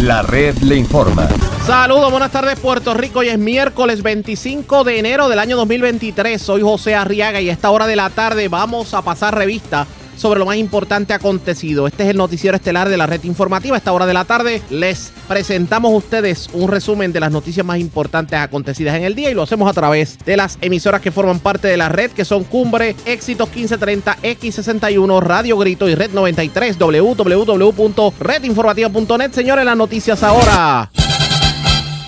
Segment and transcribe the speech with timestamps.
[0.00, 1.28] La red le informa.
[1.66, 3.18] Saludos, buenas tardes Puerto Rico.
[3.18, 6.40] Hoy es miércoles 25 de enero del año 2023.
[6.40, 9.86] Soy José Arriaga y a esta hora de la tarde vamos a pasar revista
[10.20, 11.86] sobre lo más importante acontecido.
[11.86, 13.74] Este es el noticiero estelar de la red informativa.
[13.74, 17.64] A esta hora de la tarde les presentamos a ustedes un resumen de las noticias
[17.64, 21.10] más importantes acontecidas en el día y lo hacemos a través de las emisoras que
[21.10, 26.10] forman parte de la red, que son Cumbre, Éxitos 1530, X61, Radio Grito y Red
[26.10, 29.32] 93, www.redinformativa.net.
[29.32, 30.90] Señores, las noticias ahora.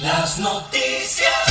[0.02, 1.01] Las noticias.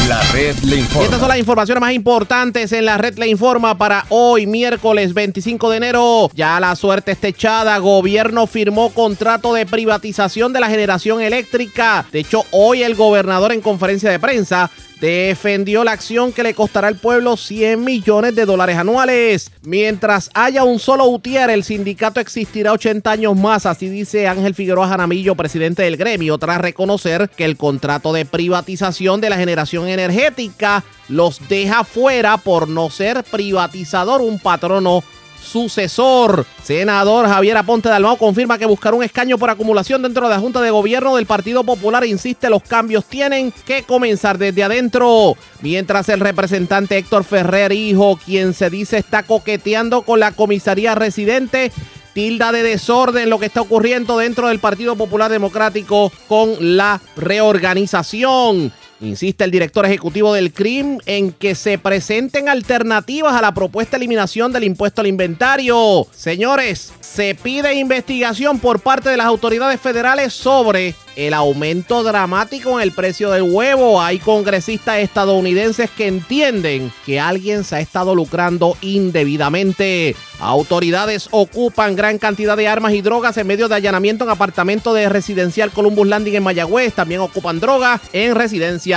[0.08, 1.02] La red le informa.
[1.02, 5.14] Y estas son las informaciones más importantes en la red le informa para hoy, miércoles
[5.14, 6.32] 25 de enero.
[6.34, 7.77] Ya la suerte está echada.
[7.77, 12.05] Gobierno firmó contrato de privatización de la generación eléctrica.
[12.12, 14.70] De hecho, hoy el gobernador en conferencia de prensa
[15.02, 19.52] defendió la acción que le costará al pueblo 100 millones de dólares anuales.
[19.64, 24.88] Mientras haya un solo UTIER, el sindicato existirá 80 años más, así dice Ángel Figueroa
[24.88, 30.84] Janamillo, presidente del gremio, tras reconocer que el contrato de privatización de la generación energética
[31.10, 35.04] los deja fuera por no ser privatizador un patrono
[35.42, 36.46] sucesor.
[36.64, 40.62] Senador Javier Aponte Dalmau confirma que buscar un escaño por acumulación dentro de la Junta
[40.62, 45.36] de Gobierno del Partido Popular insiste los cambios tienen que comenzar desde adentro.
[45.62, 51.72] Mientras el representante Héctor Ferrer, hijo, quien se dice está coqueteando con la comisaría residente,
[52.14, 58.72] tilda de desorden lo que está ocurriendo dentro del Partido Popular Democrático con la reorganización.
[59.02, 64.03] Insiste el director ejecutivo del CRIM en que se presenten alternativas a la propuesta de
[64.03, 66.06] eliminación del impuesto al inventario.
[66.12, 72.84] Señores, se pide investigación por parte de las autoridades federales sobre el aumento dramático en
[72.84, 74.02] el precio del huevo.
[74.02, 80.16] Hay congresistas estadounidenses que entienden que alguien se ha estado lucrando indebidamente.
[80.40, 85.07] Autoridades ocupan gran cantidad de armas y drogas en medio de allanamiento en apartamento de
[85.07, 86.94] residencial Columbus Landing en Mayagüez.
[86.94, 88.91] También ocupan drogas en residencia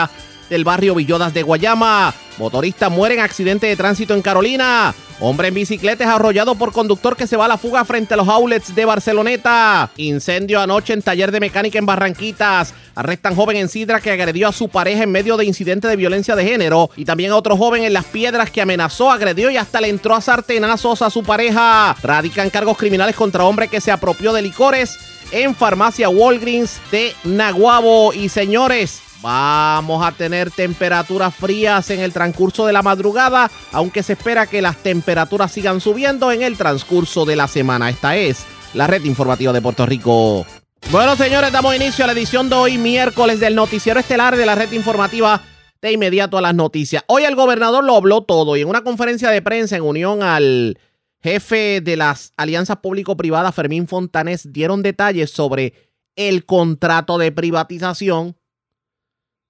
[0.51, 2.15] del barrio Villodas de Guayama.
[2.39, 4.95] Motorista muere en accidente de tránsito en Carolina.
[5.21, 8.17] Hombre en bicicleta es arrollado por conductor que se va a la fuga frente a
[8.17, 9.91] los outlets de Barceloneta.
[9.97, 12.75] Incendio anoche en taller de mecánica en Barranquitas.
[12.97, 16.35] Arrestan joven en Sidra que agredió a su pareja en medio de incidente de violencia
[16.35, 16.91] de género.
[16.97, 20.17] Y también a otro joven en Las Piedras que amenazó, agredió y hasta le entró
[20.17, 21.97] a sartenazos a su pareja.
[22.03, 24.99] Radican cargos criminales contra hombre que se apropió de licores
[25.31, 28.13] en farmacia Walgreens de Naguabo.
[28.13, 34.13] Y señores, Vamos a tener temperaturas frías en el transcurso de la madrugada, aunque se
[34.13, 37.89] espera que las temperaturas sigan subiendo en el transcurso de la semana.
[37.89, 40.45] Esta es la red informativa de Puerto Rico.
[40.91, 44.57] Bueno, señores, damos inicio a la edición de hoy, miércoles, del noticiero estelar de la
[44.57, 45.41] red informativa
[45.81, 47.03] de inmediato a las noticias.
[47.07, 50.79] Hoy el gobernador lo habló todo y en una conferencia de prensa en unión al
[51.23, 55.73] jefe de las alianzas público-privadas, Fermín Fontanés, dieron detalles sobre
[56.15, 58.37] el contrato de privatización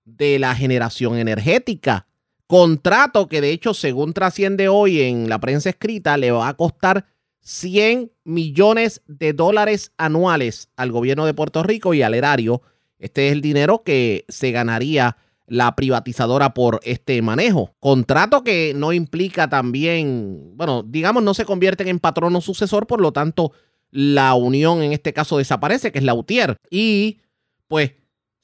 [0.05, 2.07] de la generación energética.
[2.47, 7.07] Contrato que de hecho, según trasciende hoy en la prensa escrita, le va a costar
[7.41, 12.63] 100 millones de dólares anuales al gobierno de Puerto Rico y al erario.
[12.99, 15.17] Este es el dinero que se ganaría
[15.47, 17.75] la privatizadora por este manejo.
[17.81, 23.13] Contrato que no implica también, bueno, digamos, no se convierten en patrono sucesor, por lo
[23.13, 23.53] tanto,
[23.91, 26.57] la unión en este caso desaparece, que es la UTIER.
[26.71, 27.21] Y
[27.69, 27.93] pues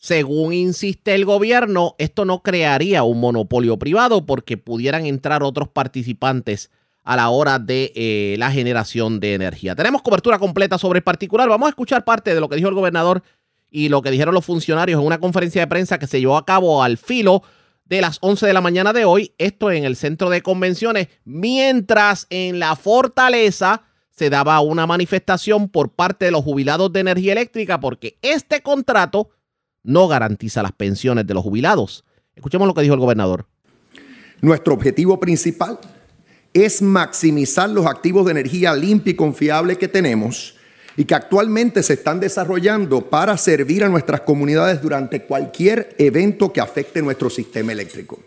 [0.01, 6.71] según insiste el gobierno, esto no crearía un monopolio privado porque pudieran entrar otros participantes
[7.05, 9.77] a la hora de eh, la generación de energía.
[9.77, 11.51] Tenemos cobertura completa sobre el particular.
[11.51, 13.23] Vamos a escuchar parte de lo que dijo el gobernador
[13.71, 16.47] y lo que dijeron los funcionarios en una conferencia de prensa que se llevó a
[16.47, 17.43] cabo al filo
[17.85, 19.35] de las 11 de la mañana de hoy.
[19.37, 25.93] Esto en el centro de convenciones, mientras en la fortaleza se daba una manifestación por
[25.93, 29.29] parte de los jubilados de energía eléctrica porque este contrato
[29.83, 32.05] no garantiza las pensiones de los jubilados.
[32.35, 33.47] Escuchemos lo que dijo el gobernador.
[34.41, 35.79] Nuestro objetivo principal
[36.53, 40.57] es maximizar los activos de energía limpia y confiable que tenemos
[40.97, 46.61] y que actualmente se están desarrollando para servir a nuestras comunidades durante cualquier evento que
[46.61, 48.21] afecte nuestro sistema eléctrico.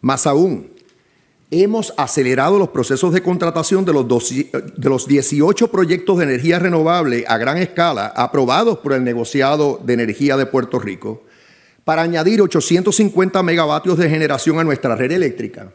[0.00, 0.70] Más aún,
[1.50, 7.24] hemos acelerado los procesos de contratación de los, de los 18 proyectos de energía renovable
[7.26, 11.24] a gran escala aprobados por el negociado de energía de Puerto Rico
[11.84, 15.72] para añadir 850 megavatios de generación a nuestra red eléctrica.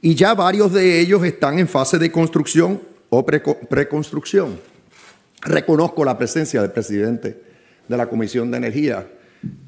[0.00, 2.80] Y ya varios de ellos están en fase de construcción
[3.10, 4.58] o preconstrucción.
[5.42, 7.42] Reconozco la presencia del presidente
[7.86, 9.06] de la Comisión de Energía,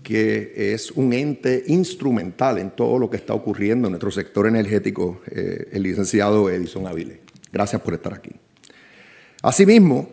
[0.03, 5.21] que es un ente instrumental en todo lo que está ocurriendo en nuestro sector energético,
[5.31, 7.21] eh, el licenciado Edison Avile.
[7.53, 8.31] Gracias por estar aquí.
[9.43, 10.09] Asimismo,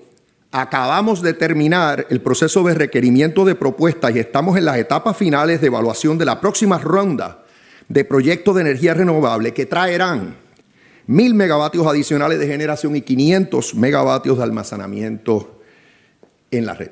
[0.51, 5.61] Acabamos de terminar el proceso de requerimiento de propuestas y estamos en las etapas finales
[5.61, 7.43] de evaluación de la próxima ronda
[7.87, 10.37] de proyectos de energía renovable que traerán
[11.05, 15.61] mil megavatios adicionales de generación y 500 megavatios de almacenamiento
[16.49, 16.91] en la red.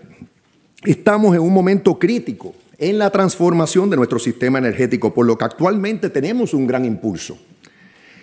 [0.83, 5.45] Estamos en un momento crítico en la transformación de nuestro sistema energético, por lo que
[5.45, 7.37] actualmente tenemos un gran impulso.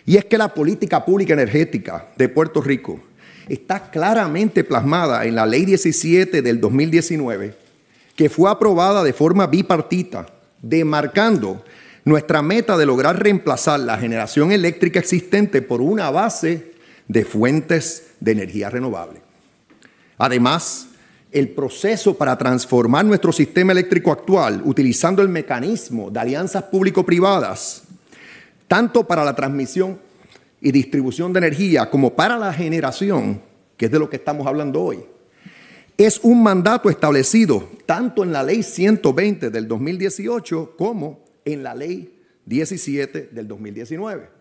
[0.06, 3.00] Y es que la política pública energética de Puerto Rico
[3.48, 7.54] está claramente plasmada en la Ley 17 del 2019,
[8.14, 10.26] que fue aprobada de forma bipartita,
[10.62, 11.64] demarcando
[12.04, 16.74] nuestra meta de lograr reemplazar la generación eléctrica existente por una base
[17.08, 19.20] de fuentes de energía renovable.
[20.18, 20.88] Además,
[21.34, 27.82] el proceso para transformar nuestro sistema eléctrico actual utilizando el mecanismo de alianzas público-privadas,
[28.69, 29.98] tanto para la transmisión
[30.60, 33.42] y distribución de energía como para la generación,
[33.76, 35.04] que es de lo que estamos hablando hoy,
[35.98, 42.16] es un mandato establecido tanto en la ley 120 del 2018 como en la ley
[42.46, 44.33] 17 del 2019.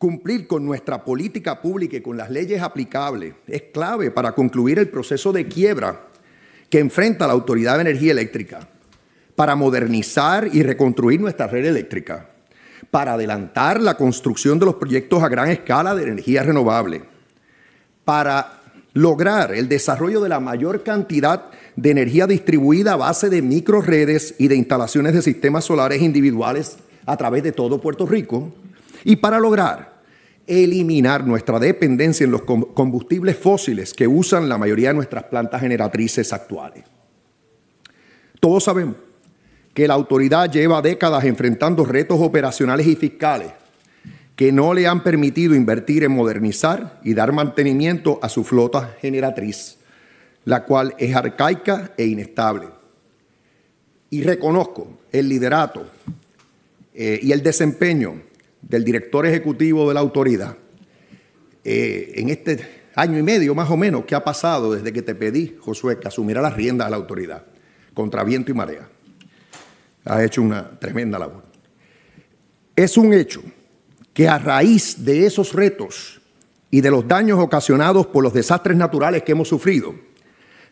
[0.00, 4.88] Cumplir con nuestra política pública y con las leyes aplicables es clave para concluir el
[4.88, 6.00] proceso de quiebra
[6.70, 8.66] que enfrenta la Autoridad de Energía Eléctrica,
[9.36, 12.30] para modernizar y reconstruir nuestra red eléctrica
[12.90, 17.02] para adelantar la construcción de los proyectos a gran escala de energía renovable,
[18.02, 18.62] para
[18.94, 24.48] lograr el desarrollo de la mayor cantidad de energía distribuida a base de microredes y
[24.48, 28.50] de instalaciones de sistemas solares individuales a través de todo Puerto Rico,
[29.04, 29.89] y para lograr
[30.50, 36.32] eliminar nuestra dependencia en los combustibles fósiles que usan la mayoría de nuestras plantas generatrices
[36.32, 36.84] actuales.
[38.40, 38.96] Todos sabemos
[39.72, 43.52] que la autoridad lleva décadas enfrentando retos operacionales y fiscales
[44.34, 49.76] que no le han permitido invertir en modernizar y dar mantenimiento a su flota generatriz,
[50.46, 52.68] la cual es arcaica e inestable.
[54.08, 55.86] Y reconozco el liderato
[56.92, 58.29] eh, y el desempeño
[58.62, 60.56] del director ejecutivo de la autoridad
[61.64, 65.14] eh, en este año y medio más o menos que ha pasado desde que te
[65.14, 67.44] pedí, Josué, que asumiera las riendas de la autoridad,
[67.94, 68.88] contra viento y marea
[70.04, 71.44] ha hecho una tremenda labor.
[72.74, 73.42] Es un hecho
[74.12, 76.20] que a raíz de esos retos
[76.70, 79.94] y de los daños ocasionados por los desastres naturales que hemos sufrido,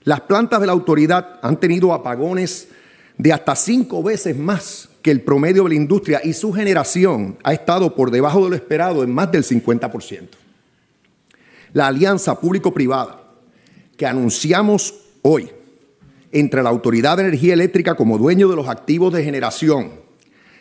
[0.05, 2.69] las plantas de la autoridad han tenido apagones
[3.17, 7.55] de hasta cinco veces más que el promedio de la industria y su generación ha
[7.55, 10.29] estado por debajo de lo esperado en más del 50%.
[11.73, 13.23] La alianza público-privada
[13.97, 15.51] que anunciamos hoy
[16.31, 19.93] entre la Autoridad de Energía Eléctrica como dueño de los activos de generación,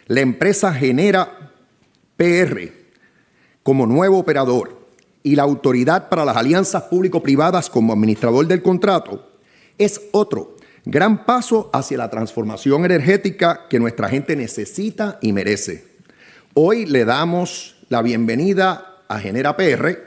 [0.05, 1.51] la empresa Genera
[2.15, 2.71] PR
[3.63, 4.79] como nuevo operador
[5.23, 9.29] y la Autoridad para las Alianzas Público-Privadas como administrador del contrato,
[9.77, 10.55] es otro
[10.89, 15.85] gran paso hacia la transformación energética que nuestra gente necesita y merece.
[16.53, 19.97] Hoy le damos la bienvenida a Genera PR,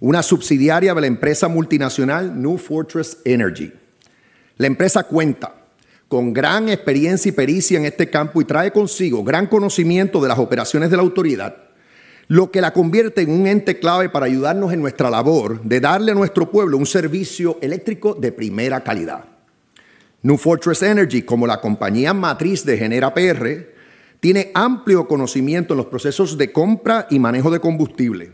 [0.00, 3.72] una subsidiaria de la empresa multinacional New Fortress Energy.
[4.56, 5.54] La empresa cuenta
[6.08, 10.40] con gran experiencia y pericia en este campo y trae consigo gran conocimiento de las
[10.40, 11.54] operaciones de la autoridad,
[12.26, 16.10] lo que la convierte en un ente clave para ayudarnos en nuestra labor de darle
[16.10, 19.29] a nuestro pueblo un servicio eléctrico de primera calidad.
[20.22, 23.70] New Fortress Energy, como la compañía matriz de Genera PR,
[24.20, 28.32] tiene amplio conocimiento en los procesos de compra y manejo de combustible,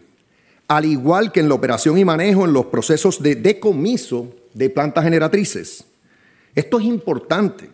[0.67, 5.05] al igual que en la operación y manejo en los procesos de decomiso de plantas
[5.05, 5.85] generatrices.
[6.57, 7.71] Esto es importante,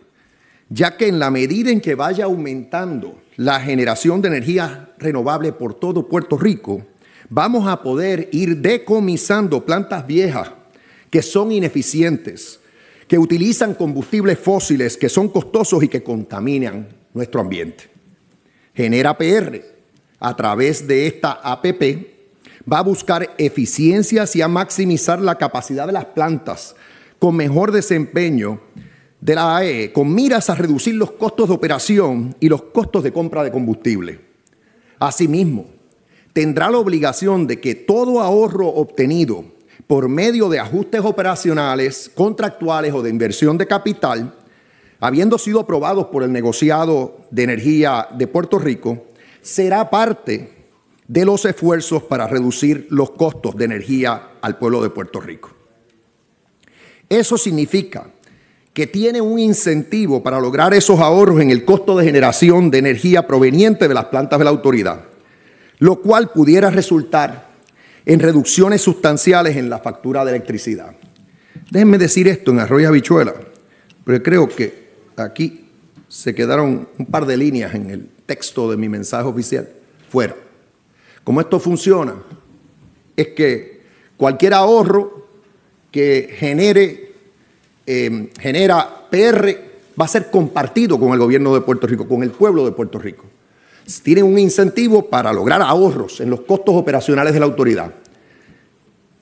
[0.69, 5.73] ya que en la medida en que vaya aumentando la generación de energía renovable por
[5.73, 6.85] todo Puerto Rico,
[7.29, 10.51] vamos a poder ir decomisando plantas viejas
[11.09, 12.59] que son ineficientes,
[13.13, 17.83] que utilizan combustibles fósiles que son costosos y que contaminan nuestro ambiente.
[18.73, 19.61] Genera PR,
[20.19, 22.07] a través de esta APP,
[22.67, 26.75] va a buscar eficiencias y a maximizar la capacidad de las plantas
[27.19, 28.61] con mejor desempeño
[29.21, 33.13] de la AE con miras a reducir los costos de operación y los costos de
[33.13, 34.21] compra de combustible.
[34.97, 35.67] Asimismo,
[36.33, 39.45] tendrá la obligación de que todo ahorro obtenido
[39.87, 44.33] por medio de ajustes operacionales, contractuales o de inversión de capital,
[44.99, 49.05] habiendo sido aprobados por el negociado de energía de Puerto Rico,
[49.41, 50.63] será parte
[51.07, 55.51] de los esfuerzos para reducir los costos de energía al pueblo de Puerto Rico.
[57.09, 58.07] Eso significa
[58.73, 63.27] que tiene un incentivo para lograr esos ahorros en el costo de generación de energía
[63.27, 65.01] proveniente de las plantas de la autoridad,
[65.77, 67.52] lo cual pudiera resultar
[68.05, 70.95] en reducciones sustanciales en la factura de electricidad.
[71.71, 73.33] Déjenme decir esto en Arroyo Habichuela,
[74.03, 75.65] pero creo que aquí
[76.07, 79.67] se quedaron un par de líneas en el texto de mi mensaje oficial
[80.09, 80.35] fuera.
[81.23, 82.15] ¿Cómo esto funciona?
[83.15, 83.81] Es que
[84.17, 85.27] cualquier ahorro
[85.91, 87.13] que genere,
[87.85, 89.57] em, genera PR
[89.99, 92.99] va a ser compartido con el gobierno de Puerto Rico, con el pueblo de Puerto
[92.99, 93.25] Rico.
[94.01, 97.93] Tienen un incentivo para lograr ahorros en los costos operacionales de la autoridad.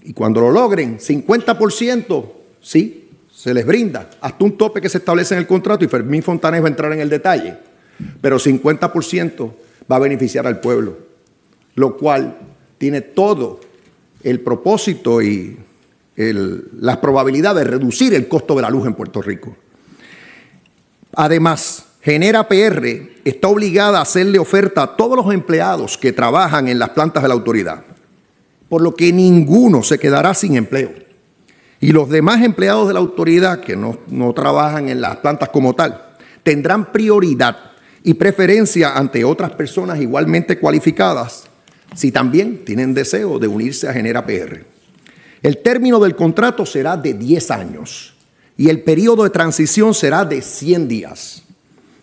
[0.04, 2.26] Y cuando lo logren, 50%,
[2.62, 6.22] sí, se les brinda hasta un tope que se establece en el contrato y Fermín
[6.22, 7.56] Fontanes va a entrar en el detalle,
[8.20, 9.52] pero 50%
[9.92, 10.98] va a beneficiar al pueblo,
[11.76, 12.38] lo cual
[12.78, 13.60] tiene todo
[14.24, 15.58] el propósito y
[16.16, 19.56] la probabilidad de reducir el costo de la luz en Puerto Rico.
[21.14, 26.80] Además, Genera PR está obligada a hacerle oferta a todos los empleados que trabajan en
[26.80, 27.84] las plantas de la autoridad,
[28.70, 30.94] por lo que ninguno se quedará sin empleo.
[31.80, 35.76] Y los demás empleados de la autoridad que no, no trabajan en las plantas como
[35.76, 36.02] tal
[36.44, 37.58] tendrán prioridad
[38.04, 41.44] y preferencia ante otras personas igualmente cualificadas
[41.96, 44.66] si también tienen deseo de unirse a Genera PR.
[45.44, 48.16] El término del contrato será de 10 años
[48.58, 51.44] y el periodo de transición será de 100 días.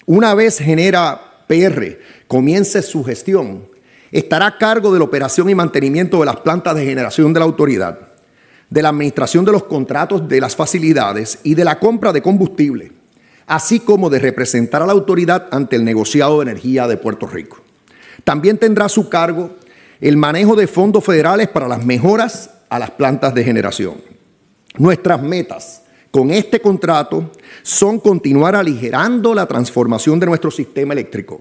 [0.08, 3.66] Una vez Genera PR comience su gestión,
[4.10, 7.44] estará a cargo de la operación y mantenimiento de las plantas de generación de la
[7.44, 7.98] autoridad,
[8.70, 12.90] de la administración de los contratos de las facilidades y de la compra de combustible,
[13.46, 17.60] así como de representar a la autoridad ante el negociado de energía de Puerto Rico.
[18.24, 19.50] También tendrá a su cargo
[20.00, 23.96] el manejo de fondos federales para las mejoras a las plantas de generación.
[24.78, 25.82] Nuestras metas
[26.18, 27.30] con este contrato
[27.62, 31.40] son continuar aligerando la transformación de nuestro sistema eléctrico,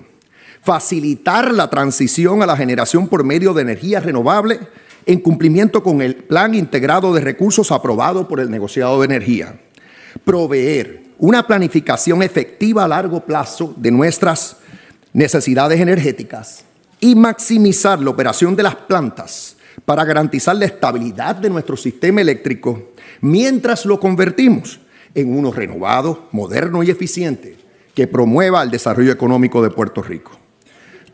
[0.62, 4.60] facilitar la transición a la generación por medio de energía renovable
[5.08, 9.60] en cumplimiento con el Plan Integrado de Recursos aprobado por el negociado de energía,
[10.24, 14.58] proveer una planificación efectiva a largo plazo de nuestras
[15.12, 16.66] necesidades energéticas
[17.00, 22.92] y maximizar la operación de las plantas para garantizar la estabilidad de nuestro sistema eléctrico
[23.22, 24.80] mientras lo convertimos
[25.16, 27.56] en uno renovado, moderno y eficiente
[27.94, 30.32] que promueva el desarrollo económico de Puerto Rico.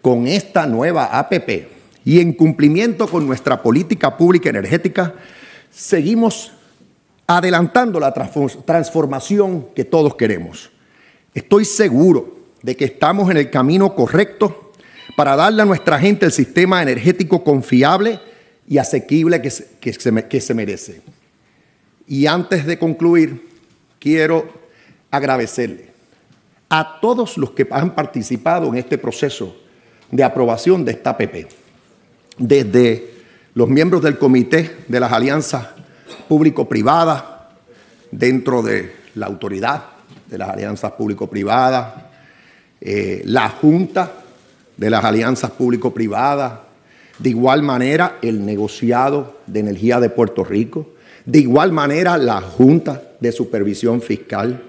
[0.02, 1.68] Con esta nueva APP
[2.04, 5.14] y en cumplimiento con nuestra política pública energética,
[5.72, 6.52] seguimos
[7.26, 10.72] adelantando la transformación que todos queremos.
[11.34, 14.72] Estoy seguro de que estamos en el camino correcto
[15.16, 18.20] para darle a nuestra gente el sistema energético confiable
[18.68, 21.02] y asequible que se, que se merece.
[22.08, 23.48] Y antes de concluir,
[24.00, 24.52] quiero
[25.12, 25.94] agradecerle
[26.70, 29.56] a todos los que han participado en este proceso
[30.10, 31.48] de aprobación de esta APP,
[32.38, 33.14] desde
[33.54, 35.68] los miembros del comité de las alianzas
[36.28, 37.24] público-privadas,
[38.12, 39.86] dentro de la autoridad
[40.28, 41.94] de las alianzas público-privadas,
[42.82, 44.12] eh, la Junta
[44.76, 46.54] de las alianzas público-privadas,
[47.20, 50.90] de igual manera el negociado de energía de Puerto Rico,
[51.26, 54.62] de igual manera, la Junta de Supervisión Fiscal,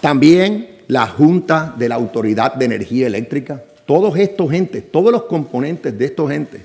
[0.00, 5.96] también la Junta de la Autoridad de Energía Eléctrica, todos estos entes, todos los componentes
[5.96, 6.62] de estos entes,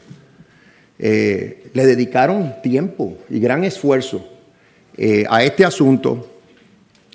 [0.98, 4.24] eh, le dedicaron tiempo y gran esfuerzo
[4.98, 6.28] eh, a este asunto.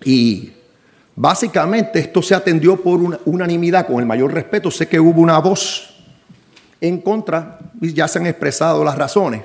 [0.04, 0.50] Y
[1.14, 4.70] básicamente esto se atendió por una unanimidad, con el mayor respeto.
[4.70, 5.95] Sé que hubo una voz
[6.80, 9.42] en contra ya se han expresado las razones.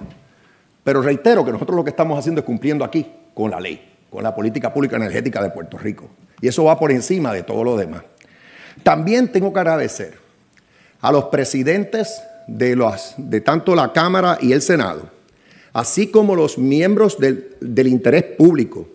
[0.83, 4.23] Pero reitero que nosotros lo que estamos haciendo es cumpliendo aquí con la ley, con
[4.23, 6.09] la política pública energética de Puerto Rico.
[6.41, 8.03] Y eso va por encima de todo lo demás.
[8.83, 10.17] También tengo que agradecer
[11.01, 15.09] a los presidentes de, tanto la Cámara y el Senado,
[15.73, 18.87] así como los miembros del, interés público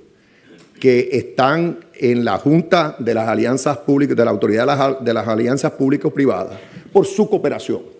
[0.80, 5.14] que están en la Junta de las Alianzas Públicas, de la Autoridad de las, de
[5.14, 6.58] las Alianzas Público-Privadas,
[6.92, 7.95] por su cooperación,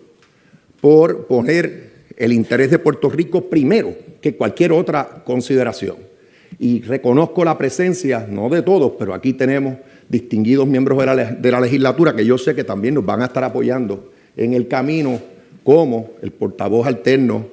[0.87, 5.97] por poner el interés de Puerto Rico primero que cualquier otra consideración.
[6.59, 11.51] Y reconozco la presencia, no de todos, pero aquí tenemos distinguidos miembros de la, de
[11.51, 15.19] la legislatura que yo sé que también nos van a estar apoyando en el camino,
[15.61, 17.47] como el portavoz alterno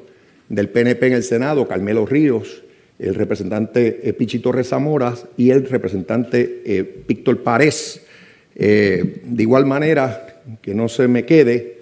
[0.48, 2.62] del PNP en el Senado, Carmelo Ríos,
[3.00, 4.40] el representante eh, Pichi
[5.38, 8.00] y el representante eh, Víctor Párez.
[8.54, 11.73] Eh, de igual manera, que no se me quede,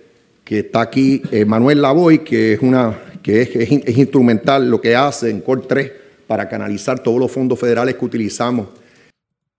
[0.44, 5.30] que está aquí eh, Manuel Lavoy, que, es, una, que es, instrumental lo que hace
[5.30, 5.92] en COR 3
[6.26, 8.68] para canalizar todos los fondos federales que utilizamos.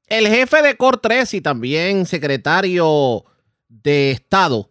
[0.08, 3.24] El jefe de COR 3 y también secretario
[3.68, 4.70] de Estado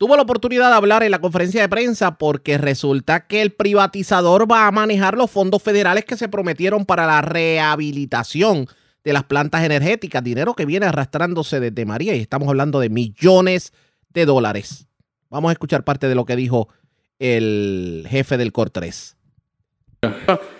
[0.00, 4.50] tuvo la oportunidad de hablar en la conferencia de prensa porque resulta que el privatizador
[4.50, 8.66] va a manejar los fondos federales que se prometieron para la rehabilitación
[9.04, 13.74] de las plantas energéticas, dinero que viene arrastrándose desde María y estamos hablando de millones
[14.08, 14.86] de dólares.
[15.30, 16.68] Vamos a escuchar parte de lo que dijo
[17.20, 19.16] el jefe del COR 3.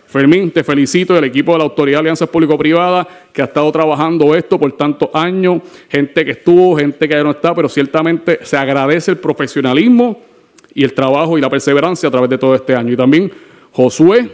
[0.06, 4.32] Fermín, te felicito del equipo de la Autoridad de Alianzas Público-Privadas que ha estado trabajando
[4.34, 8.56] esto por tantos años, gente que estuvo, gente que ya no está, pero ciertamente se
[8.56, 10.20] agradece el profesionalismo
[10.72, 12.92] y el trabajo y la perseverancia a través de todo este año.
[12.92, 13.32] Y también,
[13.72, 14.30] Josué,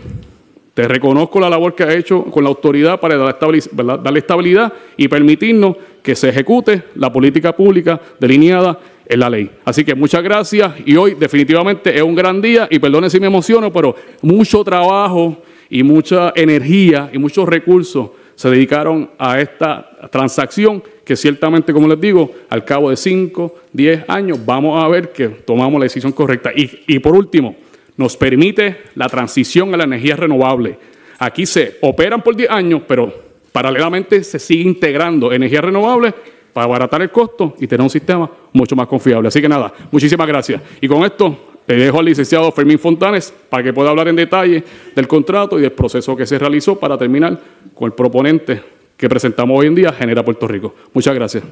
[0.75, 5.77] te reconozco la labor que ha hecho con la autoridad para darle estabilidad y permitirnos
[6.03, 9.51] que se ejecute la política pública delineada en la ley.
[9.65, 13.27] Así que muchas gracias y hoy definitivamente es un gran día y perdone si me
[13.27, 20.83] emociono, pero mucho trabajo y mucha energía y muchos recursos se dedicaron a esta transacción
[21.05, 25.29] que ciertamente, como les digo, al cabo de 5, 10 años vamos a ver que
[25.29, 26.51] tomamos la decisión correcta.
[26.55, 27.57] Y, y por último,
[27.97, 30.79] nos permite la transición a la energía renovable.
[31.19, 33.13] Aquí se operan por 10 años, pero
[33.53, 36.13] paralelamente se sigue integrando energía renovable
[36.57, 39.29] para abaratar el costo y tener un sistema mucho más confiable.
[39.29, 40.63] Así que nada, muchísimas gracias.
[40.81, 44.65] Y con esto le dejo al licenciado Fermín Fontanes para que pueda hablar en detalle
[44.95, 47.39] del contrato y del proceso que se realizó para terminar
[47.75, 48.63] con el proponente
[48.97, 50.75] que presentamos hoy en día, Genera Puerto Rico.
[50.95, 51.45] Muchas gracias.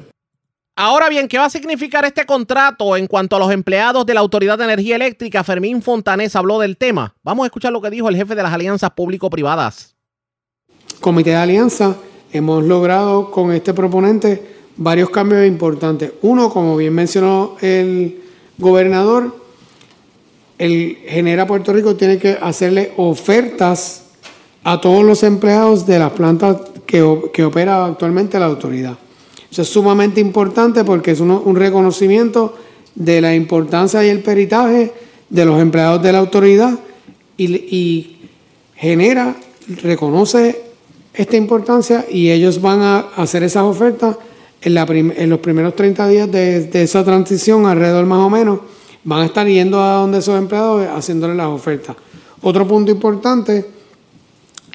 [0.75, 4.21] Ahora bien, ¿qué va a significar este contrato en cuanto a los empleados de la
[4.21, 5.43] Autoridad de Energía Eléctrica?
[5.43, 7.13] Fermín Fontanes habló del tema.
[7.21, 9.95] Vamos a escuchar lo que dijo el jefe de las alianzas público-privadas.
[10.99, 11.95] Comité de Alianza,
[12.33, 16.13] hemos logrado con este proponente varios cambios importantes.
[16.21, 18.21] Uno, como bien mencionó el
[18.57, 19.35] gobernador,
[20.57, 24.03] el Genera Puerto Rico tiene que hacerle ofertas
[24.63, 28.97] a todos los empleados de las plantas que, opera actualmente la autoridad.
[29.51, 32.55] Eso es sumamente importante porque es un reconocimiento
[32.95, 34.91] de la importancia y el peritaje
[35.29, 36.79] de los empleados de la autoridad
[37.37, 38.29] y, y
[38.75, 39.35] genera,
[39.83, 40.63] reconoce
[41.13, 44.17] esta importancia y ellos van a hacer esas ofertas
[44.65, 48.59] en, los primeros 30 días de, esa transición, alrededor más o menos,
[49.03, 51.95] van a estar yendo a donde esos empleados haciéndole las ofertas.
[52.41, 53.65] Otro punto importante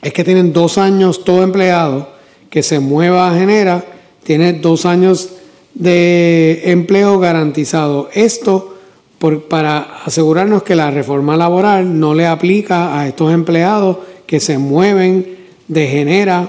[0.01, 2.09] es que tienen dos años todo empleado
[2.49, 3.85] que se mueva a Genera,
[4.23, 5.31] tiene dos años
[5.75, 8.09] de empleo garantizado.
[8.13, 8.77] Esto
[9.49, 15.37] para asegurarnos que la reforma laboral no le aplica a estos empleados que se mueven
[15.69, 16.49] de Genera,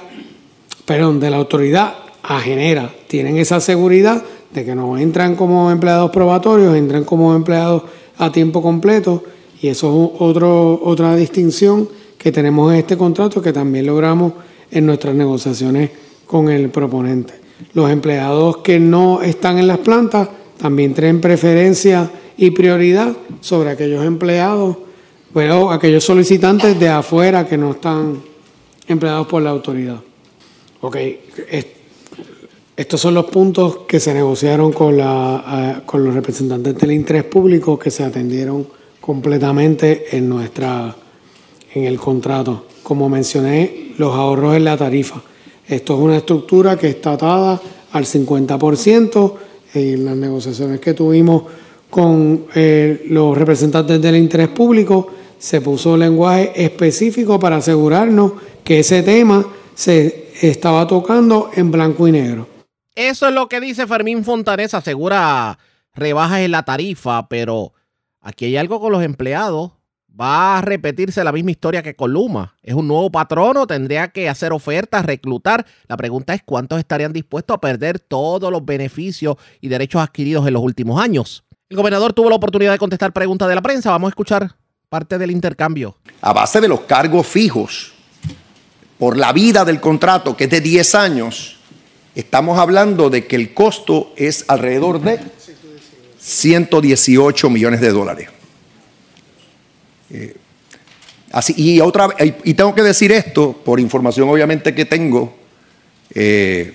[0.86, 2.94] perdón, de la autoridad a Genera.
[3.08, 7.84] Tienen esa seguridad de que no entran como empleados probatorios, entran como empleados
[8.18, 9.24] a tiempo completo
[9.62, 14.34] y eso es otro, otra distinción que tenemos en este contrato que también logramos
[14.70, 15.90] en nuestras negociaciones
[16.26, 17.34] con el proponente.
[17.74, 24.06] Los empleados que no están en las plantas también tienen preferencia y prioridad sobre aquellos
[24.06, 24.78] empleados,
[25.34, 28.22] bueno, aquellos solicitantes de afuera que no están
[28.88, 30.00] empleados por la autoridad.
[30.82, 30.98] Ok,
[32.76, 37.78] estos son los puntos que se negociaron con, la, con los representantes del interés público
[37.78, 38.66] que se atendieron
[39.00, 40.96] completamente en, nuestra,
[41.74, 42.66] en el contrato.
[42.82, 45.22] Como mencioné, los ahorros en la tarifa.
[45.68, 49.34] Esto es una estructura que está atada al 50%
[49.74, 51.44] en las negociaciones que tuvimos
[51.90, 55.08] con eh, los representantes del interés público
[55.38, 62.12] se puso lenguaje específico para asegurarnos que ese tema se estaba tocando en blanco y
[62.12, 62.51] negro.
[62.96, 65.58] Eso es lo que dice Fermín Fontanés, asegura
[65.94, 67.74] rebajas en la tarifa, pero
[68.20, 69.72] aquí hay algo con los empleados.
[70.20, 72.58] Va a repetirse la misma historia que con Luma.
[72.62, 75.66] Es un nuevo patrono, tendría que hacer ofertas, reclutar.
[75.88, 80.54] La pregunta es cuántos estarían dispuestos a perder todos los beneficios y derechos adquiridos en
[80.54, 81.46] los últimos años.
[81.70, 83.90] El gobernador tuvo la oportunidad de contestar preguntas de la prensa.
[83.92, 84.54] Vamos a escuchar
[84.90, 85.96] parte del intercambio.
[86.20, 87.94] A base de los cargos fijos
[89.00, 91.61] por la vida del contrato, que es de 10 años,
[92.16, 95.20] estamos hablando de que el costo es alrededor de
[96.20, 98.30] 118 millones de dólares.
[100.10, 100.36] Eh,
[101.32, 105.34] así, y, otra, y tengo que decir esto, por información obviamente que tengo,
[106.14, 106.74] eh,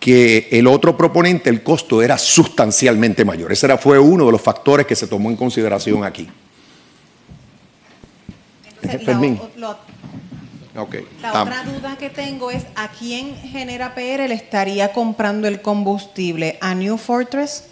[0.00, 3.52] que el otro proponente, el costo era sustancialmente mayor.
[3.52, 6.28] Ese era, fue uno de los factores que se tomó en consideración aquí.
[8.82, 9.78] La
[10.74, 16.74] otra duda que tengo es a quién genera PR le estaría comprando el combustible, a
[16.74, 17.64] New Fortress.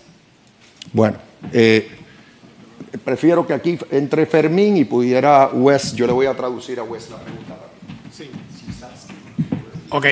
[0.93, 1.17] Bueno,
[1.53, 1.91] eh,
[3.05, 5.95] prefiero que aquí entre Fermín y pudiera Wes.
[5.95, 7.57] Yo le voy a traducir a Wes la pregunta.
[8.13, 8.31] Sí.
[9.93, 10.07] Ok,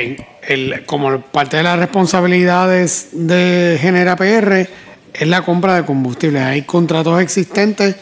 [0.48, 4.68] el, como parte de las responsabilidades de Genera PR
[5.14, 6.40] es la compra de combustible.
[6.40, 7.94] Hay contratos existentes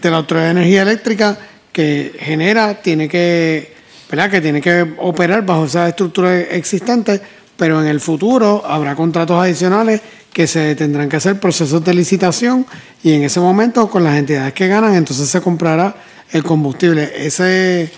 [0.00, 1.36] de la Autoridad de Energía Eléctrica
[1.72, 3.74] que genera, tiene que,
[4.10, 4.30] ¿verdad?
[4.30, 7.20] que tiene que operar bajo esa estructura existente,
[7.56, 10.00] pero en el futuro habrá contratos adicionales
[10.32, 12.66] que se tendrán que hacer procesos de licitación
[13.02, 15.96] y en ese momento con las entidades que ganan entonces se comprará
[16.30, 17.10] el combustible.
[17.16, 17.90] Ese,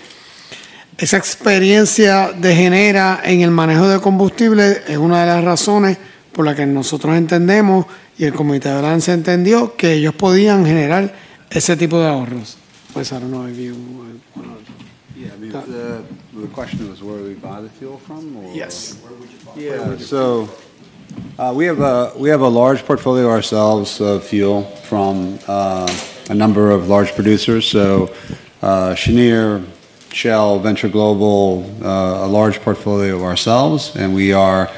[0.97, 5.97] esa experiencia de genera en el manejo de combustible es una de las razones
[6.31, 7.85] por las que nosotros entendemos
[8.17, 11.13] y el comité de balance entendió que ellos podían generar
[11.49, 12.57] ese tipo de ahorros.
[12.93, 14.01] Pues if you
[14.35, 14.90] Yeah,
[15.31, 18.35] I mean, the, the question was where we buy the fuel from?
[18.37, 18.53] Or?
[18.53, 19.01] Yes.
[19.55, 20.49] Yeah, so
[21.39, 25.87] uh, we have a we have a large portfolio ourselves of fuel from uh,
[26.29, 27.65] a number of large producers.
[27.67, 28.13] So
[28.61, 29.63] uh, Cheniere,
[30.11, 34.69] Shell, Venture Global, uh, a large portfolio of ourselves, and we are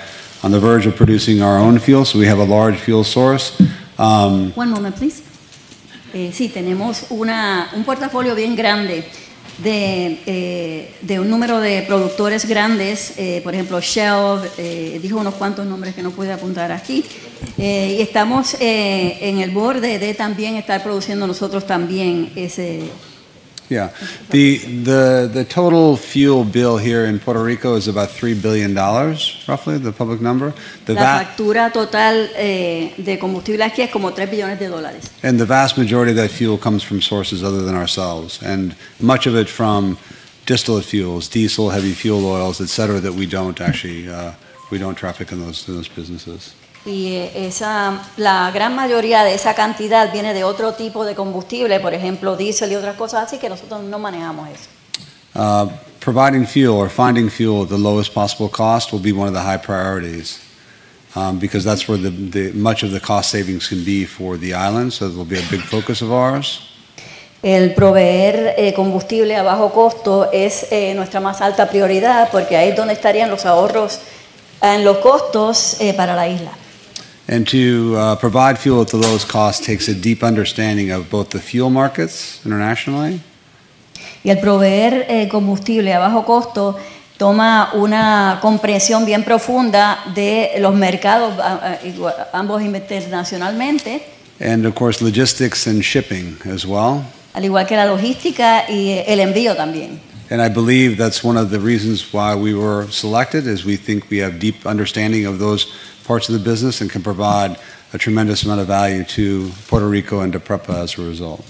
[0.43, 2.05] on the verge of producing our own fuel.
[2.05, 3.59] So we have a large fuel source.
[3.97, 5.23] Um, One moment, please.
[6.13, 9.03] Eh, sí, tenemos una, un portafolio bien grande
[9.59, 15.35] de, eh, de un número de productores grandes, eh, por ejemplo Shell, eh, dijo unos
[15.35, 17.03] cuantos nombres que no pude apuntar aquí,
[17.57, 22.89] y estamos en el borde de también estar produciendo nosotros también ese...
[23.73, 23.89] Yeah,
[24.29, 29.43] the the the total fuel bill here in Puerto Rico is about three billion dollars,
[29.47, 30.53] roughly the public number.
[30.85, 35.09] The La factura total eh, de combustible aquí es como 3 billones de dólares.
[35.23, 39.25] and the vast majority of that fuel comes from sources other than ourselves, and much
[39.27, 39.97] of it from
[40.45, 44.33] distillate fuels, diesel, heavy fuel oils, et cetera, that we don't actually uh,
[44.71, 46.53] we don't traffic in those in those businesses.
[46.85, 51.79] Y eh, esa, la gran mayoría de esa cantidad viene de otro tipo de combustible,
[51.79, 54.69] por ejemplo, diésel y otras cosas así, que nosotros no manejamos eso.
[55.35, 55.69] Uh,
[55.99, 59.41] providing fuel or finding fuel at the lowest possible cost will be one of the
[59.41, 60.39] high priorities.
[61.15, 64.53] Um, because that's where the, the, much of the cost savings can be for the
[64.53, 66.69] island, so it will be a big focus of ours.
[67.43, 72.69] El proveer eh, combustible a bajo costo es eh, nuestra más alta prioridad porque ahí
[72.69, 73.99] es donde estarían los ahorros
[74.61, 76.51] en los costos eh, para la isla.
[77.27, 81.29] And to uh, provide fuel at the lowest cost takes a deep understanding of both
[81.29, 83.21] the fuel markets internationally
[84.23, 86.77] Y el proveer eh, combustible a bajo costo
[87.17, 91.33] toma una comprensión bien profunda de los mercados,
[92.31, 94.01] ambos internacionalmente,
[94.39, 97.03] and, of course, logistics and shipping as well.
[97.33, 99.99] al igual que la logística y eh, el envío también.
[100.29, 104.09] And I believe that's one of the reasons why we were selected is we think
[104.09, 105.67] we have deep understanding of those
[106.05, 107.57] parts of the business and can provide
[107.93, 111.43] a tremendous amount of value to Puerto Rico and to PREPA as a result.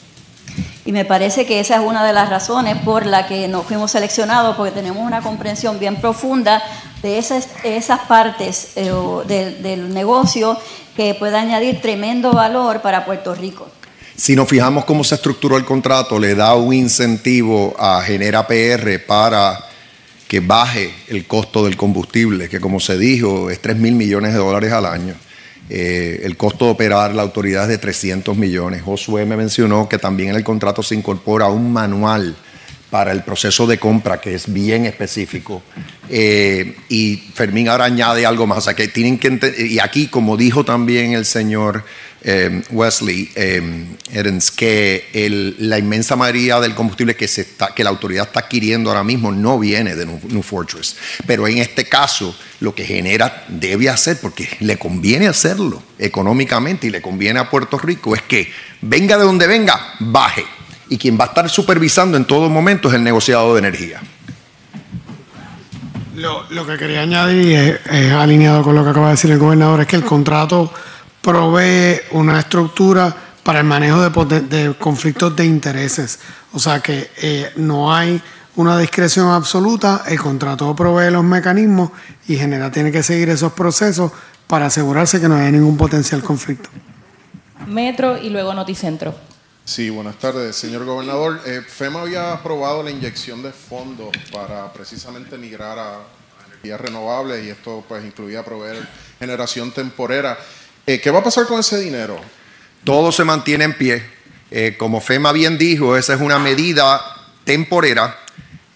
[0.86, 3.92] Y me parece que esa es una de las razones por la que nos fuimos
[3.92, 6.62] seleccionados, porque tenemos una comprensión bien profunda
[7.02, 8.92] de esas, esas partes eh,
[9.62, 10.58] del negocio
[10.96, 13.68] que puede añadir tremendo valor para Puerto Rico.
[14.16, 19.00] Si nos fijamos cómo se estructuró el contrato, le da un incentivo a Genera PR
[19.08, 19.60] para
[20.28, 24.40] que baje el costo del combustible, que como se dijo es 3 mil millones de
[24.40, 25.16] dólares al año.
[25.70, 28.82] Eh, el costo de operar la autoridad es de 300 millones.
[28.82, 32.36] Josué me mencionó que también en el contrato se incorpora un manual
[32.90, 35.64] para el proceso de compra que es bien específico.
[36.10, 38.60] Eh, y Fermín ahora añade algo más.
[38.60, 41.84] O sea que tienen que y aquí, como dijo también el señor
[42.24, 43.98] eh, Wesley eh,
[44.56, 49.04] que la inmensa mayoría del combustible que, se está, que la autoridad está adquiriendo ahora
[49.04, 50.96] mismo no viene de New, Fortress.
[51.28, 56.92] Pero en este caso, lo que genera debe hacer, porque le conviene hacerlo económicamente y
[56.92, 60.46] le conviene a Puerto Rico, es que venga de donde venga, baje.
[60.90, 64.02] Y quien va a estar supervisando en todo momento es el negociado de energía.
[66.16, 69.82] Lo, que quería añadir, es, es alineado con lo que acaba de decir el gobernador,
[69.82, 70.72] es que el contrato
[71.24, 76.20] provee una estructura para el manejo de, de conflictos de intereses.
[76.52, 78.22] O sea que eh, no hay
[78.58, 81.92] una discreción absoluta, el contrato provee los mecanismos
[82.28, 84.12] y genera tiene que seguir esos procesos
[84.48, 86.70] para asegurarse que no haya ningún potencial conflicto.
[87.68, 89.16] Metro y luego Noticentro.
[89.66, 91.40] Sí, buenas tardes, señor gobernador.
[91.46, 96.00] Eh, FEMA había aprobado la inyección de fondos para precisamente migrar a
[96.48, 98.86] energías renovables y esto pues incluía proveer
[99.20, 100.38] generación temporera.
[100.86, 102.20] Eh, ¿Qué va a pasar con ese dinero?
[102.84, 104.04] Todo se mantiene en pie.
[104.52, 107.02] Eh, como FEMA bien dijo, esa es una medida
[107.46, 108.20] temporera,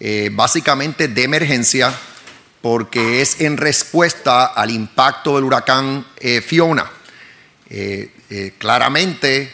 [0.00, 1.92] eh, básicamente de emergencia,
[2.62, 6.90] porque es en respuesta al impacto del huracán eh, Fiona.
[7.68, 9.52] Eh, eh, claramente,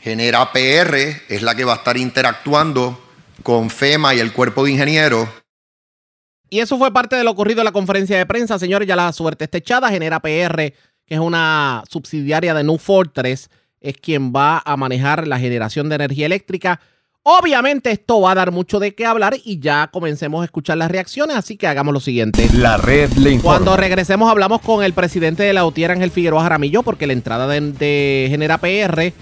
[0.00, 3.02] Genera PR es la que va a estar interactuando
[3.42, 5.28] con FEMA y el cuerpo de ingenieros
[6.50, 8.86] Y eso fue parte de lo ocurrido en la conferencia de prensa, señores.
[8.86, 9.88] Ya la suerte está echada.
[9.88, 10.74] Genera PR
[11.06, 15.96] que es una subsidiaria de New Fortress, es quien va a manejar la generación de
[15.96, 16.80] energía eléctrica.
[17.22, 20.90] Obviamente esto va a dar mucho de qué hablar y ya comencemos a escuchar las
[20.90, 22.48] reacciones, así que hagamos lo siguiente.
[22.54, 23.58] La red le informa.
[23.58, 27.46] Cuando regresemos hablamos con el presidente de la UTIER, Ángel Figueroa Jaramillo, porque la entrada
[27.46, 29.12] de, de Genera PR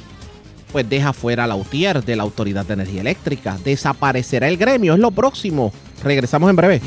[0.73, 3.59] pues deja fuera a la UTIER de la Autoridad de Energía Eléctrica.
[3.62, 5.73] Desaparecerá el gremio, es lo próximo.
[6.03, 6.81] Regresamos en breve.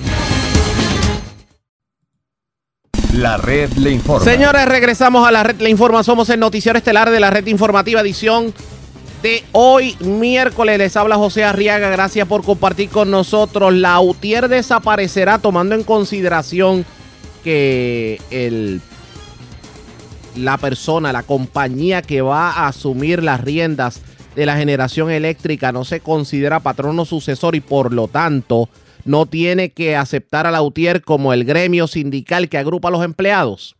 [3.26, 4.24] La red le informa.
[4.24, 6.04] Señores, regresamos a la red le informa.
[6.04, 8.54] Somos el noticiero estelar de la red informativa edición
[9.24, 10.78] de hoy miércoles.
[10.78, 11.90] Les habla José Arriaga.
[11.90, 13.74] Gracias por compartir con nosotros.
[13.74, 16.86] La UTIER desaparecerá tomando en consideración
[17.44, 18.80] que el
[20.36, 24.02] la persona, la compañía que va a asumir las riendas
[24.36, 28.70] de la generación eléctrica no se considera patrono sucesor y por lo tanto
[29.06, 33.04] no tiene que aceptar a la UTIER como el gremio sindical que agrupa a los
[33.06, 33.78] empleados.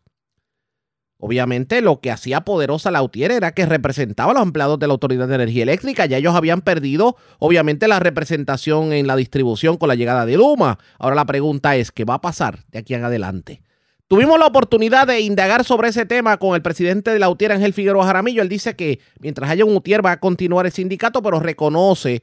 [1.18, 4.94] Obviamente lo que hacía poderosa la UTIER era que representaba a los empleados de la
[4.94, 6.06] Autoridad de Energía Eléctrica.
[6.06, 10.78] Ya ellos habían perdido, obviamente, la representación en la distribución con la llegada de Luma.
[11.00, 13.64] Ahora la pregunta es, ¿qué va a pasar de aquí en adelante?
[14.08, 17.74] Tuvimos la oportunidad de indagar sobre ese tema con el presidente de la UTIER, Ángel
[17.74, 18.44] Figueroa Jaramillo.
[18.44, 22.22] Él dice que mientras haya un UTIER va a continuar el sindicato, pero reconoce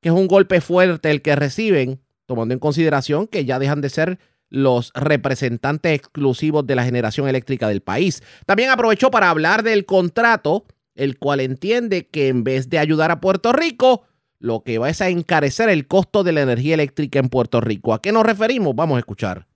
[0.00, 3.90] que es un golpe fuerte el que reciben, tomando en consideración que ya dejan de
[3.90, 4.18] ser
[4.50, 8.22] los representantes exclusivos de la generación eléctrica del país.
[8.46, 13.20] También aprovechó para hablar del contrato, el cual entiende que en vez de ayudar a
[13.20, 14.04] Puerto Rico,
[14.38, 17.94] lo que va es a encarecer el costo de la energía eléctrica en Puerto Rico.
[17.94, 18.76] ¿A qué nos referimos?
[18.76, 19.46] Vamos a escuchar.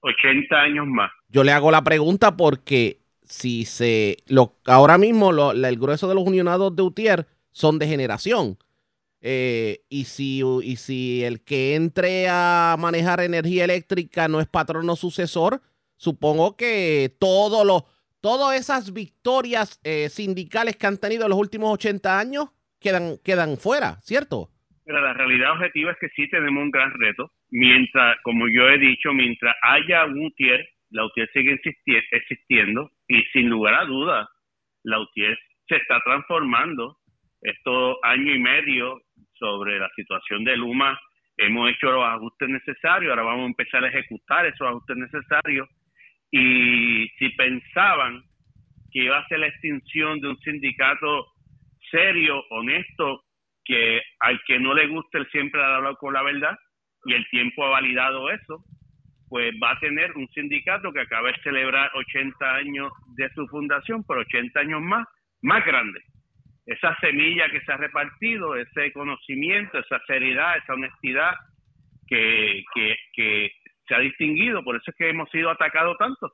[0.00, 1.10] 80 años más.
[1.28, 6.14] Yo le hago la pregunta porque si se lo ahora mismo lo, el grueso de
[6.14, 8.58] los unionados de UTIER son de generación.
[9.28, 14.94] Eh, y, si, y si el que entre a manejar energía eléctrica no es patrono
[14.94, 15.60] sucesor,
[15.96, 17.86] supongo que todo lo,
[18.20, 23.56] todas esas victorias eh, sindicales que han tenido en los últimos 80 años quedan, quedan
[23.56, 24.48] fuera, ¿cierto?
[24.84, 27.32] Pero la realidad objetiva es que sí tenemos un gran reto.
[27.50, 31.60] Mientras, como yo he dicho, mientras haya un UTIER, la UTIER sigue
[32.12, 34.28] existiendo y sin lugar a dudas,
[34.84, 35.36] la UTIER
[35.66, 36.98] se está transformando.
[37.42, 39.02] Estos año y medio
[39.38, 40.98] sobre la situación de Luma,
[41.36, 45.68] hemos hecho los ajustes necesarios, ahora vamos a empezar a ejecutar esos ajustes necesarios.
[46.30, 48.22] Y si pensaban
[48.90, 51.26] que iba a ser la extinción de un sindicato
[51.90, 53.22] serio, honesto,
[53.64, 56.56] que al que no le guste siempre ha hablado con la verdad
[57.04, 58.64] y el tiempo ha validado eso,
[59.28, 64.04] pues va a tener un sindicato que acaba de celebrar 80 años de su fundación,
[64.04, 65.06] por 80 años más,
[65.42, 66.00] más grande.
[66.66, 71.32] Esa semilla que se ha repartido, ese conocimiento, esa seriedad, esa honestidad
[72.08, 72.64] que,
[73.88, 76.32] se ha distinguido, por eso es que hemos sido atacados tanto.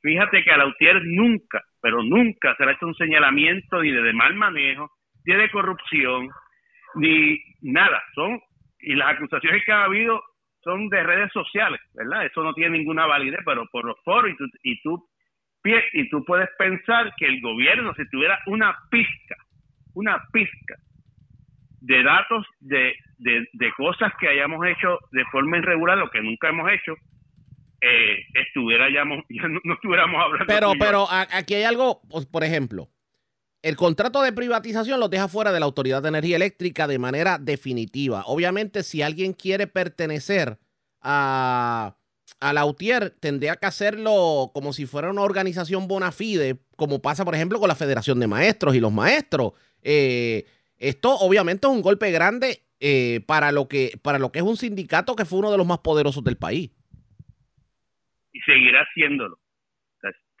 [0.00, 4.12] Fíjate que a Lautier nunca, pero nunca se le ha hecho un señalamiento ni de
[4.12, 4.90] mal manejo,
[5.24, 6.28] ni de corrupción,
[6.94, 8.00] ni nada.
[8.14, 8.40] Son
[8.84, 10.22] y las acusaciones que ha habido
[10.62, 12.26] son de redes sociales, ¿verdad?
[12.26, 15.08] Eso no tiene ninguna validez, pero por los foros y tú, y tú,
[15.92, 19.36] y tú puedes pensar que el gobierno, si tuviera una pizca,
[19.94, 20.76] una pizca
[21.80, 26.70] de datos de, de, cosas que hayamos hecho de forma irregular, lo que nunca hemos
[26.72, 26.94] hecho,
[27.80, 29.22] eh, estuviera ya, no,
[29.64, 30.46] no, estuviéramos hablando.
[30.46, 32.88] Pero, pero aquí hay algo, pues, por ejemplo,
[33.62, 37.38] el contrato de privatización los deja fuera de la Autoridad de Energía Eléctrica de manera
[37.38, 38.22] definitiva.
[38.26, 40.58] Obviamente, si alguien quiere pertenecer
[41.00, 41.96] a,
[42.40, 47.24] a la UTIER, tendría que hacerlo como si fuera una organización bona fide, como pasa,
[47.24, 49.52] por ejemplo, con la Federación de Maestros y los maestros.
[49.82, 50.44] Eh,
[50.78, 54.56] esto obviamente es un golpe grande eh, para, lo que, para lo que es un
[54.56, 56.70] sindicato que fue uno de los más poderosos del país.
[58.32, 59.38] Y seguirá haciéndolo.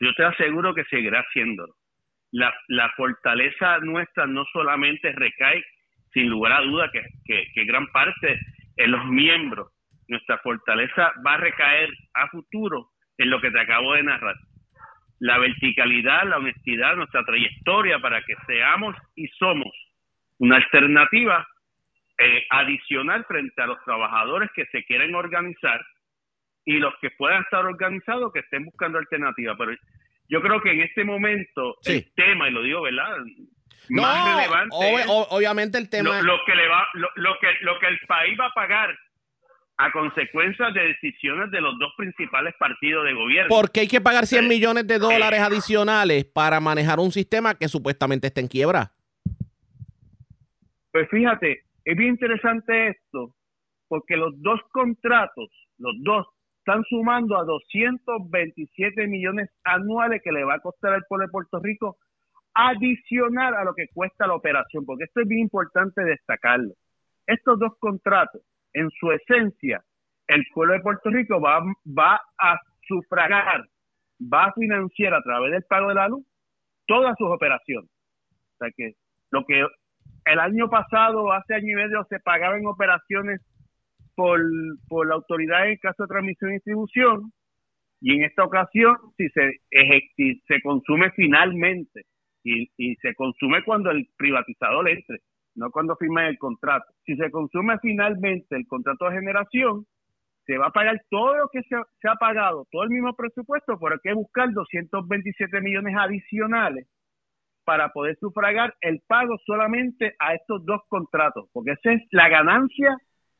[0.00, 1.74] Yo te aseguro que seguirá haciéndolo
[2.34, 5.64] la, la fortaleza nuestra no solamente recae,
[6.12, 7.02] sin lugar a duda, que,
[7.54, 8.40] que, gran parte
[8.76, 9.70] en los miembros,
[10.08, 14.36] nuestra fortaleza va a recaer a futuro en lo que te acabo de narrar.
[15.20, 19.72] La verticalidad, la honestidad, nuestra trayectoria para que seamos y somos
[20.38, 21.46] una alternativa
[22.18, 25.84] eh, adicional frente a los trabajadores que se quieren organizar
[26.64, 29.56] y los que puedan estar organizados que estén buscando alternativas.
[29.58, 29.72] Pero
[30.28, 33.16] yo creo que en este momento el tema, y lo digo, ¿verdad?
[33.90, 34.74] más relevante
[35.30, 38.52] obviamente el tema lo, que le va lo, que lo que el país va a
[38.54, 38.96] pagar
[39.76, 43.48] a consecuencia de decisiones de los dos principales partidos de gobierno.
[43.48, 48.28] Porque hay que pagar 100 millones de dólares adicionales para manejar un sistema que supuestamente
[48.28, 48.92] está en quiebra.
[50.92, 53.34] Pues fíjate, es bien interesante esto,
[53.88, 56.26] porque los dos contratos, los dos
[56.58, 61.58] están sumando a 227 millones anuales que le va a costar al pueblo de Puerto
[61.60, 61.98] Rico
[62.54, 66.72] adicional a lo que cuesta la operación, porque esto es bien importante destacarlo.
[67.26, 68.40] Estos dos contratos,
[68.74, 69.82] en su esencia,
[70.28, 73.64] el pueblo de Puerto Rico va, va a sufragar,
[74.20, 76.24] va a financiar a través del pago de la luz
[76.86, 77.90] todas sus operaciones.
[77.90, 78.92] O sea que
[79.30, 79.64] lo que
[80.26, 83.40] el año pasado, hace año y medio, se pagaba en operaciones
[84.14, 84.40] por,
[84.88, 87.32] por la autoridad en caso de transmisión y distribución,
[88.00, 89.60] y en esta ocasión, si se,
[90.16, 92.02] si se consume finalmente,
[92.42, 95.20] y, y se consume cuando el privatizador entre,
[95.54, 96.92] no cuando firme el contrato.
[97.04, 99.86] Si se consume finalmente el contrato de generación,
[100.46, 103.78] se va a pagar todo lo que se, se ha pagado, todo el mismo presupuesto,
[103.78, 106.86] pero hay que buscar 227 millones adicionales
[107.64, 112.96] para poder sufragar el pago solamente a estos dos contratos, porque esa es la ganancia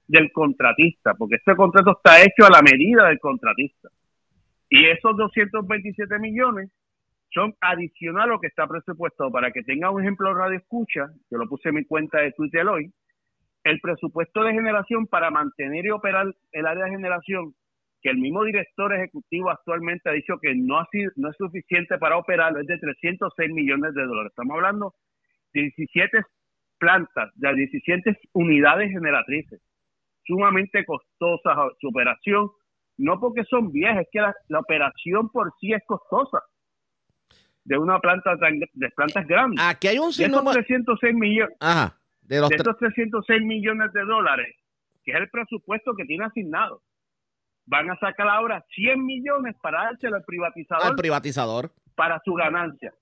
[0.06, 3.88] del contratista, porque este contrato está hecho a la medida del contratista.
[4.70, 6.70] Y esos 227 millones
[7.34, 9.30] son adicional a lo que está presupuestado.
[9.30, 12.66] Para que tenga un ejemplo radio escucha, yo lo puse en mi cuenta de Twitter
[12.66, 12.90] hoy,
[13.64, 17.54] el presupuesto de generación para mantener y operar el área de generación,
[18.00, 21.98] que el mismo director ejecutivo actualmente ha dicho que no, ha sido, no es suficiente
[21.98, 24.30] para operarlo, es de 306 millones de dólares.
[24.30, 24.94] Estamos hablando
[25.52, 26.22] de 17
[26.78, 29.60] plantas, de 17 unidades generatrices,
[30.24, 32.50] sumamente costosas su operación,
[32.98, 36.40] no porque son viejas, es que la, operación por sí es costosa
[37.64, 39.64] de una planta de plantas grandes.
[39.64, 40.52] Aquí hay un sinnúmero...
[40.52, 41.56] 306 millones.
[41.60, 44.56] Ajá de, los estos 306 millones de dólares,
[45.04, 46.82] que es el presupuesto que tiene asignado,
[47.66, 50.86] van a sacar ahora 100 millones para dárselo al privatizador.
[50.86, 51.72] Al privatizador.
[51.94, 52.92] Para su ganancia,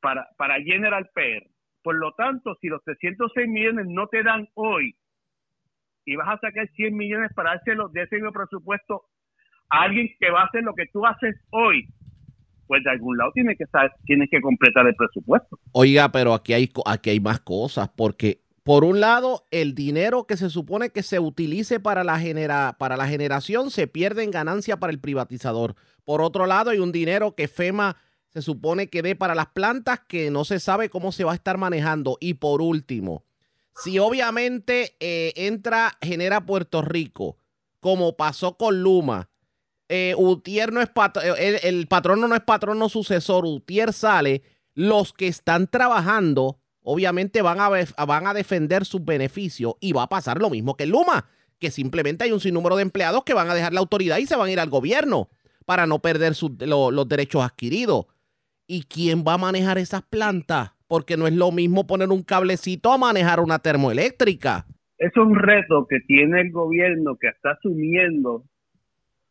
[0.00, 1.48] para, para General PR.
[1.82, 4.94] Por lo tanto, si los 306 millones no te dan hoy
[6.04, 9.04] y vas a sacar 100 millones para dárselo de ese mismo presupuesto
[9.70, 11.88] a alguien que va a hacer lo que tú haces hoy,
[12.78, 15.58] de algún lado tiene que estar, tiene que completar el presupuesto.
[15.72, 20.36] Oiga, pero aquí hay, aquí hay más cosas, porque por un lado, el dinero que
[20.36, 24.78] se supone que se utilice para la, genera, para la generación se pierde en ganancia
[24.78, 25.74] para el privatizador.
[26.04, 27.96] Por otro lado, hay un dinero que FEMA
[28.28, 31.36] se supone que dé para las plantas que no se sabe cómo se va a
[31.36, 32.18] estar manejando.
[32.20, 33.24] Y por último,
[33.74, 37.38] si obviamente eh, entra, genera Puerto Rico,
[37.80, 39.29] como pasó con Luma,
[39.92, 40.88] eh, Utier no es
[41.24, 47.58] eh, el, patrono no es patrono sucesor, Utier sale, los que están trabajando obviamente van
[47.60, 47.68] a,
[48.06, 51.26] van a defender sus beneficios y va a pasar lo mismo que Luma,
[51.58, 54.36] que simplemente hay un sinnúmero de empleados que van a dejar la autoridad y se
[54.36, 55.28] van a ir al gobierno
[55.66, 58.06] para no perder los derechos adquiridos.
[58.68, 60.70] ¿Y quién va a manejar esas plantas?
[60.86, 64.66] Porque no es lo mismo poner un cablecito a manejar una termoeléctrica.
[64.98, 68.44] Es un reto que tiene el gobierno que está asumiendo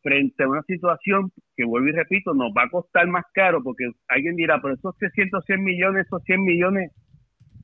[0.02, 3.90] frente a una situación que vuelvo y repito, nos va a costar más caro porque
[4.08, 6.92] alguien dirá, pero esos 300, 100 millones, esos 100 millones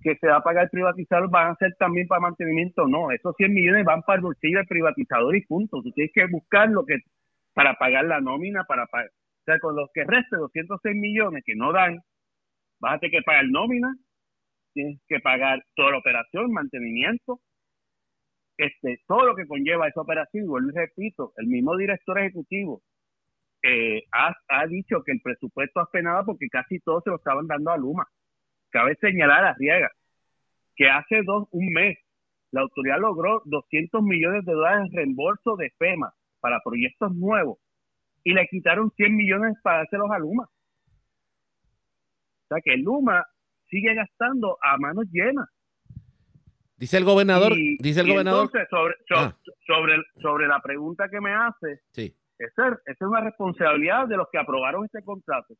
[0.02, 2.86] que se va a pagar el privatizador van a ser también para mantenimiento.
[2.86, 5.82] No, esos 100 millones van para el bolsillo del privatizador y punto.
[5.82, 6.98] Tú tienes que buscar lo que
[7.54, 9.08] para pagar la nómina, para pagar.
[9.08, 12.00] O sea, con los que reste 206 millones que no dan,
[12.80, 13.94] vas a tener que pagar nómina,
[14.74, 17.40] tienes que pagar toda la operación, mantenimiento,
[18.56, 22.82] este, todo lo que conlleva esa operación, y vuelvo y repito, el mismo director ejecutivo
[23.62, 27.76] eh, ha, dicho que el presupuesto apenado porque casi todo se lo estaban dando a
[27.76, 28.06] Luma.
[28.70, 29.90] Cabe señalar a Riega
[30.76, 31.96] que hace dos, un mes
[32.52, 37.58] la autoridad logró 200 millones de dólares en reembolso de FEMA para proyectos nuevos
[38.24, 40.44] y le quitaron 100 millones para dárselos a Luma.
[42.44, 43.26] O sea que Luma
[43.68, 45.48] sigue gastando a manos llenas.
[46.78, 48.50] Dice el gobernador, dice el gobernador.
[48.52, 49.34] Entonces, sobre, ah.
[49.66, 52.14] sobre, sobre, la pregunta que me hace, sí.
[52.38, 55.54] esa, es una responsabilidad de los que aprobaron este contrato,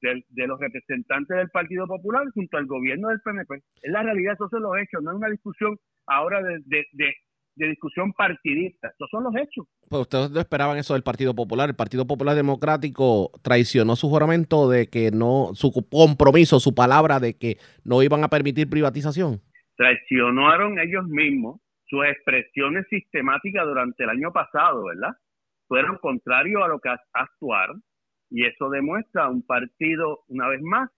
[0.00, 3.56] de, de, los representantes del Partido Popular junto al gobierno del PNP.
[3.82, 7.14] Es la realidad, esos son los hechos, no es una discusión ahora de, de,
[7.54, 9.66] discusión partidista, estos son los hechos.
[9.90, 11.68] Pues ustedes no esperaban eso del Partido Popular.
[11.68, 17.36] El Partido Popular Democrático traicionó su juramento de que no, su compromiso, su palabra de
[17.36, 19.42] que no iban a permitir privatización
[19.76, 25.16] traicionaron ellos mismos sus expresiones sistemáticas durante el año pasado, ¿verdad?
[25.68, 27.70] Fueron contrarios a lo que actuar
[28.30, 30.90] y eso demuestra un partido, una vez más,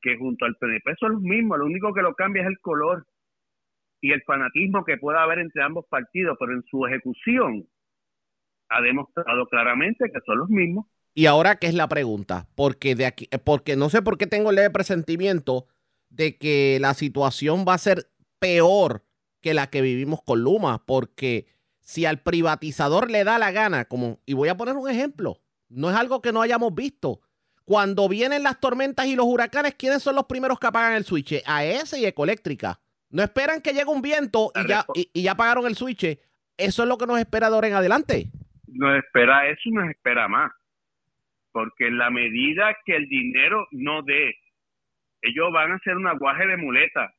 [0.00, 3.04] que junto al PNP son los mismos, lo único que lo cambia es el color
[4.00, 7.66] y el fanatismo que pueda haber entre ambos partidos, pero en su ejecución
[8.68, 10.86] ha demostrado claramente que son los mismos.
[11.14, 12.46] Y ahora, ¿qué es la pregunta?
[12.54, 15.66] Porque de aquí, porque no sé por qué tengo el leve presentimiento
[16.10, 18.06] de que la situación va a ser
[18.38, 19.04] peor
[19.40, 21.46] que la que vivimos con Luma, porque
[21.80, 25.90] si al privatizador le da la gana, como, y voy a poner un ejemplo, no
[25.90, 27.20] es algo que no hayamos visto.
[27.64, 31.42] Cuando vienen las tormentas y los huracanes, ¿quiénes son los primeros que apagan el switch?
[31.44, 32.80] AES y Ecoeléctrica.
[33.10, 36.18] No esperan que llegue un viento y ya, y, ya apagaron el switch.
[36.56, 38.30] Eso es lo que nos espera de ahora en adelante.
[38.66, 40.50] Nos espera eso y nos espera más.
[41.52, 44.34] Porque en la medida que el dinero no dé,
[45.22, 47.14] ellos van a hacer un aguaje de muleta,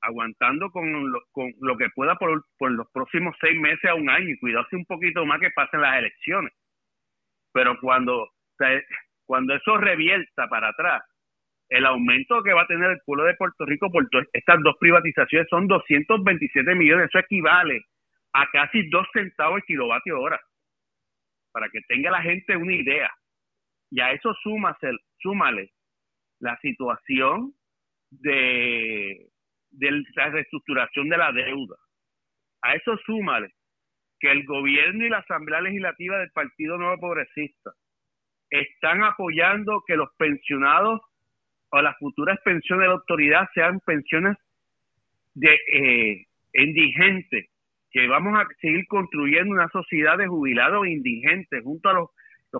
[0.00, 4.08] aguantando con lo, con lo que pueda por, por los próximos seis meses a un
[4.08, 6.52] año y cuidarse un poquito más que pasen las elecciones.
[7.52, 8.28] Pero cuando
[9.24, 11.02] cuando eso revierta para atrás,
[11.68, 15.48] el aumento que va a tener el pueblo de Puerto Rico por estas dos privatizaciones
[15.50, 17.08] son 227 millones.
[17.08, 17.84] Eso equivale
[18.32, 20.40] a casi dos centavos el kilovatio hora.
[21.52, 23.10] Para que tenga la gente una idea.
[23.90, 25.72] Y a eso súmase, súmale
[26.40, 27.52] la situación
[28.10, 29.28] de,
[29.78, 31.76] de la reestructuración de la deuda.
[32.62, 33.52] A eso súmale
[34.20, 37.72] que el gobierno y la Asamblea Legislativa del Partido Nuevo Progresista
[38.50, 41.00] están apoyando que los pensionados
[41.70, 44.36] o las futuras pensiones de la autoridad sean pensiones
[45.34, 47.50] de eh, indigentes,
[47.90, 52.08] que vamos a seguir construyendo una sociedad de jubilados indigentes junto a los,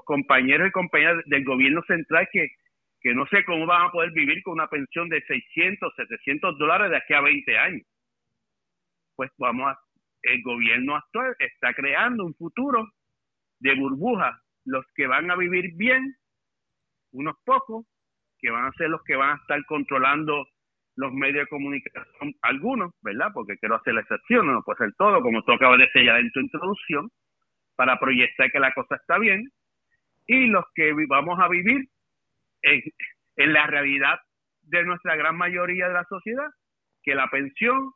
[0.05, 2.51] compañeros y compañeras del gobierno central que,
[3.01, 6.90] que no sé cómo van a poder vivir con una pensión de 600, 700 dólares
[6.90, 7.86] de aquí a 20 años.
[9.14, 9.78] Pues vamos a,
[10.22, 12.88] el gobierno actual está creando un futuro
[13.61, 16.14] de burbuja los que van a vivir bien,
[17.12, 17.86] unos pocos,
[18.38, 20.46] que van a ser los que van a estar controlando
[20.96, 23.28] los medios de comunicación, algunos, ¿verdad?
[23.32, 26.30] Porque quiero hacer la excepción, no puede ser todo, como tú acabas de ya en
[26.32, 27.09] tu introducción,
[27.76, 29.49] para proyectar que la cosa está bien,
[30.26, 31.88] y los que vamos a vivir
[32.63, 32.83] en,
[33.37, 34.19] en la realidad
[34.63, 36.47] de nuestra gran mayoría de la sociedad,
[37.03, 37.93] que la pensión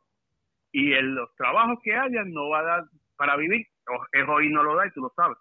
[0.71, 2.83] y el, los trabajos que hayan no va a dar
[3.15, 3.65] para vivir,
[4.11, 5.37] es hoy no lo da y tú lo sabes.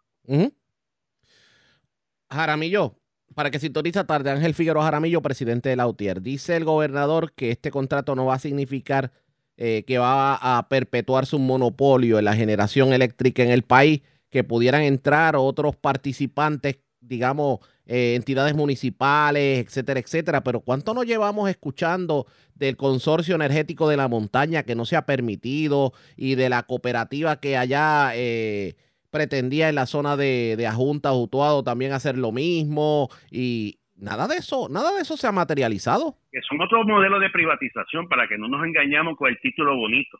[2.30, 2.96] Jaramillo,
[3.34, 6.20] para que sintoniza tarde, Ángel Figueroa Jaramillo, presidente de la UTIER.
[6.20, 9.10] Dice el gobernador que este contrato no va a significar
[9.56, 14.44] eh, que va a perpetuarse un monopolio en la generación eléctrica en el país, que
[14.44, 16.78] pudieran entrar otros participantes,
[17.12, 20.42] digamos, eh, entidades municipales, etcétera, etcétera.
[20.42, 25.04] Pero ¿cuánto nos llevamos escuchando del consorcio energético de la montaña que no se ha
[25.04, 28.12] permitido y de la cooperativa que allá...
[28.14, 28.74] Eh,
[29.12, 34.36] pretendía en la zona de, de Ajunta, Utuado también hacer lo mismo y nada de
[34.36, 36.16] eso, nada de eso se ha materializado.
[36.32, 40.18] Es un otro modelo de privatización para que no nos engañamos con el título bonito.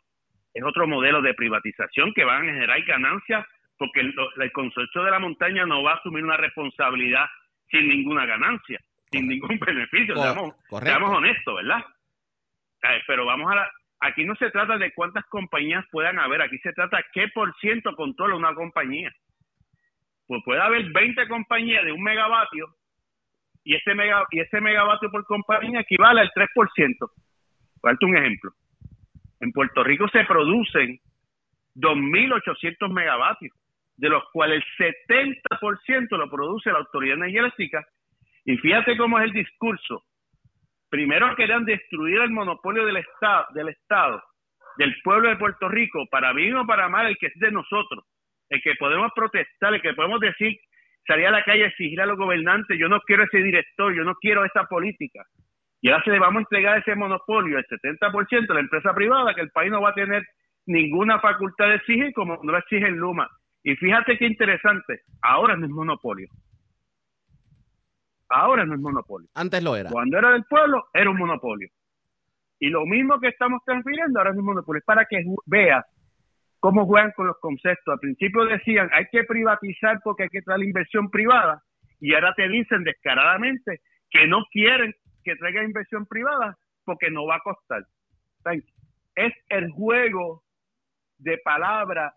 [0.53, 3.45] Es otro modelo de privatización que van a generar ganancias
[3.77, 7.25] porque el, consorcio de la montaña no va a asumir una responsabilidad
[7.69, 8.79] sin ninguna ganancia,
[9.11, 10.15] sin ningún beneficio.
[10.15, 11.83] seamos, seamos honestos, ¿verdad?
[13.07, 13.71] Pero vamos a la,
[14.03, 17.95] Aquí no se trata de cuántas compañías puedan haber, aquí se trata qué por ciento
[17.95, 19.09] controla una compañía.
[20.27, 22.67] Pues puede haber 20 compañías de un megavatio
[23.63, 27.11] y ese, mega, y ese megavatio por compañía equivale al 3%.
[27.81, 28.51] Falta un ejemplo.
[29.39, 30.99] En Puerto Rico se producen
[31.75, 33.55] 2.800 megavatios,
[33.97, 34.95] de los cuales el
[35.49, 37.85] 70% lo produce la Autoridad Energética.
[38.45, 40.03] Y fíjate cómo es el discurso
[40.93, 44.21] primero querían destruir el monopolio del Estado, del Estado,
[44.77, 48.05] del pueblo de Puerto Rico, para bien o para mal, el que es de nosotros,
[48.47, 50.55] el que podemos protestar, el que podemos decir,
[51.07, 54.03] salir a la calle a exigir a los gobernantes, yo no quiero ese director, yo
[54.03, 55.23] no quiero esa política.
[55.81, 59.33] Y ahora se le vamos a entregar ese monopolio, el 70% a la empresa privada,
[59.33, 60.23] que el país no va a tener
[60.67, 63.27] ninguna facultad de exigir como no lo exige Luma.
[63.63, 66.27] Y fíjate qué interesante, ahora no es monopolio,
[68.33, 69.29] Ahora no es monopolio.
[69.35, 69.91] Antes lo era.
[69.91, 71.69] Cuando era del pueblo, era un monopolio.
[72.59, 74.79] Y lo mismo que estamos transfiriendo ahora es un monopolio.
[74.79, 75.85] Es para que veas
[76.59, 77.93] cómo juegan con los conceptos.
[77.93, 81.61] Al principio decían, hay que privatizar porque hay que traer inversión privada.
[81.99, 84.93] Y ahora te dicen descaradamente que no quieren
[85.23, 87.85] que traiga inversión privada porque no va a costar.
[89.15, 90.43] Es el juego
[91.19, 92.15] de palabra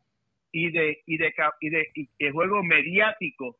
[0.56, 3.56] y de, y de, y de, y de juego mediático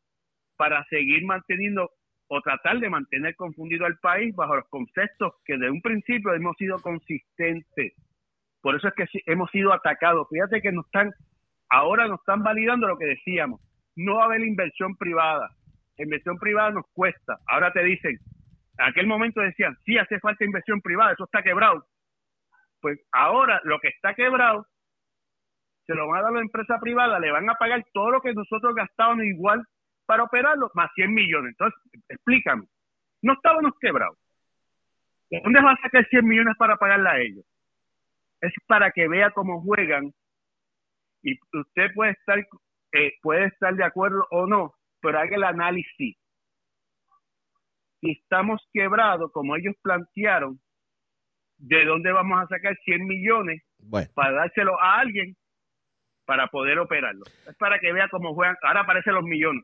[0.55, 1.91] para seguir manteniendo
[2.27, 6.57] o tratar de mantener confundido al país bajo los conceptos que de un principio hemos
[6.57, 7.93] sido consistentes.
[8.61, 10.27] Por eso es que hemos sido atacados.
[10.31, 11.13] Fíjate que nos están,
[11.69, 13.61] ahora nos están validando lo que decíamos.
[13.95, 15.51] No va a haber inversión privada.
[15.99, 17.37] inversión privada nos cuesta.
[17.45, 18.17] Ahora te dicen,
[18.79, 21.85] en aquel momento decían, sí hace falta inversión privada, eso está quebrado.
[22.81, 24.65] Pues ahora lo que está quebrado,
[25.87, 28.21] se lo van a dar a la empresa privada, le van a pagar todo lo
[28.21, 29.63] que nosotros gastábamos igual
[30.05, 31.51] para operarlo, más 100 millones.
[31.51, 31.79] Entonces,
[32.09, 32.67] explícame,
[33.21, 34.17] no estábamos quebrados.
[35.29, 37.45] ¿De dónde va a sacar 100 millones para pagarla a ellos?
[38.41, 40.13] Es para que vea cómo juegan
[41.23, 42.37] Y usted puede estar,
[42.91, 46.17] eh, puede estar de acuerdo o no, pero haga el análisis.
[48.01, 50.59] Si estamos quebrados, como ellos plantearon,
[51.57, 53.63] ¿de dónde vamos a sacar 100 millones
[54.13, 55.35] para dárselo a alguien
[56.27, 57.23] para poder operarlo?
[57.49, 58.55] Es para que vea cómo juegan.
[58.61, 59.63] Ahora aparecen los millones.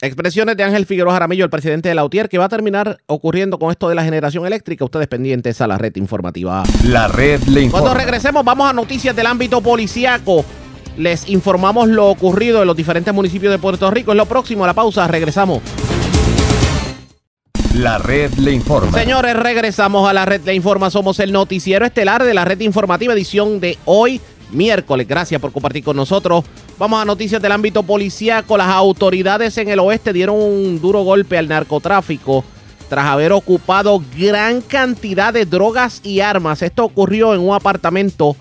[0.00, 3.58] Expresiones de Ángel Figueroa Jaramillo, el presidente de la UTIER, que va a terminar ocurriendo
[3.58, 4.84] con esto de la generación eléctrica.
[4.84, 6.62] Ustedes pendientes a la red informativa.
[6.84, 7.82] La red le informa.
[7.82, 10.44] Cuando regresemos, vamos a noticias del ámbito policíaco.
[10.98, 14.12] Les informamos lo ocurrido en los diferentes municipios de Puerto Rico.
[14.12, 15.08] Es lo próximo a la pausa.
[15.08, 15.62] Regresamos.
[17.74, 18.98] La red le informa.
[18.98, 20.90] Señores, regresamos a la red le informa.
[20.90, 25.06] Somos el noticiero estelar de la red informativa edición de hoy, miércoles.
[25.06, 26.44] Gracias por compartir con nosotros.
[26.78, 28.56] Vamos a noticias del ámbito policíaco.
[28.56, 32.44] Las autoridades en el oeste dieron un duro golpe al narcotráfico
[32.88, 36.62] tras haber ocupado gran cantidad de drogas y armas.
[36.62, 38.36] Esto ocurrió en un apartamento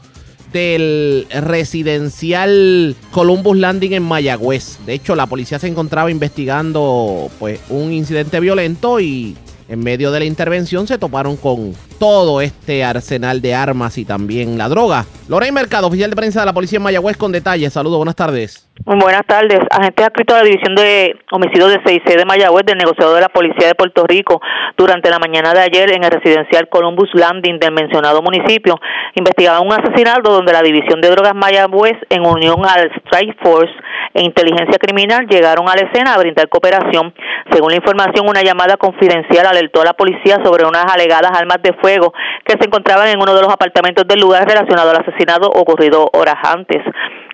[0.53, 4.77] del residencial Columbus Landing en Mayagüez.
[4.85, 9.35] De hecho, la policía se encontraba investigando pues un incidente violento y
[9.67, 14.57] en medio de la intervención se toparon con todo este arsenal de armas y también
[14.57, 15.05] la droga.
[15.27, 17.73] Lorey Mercado, oficial de prensa de la policía en Mayagüez, con detalles.
[17.73, 18.65] Saludos, buenas tardes.
[18.83, 19.59] Buenas tardes.
[19.71, 23.29] Agentes adscritos a la División de Homicidios de 6C de Mayagüez del negociador de la
[23.29, 24.41] Policía de Puerto Rico
[24.77, 28.75] durante la mañana de ayer en el residencial Columbus Landing del mencionado municipio
[29.15, 33.73] investigaban un asesinato donde la División de Drogas Mayagüez en unión al Strike Force
[34.13, 37.13] e Inteligencia Criminal llegaron a la escena a brindar cooperación.
[37.51, 41.73] Según la información, una llamada confidencial alertó a la policía sobre unas alegadas armas de
[41.81, 42.13] fuego
[42.45, 46.37] que se encontraban en uno de los apartamentos del lugar relacionado al asesinato ocurrido horas
[46.43, 46.83] antes.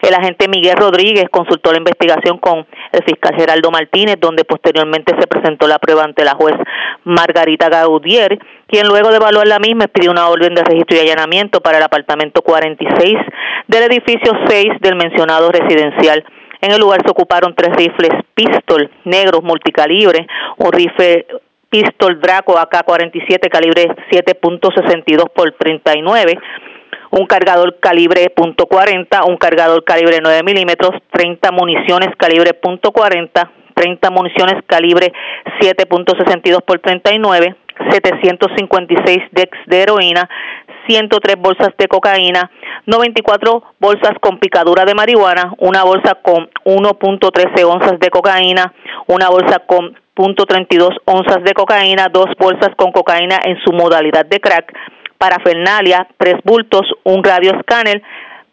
[0.01, 5.27] El agente Miguel Rodríguez consultó la investigación con el fiscal Geraldo Martínez, donde posteriormente se
[5.27, 6.55] presentó la prueba ante la juez
[7.03, 11.61] Margarita Gaudier, quien luego de evaluar la misma pidió una orden de registro y allanamiento
[11.61, 13.15] para el apartamento 46
[13.67, 16.23] del edificio 6 del mencionado residencial.
[16.61, 20.27] En el lugar se ocuparon tres rifles pistol negros multicalibre,
[20.57, 21.25] un rifle
[21.69, 26.37] pistol Draco AK-47 calibre 7.62 por 39,
[27.11, 34.63] un cargador calibre .40, un cargador calibre 9 milímetros, 30 municiones calibre .40, 30 municiones
[34.65, 35.11] calibre
[35.59, 37.55] 7.62 por 39,
[37.91, 40.29] 756 dex de heroína,
[40.87, 42.49] 103 bolsas de cocaína,
[42.85, 48.73] 94 bolsas con picadura de marihuana, una bolsa con 1.13 onzas de cocaína,
[49.07, 54.39] una bolsa con .32 onzas de cocaína, dos bolsas con cocaína en su modalidad de
[54.39, 54.73] crack,
[55.21, 58.01] parafernalia, tres bultos, un radio escáner,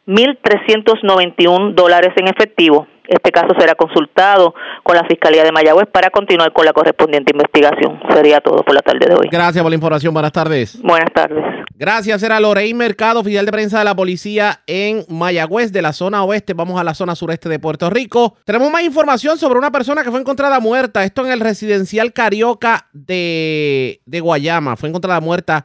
[0.06, 2.86] 1.391 dólares en efectivo.
[3.06, 7.98] Este caso será consultado con la Fiscalía de Mayagüez para continuar con la correspondiente investigación.
[8.12, 9.28] Sería todo por la tarde de hoy.
[9.32, 10.12] Gracias por la información.
[10.12, 10.78] Buenas tardes.
[10.82, 11.42] Buenas tardes.
[11.74, 12.22] Gracias.
[12.22, 16.52] Era Lorey Mercado, oficial de prensa de la policía en Mayagüez, de la zona oeste.
[16.52, 18.36] Vamos a la zona sureste de Puerto Rico.
[18.44, 21.02] Tenemos más información sobre una persona que fue encontrada muerta.
[21.02, 24.76] Esto en el residencial Carioca de, de Guayama.
[24.76, 25.64] Fue encontrada muerta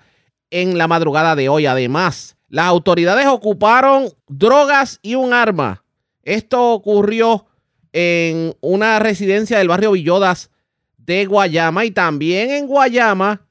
[0.54, 1.66] en la madrugada de hoy.
[1.66, 5.84] Además, las autoridades ocuparon drogas y un arma.
[6.22, 7.48] Esto ocurrió
[7.92, 10.52] en una residencia del barrio Villodas
[10.98, 13.48] de Guayama y también en Guayama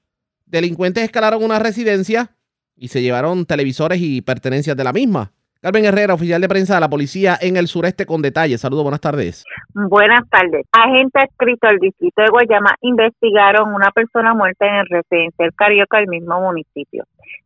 [0.46, 2.36] delincuentes escalaron una residencia
[2.76, 5.32] y se llevaron televisores y pertenencias de la misma.
[5.62, 8.60] Carmen Herrera, oficial de prensa de la policía en el sureste con detalles.
[8.60, 9.44] Saludos, buenas tardes.
[9.72, 10.66] Buenas tardes.
[10.72, 16.08] Agentes adscritos al distrito de Guayama investigaron una persona muerta en el residencial Carioca del
[16.08, 17.04] mismo municipio.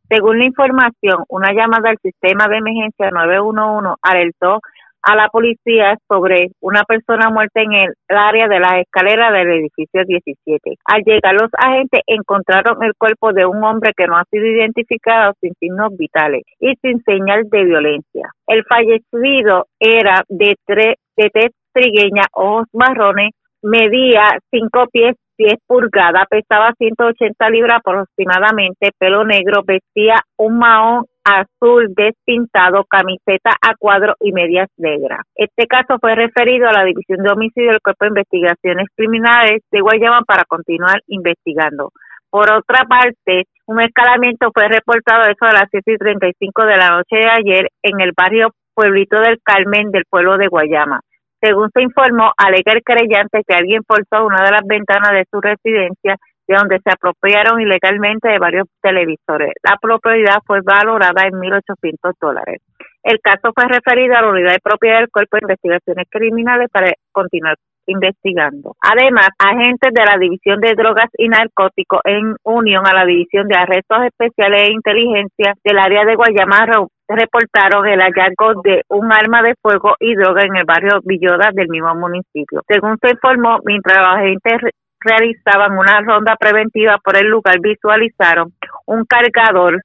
[0.09, 4.61] Según la información, una llamada al sistema de emergencia 911 alertó
[5.07, 10.03] a la policía sobre una persona muerta en el área de la escalera del edificio
[10.05, 10.75] 17.
[10.85, 15.33] Al llegar los agentes encontraron el cuerpo de un hombre que no ha sido identificado
[15.41, 18.31] sin signos vitales y sin señal de violencia.
[18.49, 23.31] El fallecido era de tres de tez trigueña, ojos marrones,
[23.63, 31.93] medía cinco pies 10 pulgadas, pesaba 180 libras aproximadamente, pelo negro, vestía un mahón azul
[31.97, 35.21] despintado, camiseta a cuadro y medias negras.
[35.35, 39.81] Este caso fue referido a la División de Homicidio del Cuerpo de Investigaciones Criminales de
[39.81, 41.91] Guayama para continuar investigando.
[42.31, 46.91] Por otra parte, un escalamiento fue reportado eso a las 7 y 35 de la
[46.91, 51.01] noche de ayer en el barrio Pueblito del Carmen del pueblo de Guayama.
[51.47, 55.41] Según se informó, alega el creyente que alguien forzó una de las ventanas de su
[55.41, 56.17] residencia
[56.49, 59.53] de donde se apropiaron ilegalmente de varios televisores.
[59.63, 62.63] La propiedad fue valorada en 1.800 dólares.
[63.05, 66.91] El caso fue referido a la unidad de propiedad del Cuerpo de Investigaciones Criminales para
[67.13, 67.55] continuar
[67.87, 68.75] investigando.
[68.81, 73.55] Además, agentes de la División de Drogas y Narcóticos en unión a la División de
[73.57, 76.67] Arrestos Especiales e Inteligencia del área de Guayama
[77.09, 81.69] reportaron el hallazgo de un arma de fuego y droga en el barrio Villoda del
[81.69, 82.63] mismo municipio.
[82.67, 88.53] Según se informó, mientras los agentes realizaban una ronda preventiva por el lugar, visualizaron
[88.87, 89.81] un cargador,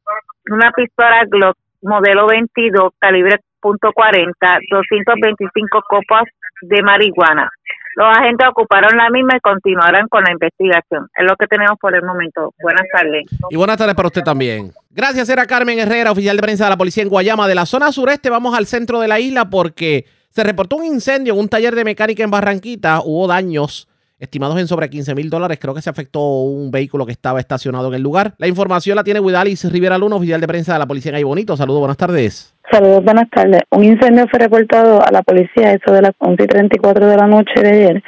[0.49, 6.23] una pistola Glock modelo 22 calibre .40, 225 copas
[6.61, 7.49] de marihuana.
[7.95, 11.09] Los agentes ocuparon la misma y continuarán con la investigación.
[11.15, 12.53] Es lo que tenemos por el momento.
[12.61, 13.25] Buenas tardes.
[13.49, 14.71] Y buenas tardes para usted también.
[14.91, 17.47] Gracias, era Carmen Herrera, oficial de prensa de la policía en Guayama.
[17.47, 21.33] De la zona sureste vamos al centro de la isla porque se reportó un incendio
[21.33, 23.01] en un taller de mecánica en Barranquita.
[23.03, 23.87] Hubo daños
[24.21, 25.57] estimados en sobre 15 mil dólares.
[25.59, 28.33] Creo que se afectó un vehículo que estaba estacionado en el lugar.
[28.37, 31.23] La información la tiene Widalis Rivera Luna, oficial de prensa de la policía en Ay
[31.23, 31.57] Bonito.
[31.57, 32.55] Saludos, buenas tardes.
[32.71, 33.63] Saludos, buenas tardes.
[33.71, 37.27] Un incendio fue reportado a la policía eso de las 11 y 34 de la
[37.27, 38.03] noche de ayer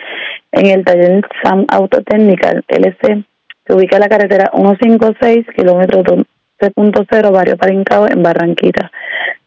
[0.51, 3.25] en el taller SAM Autotechnical LC.
[3.65, 8.91] Se ubica en la carretera 156, kilómetro 12.0, barrio Parincao, en Barranquita.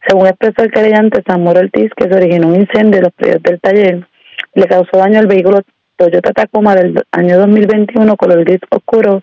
[0.06, 3.60] Según expresó el querellante Samuel Ortiz, que se originó un incendio en los predios del
[3.60, 4.06] taller,
[4.54, 5.60] le causó daño al vehículo
[5.96, 9.22] Toyota Tacoma del año 2021 color gris oscuro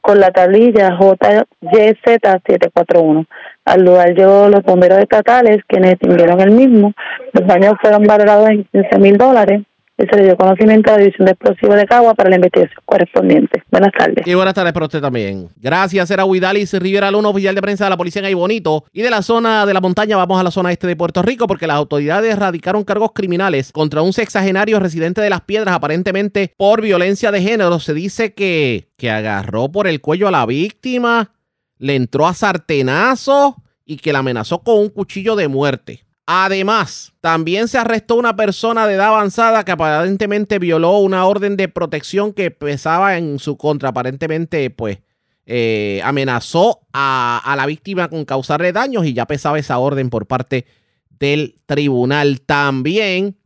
[0.00, 3.26] con la tablilla JYZ741.
[3.64, 6.92] Al lugar llegó los bomberos estatales quienes extinguieron el mismo.
[7.32, 9.62] Los daños fueron valorados en 15 mil dólares
[10.08, 13.62] se le dio conocimiento a la División de Explosivos de Cagua para la investigación correspondiente.
[13.70, 14.26] Buenas tardes.
[14.26, 15.48] Y buenas tardes para usted también.
[15.56, 18.84] Gracias, era Huidalis Rivera Luna, oficial de prensa de la policía en Bonito.
[18.92, 21.46] Y de la zona de la montaña vamos a la zona este de Puerto Rico
[21.46, 26.82] porque las autoridades radicaron cargos criminales contra un sexagenario residente de Las Piedras, aparentemente por
[26.82, 27.78] violencia de género.
[27.78, 31.32] Se dice que, que agarró por el cuello a la víctima,
[31.78, 36.04] le entró a sartenazo y que la amenazó con un cuchillo de muerte.
[36.26, 41.68] Además, también se arrestó una persona de edad avanzada que aparentemente violó una orden de
[41.68, 43.88] protección que pesaba en su contra.
[43.88, 44.98] Aparentemente, pues,
[45.44, 50.66] eh, amenazó a, la víctima con causarle daños y ya pesaba esa orden por parte
[51.10, 52.40] del tribunal.
[52.42, 53.36] También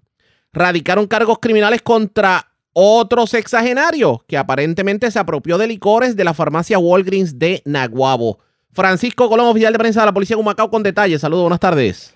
[0.52, 6.78] radicaron cargos criminales contra otro sexagenario que aparentemente se apropió de licores de la farmacia
[6.78, 8.38] Walgreens de Naguabo.
[8.72, 11.22] Francisco Colón, oficial de prensa de la policía de Humacao, con detalles.
[11.22, 12.15] Saludos, buenas tardes.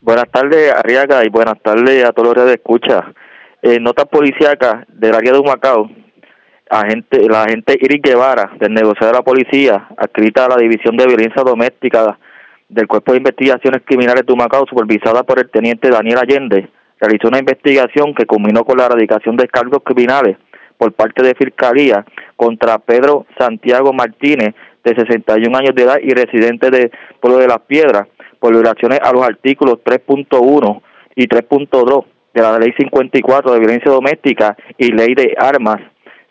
[0.00, 3.12] Buenas tardes, Arriaga, y buenas tardes a todos los que escucha.
[3.60, 5.90] Eh, notas policíacas del área de Humacao,
[6.70, 11.04] agente, la agente Iris Guevara, del negociado de la policía, adscrita a la División de
[11.04, 12.16] Violencia Doméstica
[12.68, 16.70] del Cuerpo de Investigaciones Criminales de Humacao, supervisada por el teniente Daniel Allende,
[17.00, 20.36] realizó una investigación que culminó con la erradicación de cargos criminales
[20.76, 22.04] por parte de Fiscalía
[22.36, 27.60] contra Pedro Santiago Martínez, de 61 años de edad y residente de Pueblo de las
[27.62, 28.06] Piedras,
[28.38, 30.82] por violaciones a los artículos 3.1
[31.14, 35.80] y 3.2 de la Ley 54 de Violencia Doméstica y Ley de Armas.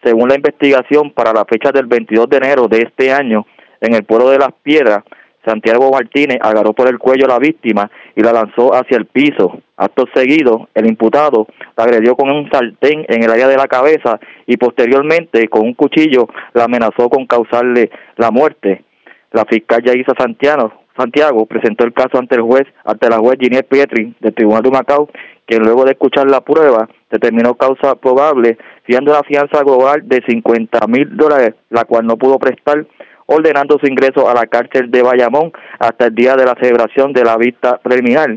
[0.03, 3.45] Según la investigación, para la fecha del 22 de enero de este año,
[3.81, 5.03] en el pueblo de Las Piedras,
[5.45, 9.61] Santiago Martínez agarró por el cuello a la víctima y la lanzó hacia el piso.
[9.77, 11.47] Acto seguido, el imputado
[11.77, 15.73] la agredió con un sartén en el área de la cabeza y posteriormente con un
[15.73, 18.83] cuchillo la amenazó con causarle la muerte.
[19.31, 23.67] La fiscal Yaisa Santiago Santiago presentó el caso ante el juez, ante la juez Ginette
[23.67, 25.09] Pietri del Tribunal de Macao,
[25.45, 30.87] quien luego de escuchar la prueba determinó causa probable, fiando la fianza global de 50
[30.87, 32.85] mil dólares, la cual no pudo prestar,
[33.27, 37.23] ordenando su ingreso a la cárcel de Bayamón hasta el día de la celebración de
[37.23, 38.29] la vista preliminar.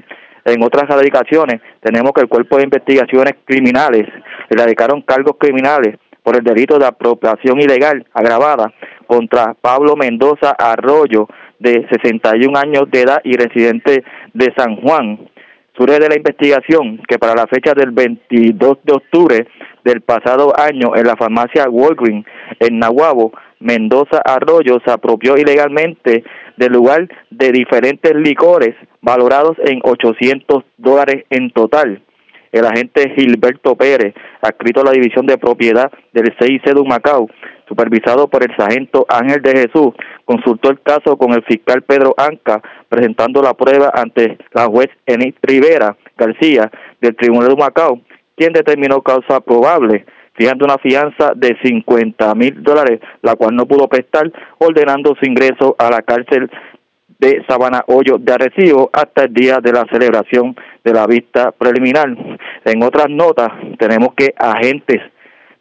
[0.44, 4.06] En otras radicaciones, tenemos que el Cuerpo de Investigaciones Criminales
[4.48, 8.72] le radicaron cargos criminales por el delito de apropiación ilegal agravada
[9.06, 11.28] contra Pablo Mendoza Arroyo,
[11.61, 14.02] de 61 años de edad y residente
[14.34, 15.28] de San Juan.
[15.78, 19.46] Surge de la investigación que para la fecha del 22 de octubre
[19.84, 22.26] del pasado año en la farmacia Walgreens
[22.58, 26.24] en Nahuabo, Mendoza Arroyo se apropió ilegalmente
[26.56, 32.02] del lugar de diferentes licores valorados en 800 dólares en total.
[32.52, 37.28] El agente Gilberto Pérez, adscrito a la División de Propiedad del CIC de Macao,
[37.70, 39.94] supervisado por el sargento Ángel de Jesús,
[40.24, 45.34] consultó el caso con el fiscal Pedro Anca, presentando la prueba ante la juez Enid
[45.40, 48.00] Rivera García del Tribunal de Macao,
[48.36, 50.04] quien determinó causa probable,
[50.34, 55.76] fijando una fianza de 50 mil dólares, la cual no pudo prestar, ordenando su ingreso
[55.78, 56.50] a la cárcel
[57.20, 62.08] de Sabana Hoyo de Arecibo hasta el día de la celebración de la vista preliminar.
[62.64, 65.00] En otras notas, tenemos que agentes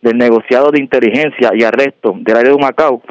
[0.01, 3.01] del negociado de inteligencia y arresto del área de Macao,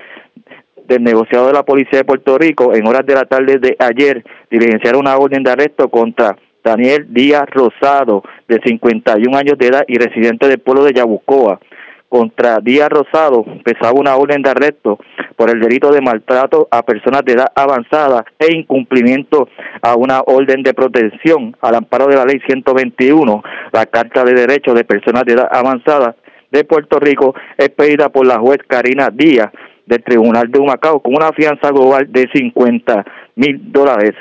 [0.87, 4.25] del negociado de la Policía de Puerto Rico, en horas de la tarde de ayer,
[4.51, 9.99] diligenciaron una orden de arresto contra Daniel Díaz Rosado, de 51 años de edad y
[9.99, 11.61] residente del pueblo de Yabucoa.
[12.09, 14.99] Contra Díaz Rosado pesaba una orden de arresto
[15.37, 19.47] por el delito de maltrato a personas de edad avanzada e incumplimiento
[19.83, 24.75] a una orden de protección al amparo de la ley 121, la Carta de Derechos
[24.75, 26.17] de Personas de Edad Avanzada
[26.51, 29.51] de Puerto Rico, expedida por la juez Karina Díaz
[29.87, 33.05] del Tribunal de Humacao con una fianza global de 50
[33.37, 34.13] mil dólares.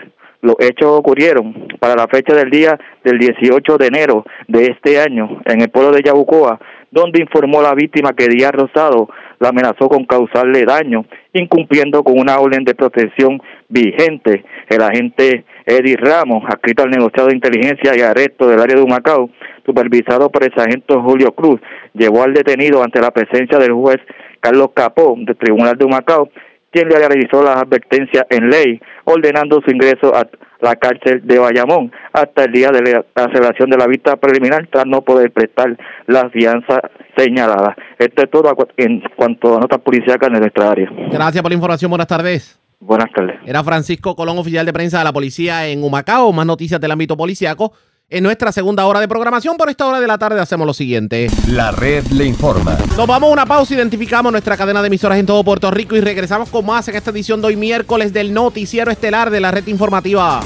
[0.42, 5.42] Los hechos ocurrieron para la fecha del día del 18 de enero de este año
[5.46, 6.60] en el pueblo de Yabucoa,
[6.92, 9.10] donde informó la víctima que Díaz Rosado
[9.40, 14.46] la amenazó con causarle daño, incumpliendo con una orden de protección vigente.
[14.70, 19.30] El agente Eddie Ramos, adscrito al negociado de inteligencia y arresto del área de Humacao,
[19.66, 21.60] supervisado por el sargento Julio Cruz,
[21.94, 23.98] llevó al detenido ante la presencia del juez
[24.40, 26.30] Carlos Capó del Tribunal de Humacao,
[26.72, 30.26] quien le realizó las advertencias en ley, ordenando su ingreso a
[30.62, 34.86] la cárcel de Bayamón hasta el día de la celebración de la vista preliminar, tras
[34.86, 36.80] no poder prestar la fianza
[37.18, 37.76] señalada.
[38.00, 40.90] Esto es todo en cuanto a notas policíacas en nuestra área.
[41.12, 41.90] Gracias por la información.
[41.92, 42.67] Buenas tardes.
[42.80, 43.40] Buenas tardes.
[43.46, 46.32] Era Francisco Colón, oficial de prensa de la policía en Humacao.
[46.32, 47.74] Más noticias del ámbito policiaco
[48.10, 49.58] en nuestra segunda hora de programación.
[49.58, 51.28] Por esta hora de la tarde hacemos lo siguiente.
[51.48, 52.78] La red le informa.
[52.96, 56.02] Nos vamos a una pausa, identificamos nuestra cadena de emisoras en todo Puerto Rico y
[56.02, 59.68] regresamos con más en esta edición de hoy miércoles del noticiero estelar de la red
[59.68, 60.42] informativa.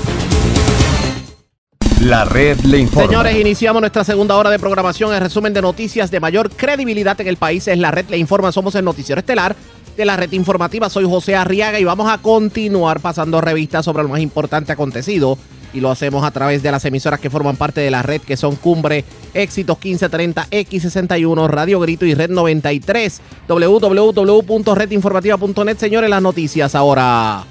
[2.01, 3.07] La red le informa.
[3.07, 5.13] Señores, iniciamos nuestra segunda hora de programación.
[5.13, 8.51] El resumen de noticias de mayor credibilidad en el país es la red le informa.
[8.51, 9.55] Somos el noticiero estelar
[9.95, 10.89] de la red informativa.
[10.89, 15.37] Soy José Arriaga y vamos a continuar pasando revistas sobre lo más importante acontecido
[15.73, 18.37] y lo hacemos a través de las emisoras que forman parte de la red, que
[18.37, 23.21] son Cumbre, Éxitos 1530, X61, Radio Grito y Red 93.
[23.47, 25.77] www.redinformativa.net.
[25.77, 27.45] Señores, las noticias ahora.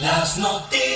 [0.00, 0.93] Las noticias.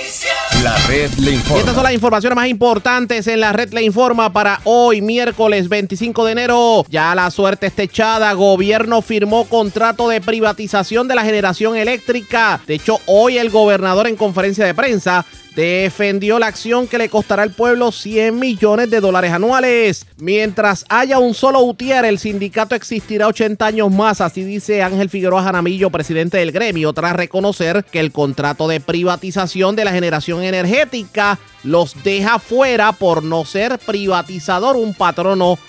[0.63, 1.59] La red le Y informa.
[1.59, 6.25] estas son las informaciones más importantes en la red le informa para hoy, miércoles 25
[6.25, 6.85] de enero.
[6.89, 8.33] Ya la suerte está echada.
[8.33, 12.59] Gobierno firmó contrato de privatización de la generación eléctrica.
[12.67, 15.25] De hecho, hoy el gobernador en conferencia de prensa
[15.59, 20.05] defendió la acción que le costará al pueblo 100 millones de dólares anuales.
[20.17, 25.43] Mientras haya un solo UTIER, el sindicato existirá 80 años más, así dice Ángel Figueroa
[25.43, 31.39] Jaramillo, presidente del gremio, tras reconocer que el contrato de privatización de la generación energética
[31.63, 35.59] los deja fuera por no ser privatizador, un patrono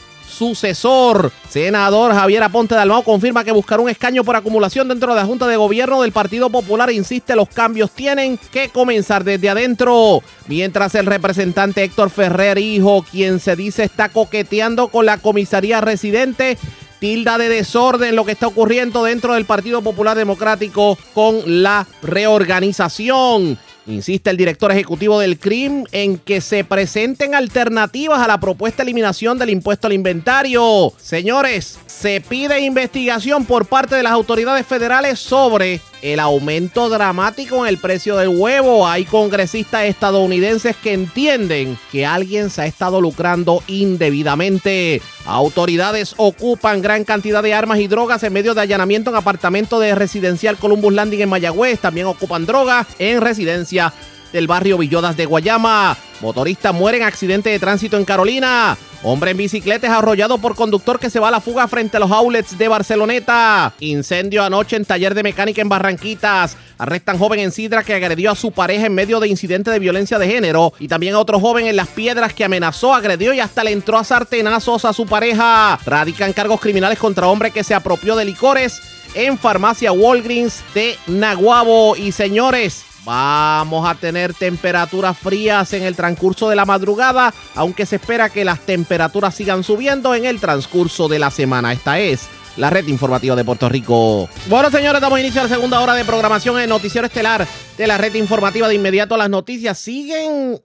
[0.41, 1.31] sucesor.
[1.51, 5.47] Senador Javier Aponte Dalmao confirma que buscar un escaño por acumulación dentro de la Junta
[5.47, 10.23] de Gobierno del Partido Popular insiste los cambios tienen que comenzar desde adentro.
[10.47, 16.57] Mientras el representante Héctor Ferrer, hijo, quien se dice está coqueteando con la comisaría residente,
[17.01, 23.59] tilda de desorden lo que está ocurriendo dentro del Partido Popular Democrático con la reorganización.
[23.91, 28.85] Insiste el director ejecutivo del CRIM en que se presenten alternativas a la propuesta de
[28.85, 30.93] eliminación del impuesto al inventario.
[30.97, 37.69] Señores, se pide investigación por parte de las autoridades federales sobre el aumento dramático en
[37.69, 38.87] el precio del huevo.
[38.87, 45.03] Hay congresistas estadounidenses que entienden que alguien se ha estado lucrando indebidamente.
[45.27, 49.95] Autoridades ocupan gran cantidad de armas y drogas en medio de allanamiento en apartamento de
[49.95, 51.81] residencial Columbus Landing en Mayagüez.
[51.81, 53.93] También ocupan drogas en residencia
[54.33, 55.97] del barrio Villodas de Guayama.
[56.21, 58.77] Motorista muere en accidente de tránsito en Carolina.
[59.03, 62.01] Hombre en bicicleta es arrollado por conductor que se va a la fuga frente a
[62.01, 63.73] los outlets de Barceloneta.
[63.81, 66.59] Incendio anoche en taller de mecánica en Barranquitas.
[66.77, 70.19] Arrestan joven en Sidra que agredió a su pareja en medio de incidente de violencia
[70.19, 70.75] de género.
[70.79, 73.97] Y también a otro joven en Las Piedras que amenazó, agredió y hasta le entró
[73.97, 75.79] a sartenazos a su pareja.
[75.87, 78.83] Radican cargos criminales contra hombre que se apropió de licores
[79.15, 81.97] en farmacia Walgreens de Naguabo.
[81.97, 87.97] Y señores, Vamos a tener temperaturas frías en el transcurso de la madrugada, aunque se
[87.97, 91.73] espera que las temperaturas sigan subiendo en el transcurso de la semana.
[91.73, 94.29] Esta es la red informativa de Puerto Rico.
[94.49, 97.47] Bueno, señores, damos inicio a la segunda hora de programación en Noticiero Estelar
[97.79, 98.69] de la red informativa.
[98.69, 100.61] De inmediato las noticias siguen,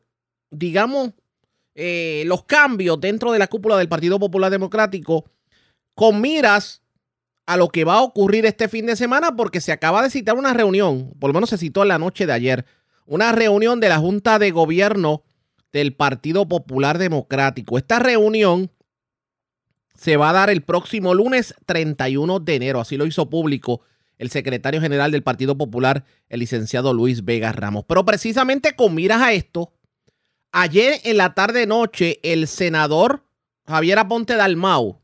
[0.51, 1.11] digamos,
[1.73, 5.25] eh, los cambios dentro de la cúpula del Partido Popular Democrático
[5.93, 6.81] con miras
[7.45, 10.35] a lo que va a ocurrir este fin de semana porque se acaba de citar
[10.35, 12.65] una reunión, por lo menos se citó en la noche de ayer,
[13.05, 15.23] una reunión de la Junta de Gobierno
[15.71, 17.77] del Partido Popular Democrático.
[17.77, 18.71] Esta reunión
[19.95, 23.81] se va a dar el próximo lunes 31 de enero, así lo hizo público
[24.17, 27.85] el secretario general del Partido Popular, el licenciado Luis Vega Ramos.
[27.87, 29.73] Pero precisamente con miras a esto,
[30.51, 33.25] ayer en la tarde-noche el senador
[33.67, 35.01] Javier Aponte Dalmau,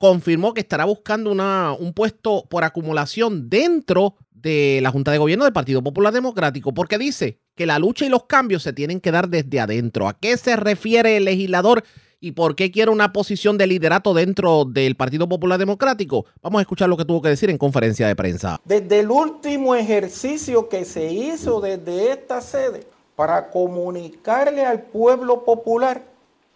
[0.00, 5.44] confirmó que estará buscando una, un puesto por acumulación dentro de la Junta de Gobierno
[5.44, 9.10] del Partido Popular Democrático, porque dice que la lucha y los cambios se tienen que
[9.10, 10.08] dar desde adentro.
[10.08, 11.84] ¿A qué se refiere el legislador?
[12.22, 16.26] y por qué quiere una posición de liderato dentro del Partido Popular Democrático.
[16.42, 18.60] Vamos a escuchar lo que tuvo que decir en conferencia de prensa.
[18.66, 22.86] Desde el último ejercicio que se hizo desde esta sede
[23.16, 26.04] para comunicarle al pueblo popular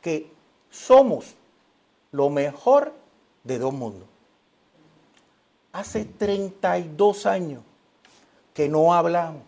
[0.03, 0.30] que
[0.68, 1.34] somos
[2.12, 2.92] lo mejor
[3.45, 4.09] de dos mundos.
[5.72, 7.62] Hace 32 años
[8.53, 9.42] que no hablamos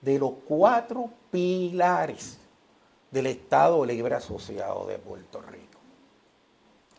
[0.00, 2.38] de los cuatro pilares
[3.10, 5.78] del Estado Libre Asociado de Puerto Rico.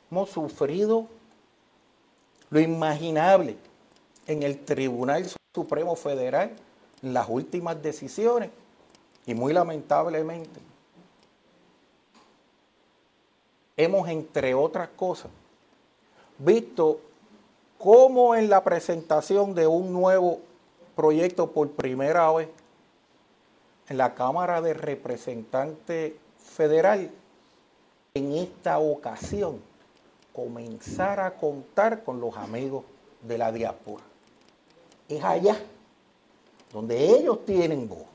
[0.09, 1.07] Hemos sufrido
[2.49, 3.57] lo imaginable
[4.27, 6.55] en el Tribunal Supremo Federal
[7.01, 8.51] en las últimas decisiones
[9.25, 10.59] y muy lamentablemente
[13.77, 15.31] hemos, entre otras cosas,
[16.43, 16.99] visto
[17.77, 20.39] cómo en la presentación de un nuevo
[20.95, 22.49] proyecto por primera vez
[23.89, 27.11] en la Cámara de Representantes Federal,
[28.13, 29.61] en esta ocasión,
[30.33, 32.83] comenzar a contar con los amigos
[33.21, 34.03] de la diáspora.
[35.09, 35.57] Es allá
[36.71, 38.05] donde ellos tienen voz.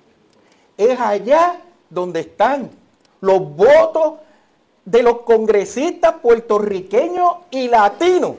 [0.76, 1.60] Es allá
[1.90, 2.70] donde están
[3.20, 4.14] los votos
[4.86, 8.36] de los congresistas puertorriqueños y latinos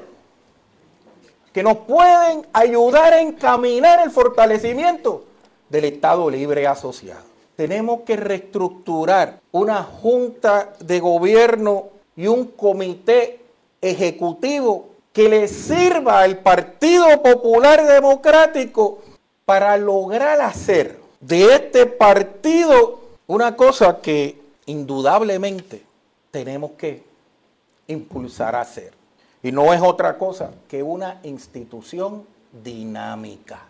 [1.54, 5.26] que nos pueden ayudar a encaminar el fortalecimiento
[5.70, 7.26] del Estado Libre Asociado.
[7.56, 13.40] Tenemos que reestructurar una junta de gobierno y un comité
[13.82, 19.00] ejecutivo que le sirva al Partido Popular Democrático
[19.46, 25.87] para lograr hacer de este partido una cosa que indudablemente
[26.32, 27.04] tenemos que
[27.88, 28.94] impulsar a hacer.
[29.44, 32.26] Y no es otra cosa que una institución
[32.64, 33.62] dinámica.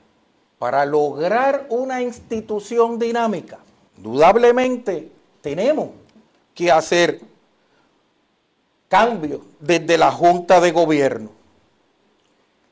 [0.60, 3.60] Para lograr una institución dinámica,
[3.98, 5.90] indudablemente tenemos
[6.56, 7.22] que hacer
[8.88, 11.30] cambios desde la Junta de Gobierno.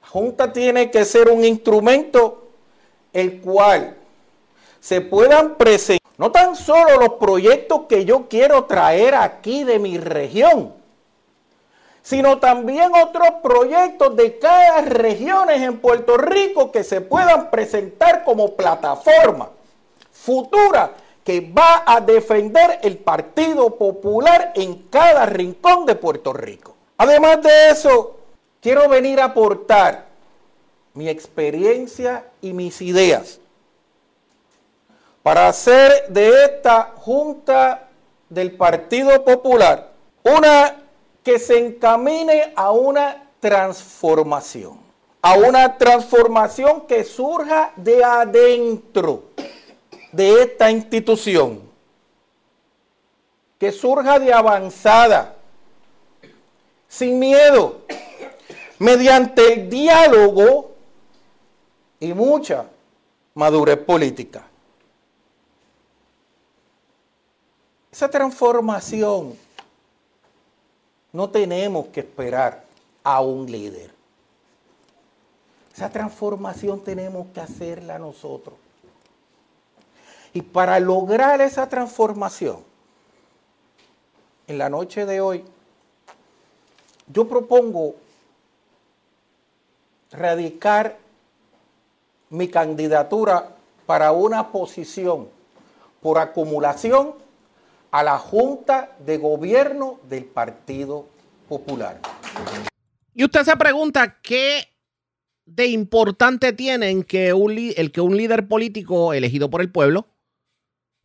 [0.02, 2.48] La Junta tiene que ser un instrumento
[3.14, 3.96] el cual
[4.80, 9.98] se puedan presentar no tan solo los proyectos que yo quiero traer aquí de mi
[9.98, 10.74] región,
[12.02, 18.56] sino también otros proyectos de cada región en Puerto Rico que se puedan presentar como
[18.56, 19.50] plataforma
[20.12, 20.92] futura
[21.24, 26.76] que va a defender el Partido Popular en cada rincón de Puerto Rico.
[26.98, 28.18] Además de eso,
[28.62, 30.06] quiero venir a aportar
[30.94, 33.40] mi experiencia y mis ideas
[35.26, 37.90] para hacer de esta Junta
[38.30, 40.84] del Partido Popular una
[41.24, 44.78] que se encamine a una transformación,
[45.24, 49.32] a una transformación que surja de adentro
[50.12, 51.60] de esta institución,
[53.58, 55.38] que surja de avanzada,
[56.88, 57.82] sin miedo,
[58.78, 60.76] mediante el diálogo
[62.00, 62.68] y mucha
[63.34, 64.50] madurez política.
[67.96, 69.38] Esa transformación
[71.14, 72.66] no tenemos que esperar
[73.02, 73.90] a un líder.
[75.74, 78.58] Esa transformación tenemos que hacerla nosotros.
[80.34, 82.66] Y para lograr esa transformación,
[84.48, 85.46] en la noche de hoy,
[87.08, 87.96] yo propongo
[90.12, 90.98] radicar
[92.30, 95.30] mi candidatura para una posición
[96.02, 97.24] por acumulación
[97.96, 101.08] a la Junta de Gobierno del Partido
[101.48, 102.02] Popular.
[103.14, 104.68] Y usted se pregunta qué
[105.46, 110.08] de importante tiene que el que un líder político elegido por el pueblo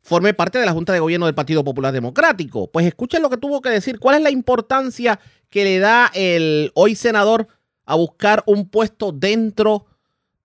[0.03, 2.68] forme parte de la Junta de Gobierno del Partido Popular Democrático.
[2.72, 4.01] Pues escuchen lo que tuvo que decir.
[4.01, 7.47] ¿Cuál es la importancia que le da el hoy senador
[7.84, 9.86] a buscar un puesto dentro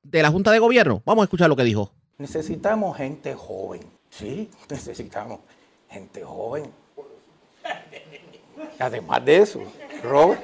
[0.03, 1.01] de la Junta de Gobierno?
[1.07, 1.91] Vamos a escuchar lo que dijo.
[2.19, 3.81] Necesitamos gente joven.
[4.11, 5.39] Sí, necesitamos
[5.95, 6.65] gente joven.
[8.77, 9.61] Además de eso,
[10.03, 10.41] Robert,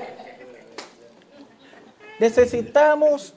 [2.19, 3.33] necesitamos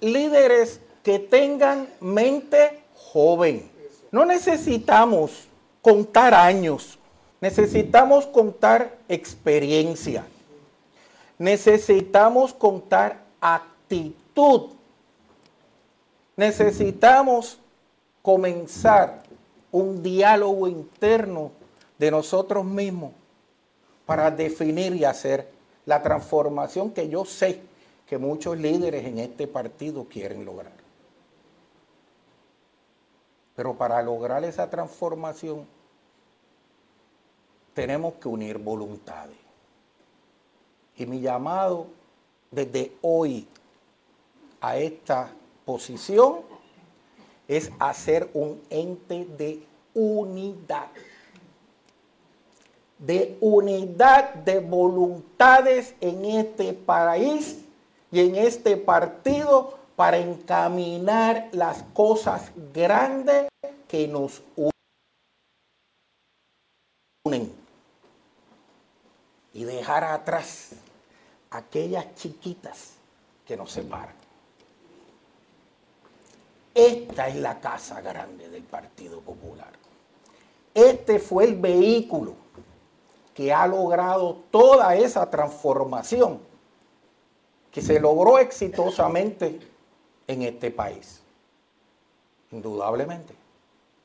[0.00, 3.70] líderes que tengan mente joven.
[4.10, 5.48] No necesitamos
[5.80, 6.98] contar años,
[7.40, 10.22] necesitamos contar experiencia,
[11.38, 14.72] necesitamos contar actitud,
[16.36, 17.58] necesitamos
[18.20, 19.22] comenzar
[19.74, 21.50] un diálogo interno
[21.98, 23.10] de nosotros mismos
[24.06, 25.50] para definir y hacer
[25.84, 27.60] la transformación que yo sé
[28.06, 30.74] que muchos líderes en este partido quieren lograr.
[33.56, 35.66] Pero para lograr esa transformación
[37.74, 39.36] tenemos que unir voluntades.
[40.96, 41.88] Y mi llamado
[42.52, 43.48] desde hoy
[44.60, 45.32] a esta
[45.64, 46.53] posición
[47.48, 49.62] es hacer un ente de
[49.94, 50.88] unidad.
[52.98, 57.64] De unidad de voluntades en este país
[58.10, 63.48] y en este partido para encaminar las cosas grandes
[63.88, 64.42] que nos
[67.24, 67.52] unen
[69.52, 70.70] y dejar atrás
[71.50, 72.94] aquellas chiquitas
[73.46, 74.23] que nos separan.
[76.74, 79.72] Esta es la casa grande del Partido Popular.
[80.74, 82.34] Este fue el vehículo
[83.32, 86.40] que ha logrado toda esa transformación
[87.70, 89.60] que se logró exitosamente
[90.26, 91.20] en este país.
[92.50, 93.34] Indudablemente,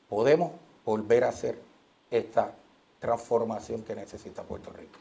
[0.08, 0.52] podemos
[0.84, 1.60] volver a hacer
[2.10, 2.52] esta
[3.00, 4.98] transformación que necesita Puerto Rico.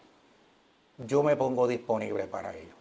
[0.99, 2.73] Yo me pongo disponible para ello.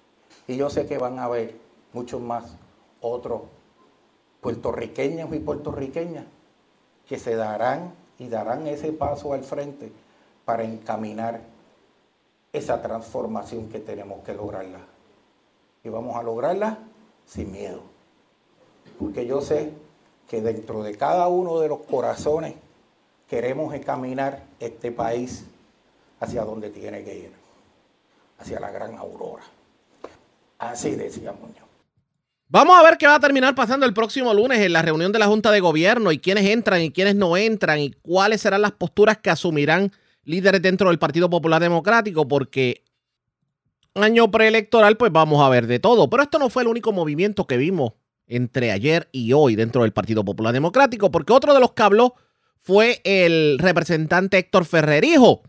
[0.47, 1.57] Y yo sé que van a haber
[1.93, 2.57] muchos más
[3.01, 3.43] otros
[4.41, 6.25] puertorriqueños y puertorriqueñas
[7.09, 9.91] que se darán y darán ese paso al frente
[10.45, 11.41] para encaminar
[12.53, 14.81] esa transformación que tenemos que lograrla.
[15.85, 16.79] Y vamos a lograrla
[17.27, 17.81] sin miedo.
[18.99, 19.73] Porque yo sé
[20.29, 22.55] que dentro de cada uno de los corazones
[23.29, 25.45] queremos encaminar este país
[26.21, 27.33] hacia donde tiene que ir,
[28.39, 29.45] hacia la gran aurora.
[30.59, 31.68] Así decía Muñoz.
[32.51, 35.19] Vamos a ver qué va a terminar pasando el próximo lunes en la reunión de
[35.19, 38.73] la Junta de Gobierno y quiénes entran y quiénes no entran y cuáles serán las
[38.73, 39.93] posturas que asumirán
[40.25, 42.85] líderes dentro del Partido Popular Democrático, porque
[43.95, 46.09] año preelectoral pues vamos a ver de todo.
[46.09, 47.93] Pero esto no fue el único movimiento que vimos
[48.27, 52.15] entre ayer y hoy dentro del Partido Popular Democrático, porque otro de los que habló
[52.61, 55.43] fue el representante Héctor Ferrerijo,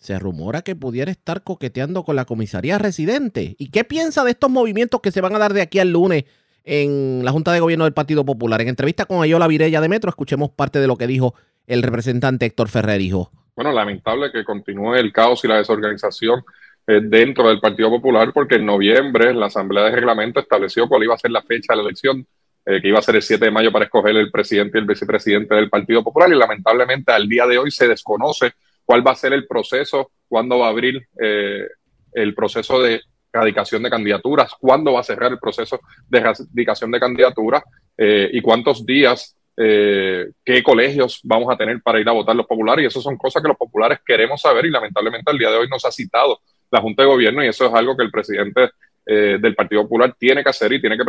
[0.00, 3.54] se rumora que pudiera estar coqueteando con la comisaría residente.
[3.58, 6.24] ¿Y qué piensa de estos movimientos que se van a dar de aquí al lunes
[6.64, 8.62] en la Junta de Gobierno del Partido Popular?
[8.62, 11.34] En entrevista con Ayola Virella de Metro, escuchemos parte de lo que dijo
[11.66, 13.30] el representante Héctor Ferrer, hijo.
[13.54, 16.42] Bueno, lamentable que continúe el caos y la desorganización
[16.86, 21.14] eh, dentro del Partido Popular, porque en noviembre la Asamblea de Reglamento estableció cuál iba
[21.14, 22.26] a ser la fecha de la elección,
[22.64, 24.86] eh, que iba a ser el 7 de mayo para escoger el presidente y el
[24.86, 28.54] vicepresidente del Partido Popular, y lamentablemente al día de hoy se desconoce
[28.90, 31.64] cuál va a ser el proceso, cuándo va a abrir eh,
[32.12, 33.00] el proceso de
[33.32, 35.78] radicación de candidaturas, cuándo va a cerrar el proceso
[36.08, 37.62] de radicación de candidaturas
[37.96, 42.48] eh, y cuántos días, eh, qué colegios vamos a tener para ir a votar los
[42.48, 42.82] populares.
[42.82, 45.68] Y eso son cosas que los populares queremos saber y lamentablemente al día de hoy
[45.68, 48.70] nos ha citado la Junta de Gobierno y eso es algo que el presidente
[49.06, 51.04] del Partido Popular tiene que hacer y tiene que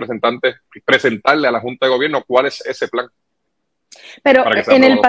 [0.85, 3.07] presentarle a la Junta de Gobierno cuál es ese plan.
[4.23, 4.99] Pero en el,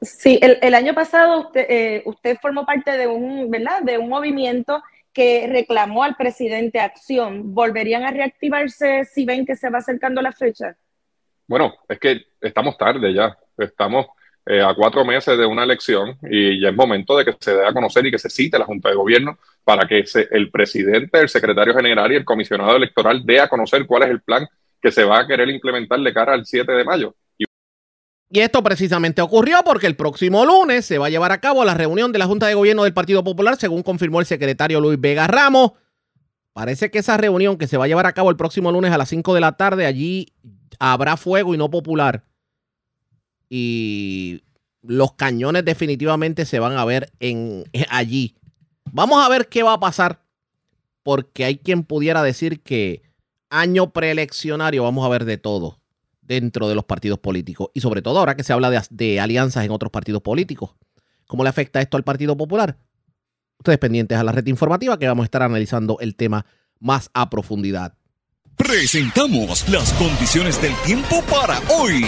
[0.00, 3.82] sí, el, año pasado usted, eh, usted formó parte de un, ¿verdad?
[3.82, 4.82] de un movimiento
[5.12, 7.54] que reclamó al presidente acción.
[7.54, 10.76] ¿Volverían a reactivarse si ven que se va acercando la fecha?
[11.46, 13.36] Bueno, es que estamos tarde ya.
[13.58, 14.06] Estamos
[14.46, 17.66] eh, a cuatro meses de una elección y ya es momento de que se dé
[17.66, 21.28] a conocer y que se cite la Junta de Gobierno para que el presidente, el
[21.28, 24.48] secretario general y el comisionado electoral dé a conocer cuál es el plan
[24.80, 27.14] que se va a querer implementar de cara al 7 de mayo.
[28.34, 31.74] Y esto precisamente ocurrió porque el próximo lunes se va a llevar a cabo la
[31.74, 35.26] reunión de la Junta de Gobierno del Partido Popular, según confirmó el secretario Luis Vega
[35.26, 35.72] Ramos.
[36.54, 38.96] Parece que esa reunión que se va a llevar a cabo el próximo lunes a
[38.96, 40.32] las 5 de la tarde, allí
[40.78, 42.24] habrá fuego y no popular.
[43.50, 44.42] Y
[44.80, 48.34] los cañones definitivamente se van a ver en, allí.
[48.92, 50.22] Vamos a ver qué va a pasar,
[51.02, 53.02] porque hay quien pudiera decir que
[53.50, 55.81] año preeleccionario vamos a ver de todo
[56.32, 59.70] dentro de los partidos políticos y sobre todo ahora que se habla de, alianzas en
[59.70, 60.74] otros partidos políticos.
[61.26, 62.78] ¿Cómo le afecta esto al Partido Popular?
[63.58, 66.46] Ustedes pendientes a la red informativa que vamos a estar analizando el tema
[66.80, 67.94] más a profundidad.
[68.56, 72.04] Presentamos las condiciones del tiempo para hoy.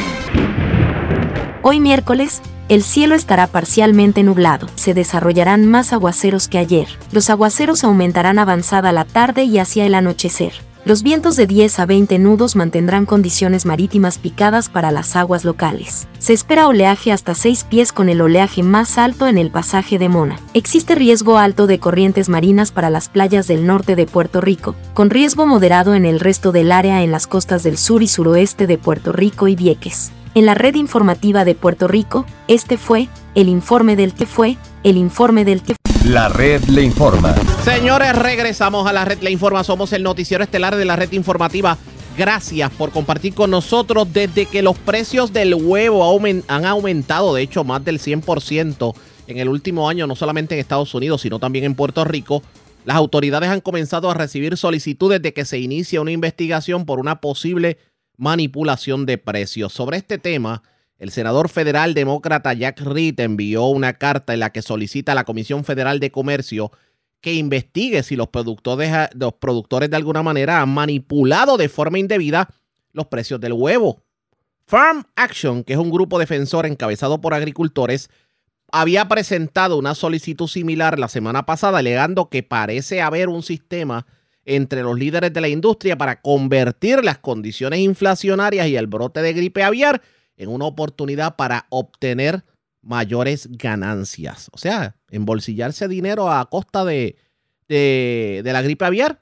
[1.63, 4.69] Hoy miércoles, el cielo estará parcialmente nublado.
[4.75, 6.89] Se desarrollarán más aguaceros que ayer.
[7.13, 10.53] Los aguaceros aumentarán avanzada la tarde y hacia el anochecer.
[10.87, 16.07] Los vientos de 10 a 20 nudos mantendrán condiciones marítimas picadas para las aguas locales.
[16.19, 20.11] Se espera oleaje hasta 6 pies con el oleaje más alto en el pasaje de
[20.11, 20.39] Mona.
[20.53, 25.09] Existe riesgo alto de corrientes marinas para las playas del norte de Puerto Rico, con
[25.09, 28.77] riesgo moderado en el resto del área en las costas del sur y suroeste de
[28.77, 30.13] Puerto Rico y Vieques.
[30.35, 34.99] En la red informativa de Puerto Rico, este fue el informe del que fue, el
[34.99, 37.35] informe del que la red le informa.
[37.65, 39.65] Señores, regresamos a la red le informa.
[39.65, 41.79] Somos el noticiero estelar de la red informativa.
[42.17, 46.05] Gracias por compartir con nosotros desde que los precios del huevo
[46.47, 48.95] han aumentado, de hecho, más del 100%
[49.27, 52.43] en el último año, no solamente en Estados Unidos, sino también en Puerto Rico.
[52.85, 57.23] Las autoridades han comenzado a recibir solicitudes de que se inicie una investigación por una
[57.23, 57.79] posible
[58.19, 59.73] manipulación de precios.
[59.73, 60.63] Sobre este tema,
[61.05, 65.25] el senador federal demócrata Jack Reed envió una carta en la que solicita a la
[65.25, 66.73] Comisión Federal de Comercio
[67.21, 72.49] que investigue si los productores, de alguna manera han manipulado de forma indebida
[72.95, 74.03] los precios del huevo.
[74.67, 78.09] Farm Action, que es un grupo defensor encabezado por agricultores,
[78.73, 84.07] había presentado una solicitud similar la semana pasada, alegando que parece haber un sistema
[84.47, 89.35] entre los líderes de la industria para convertir las condiciones inflacionarias y el brote de
[89.35, 90.01] gripe aviar
[90.37, 92.45] en una oportunidad para obtener
[92.83, 94.51] mayores ganancias.
[94.53, 97.17] O sea, embolsillarse dinero a costa de,
[97.69, 99.21] de, la gripe aviar.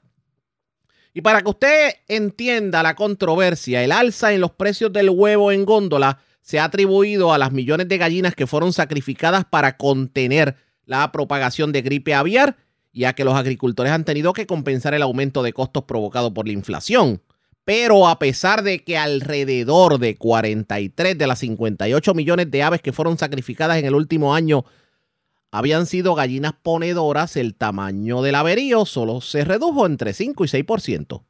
[1.13, 5.65] Y para que usted entienda la controversia, el alza en los precios del huevo en
[5.65, 10.55] góndola se ha atribuido a las millones de gallinas que fueron sacrificadas para contener
[10.85, 12.57] la propagación de gripe aviar
[12.91, 16.47] y a que los agricultores han tenido que compensar el aumento de costos provocado por
[16.47, 17.21] la inflación.
[17.65, 22.91] Pero a pesar de que alrededor de 43 de las 58 millones de aves que
[22.91, 24.65] fueron sacrificadas en el último año
[25.51, 31.23] habían sido gallinas ponedoras, el tamaño del averío solo se redujo entre 5 y 6%.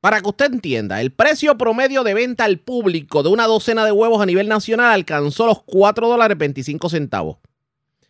[0.00, 3.92] Para que usted entienda, el precio promedio de venta al público de una docena de
[3.92, 7.38] huevos a nivel nacional alcanzó los 4 dólares 25 centavos.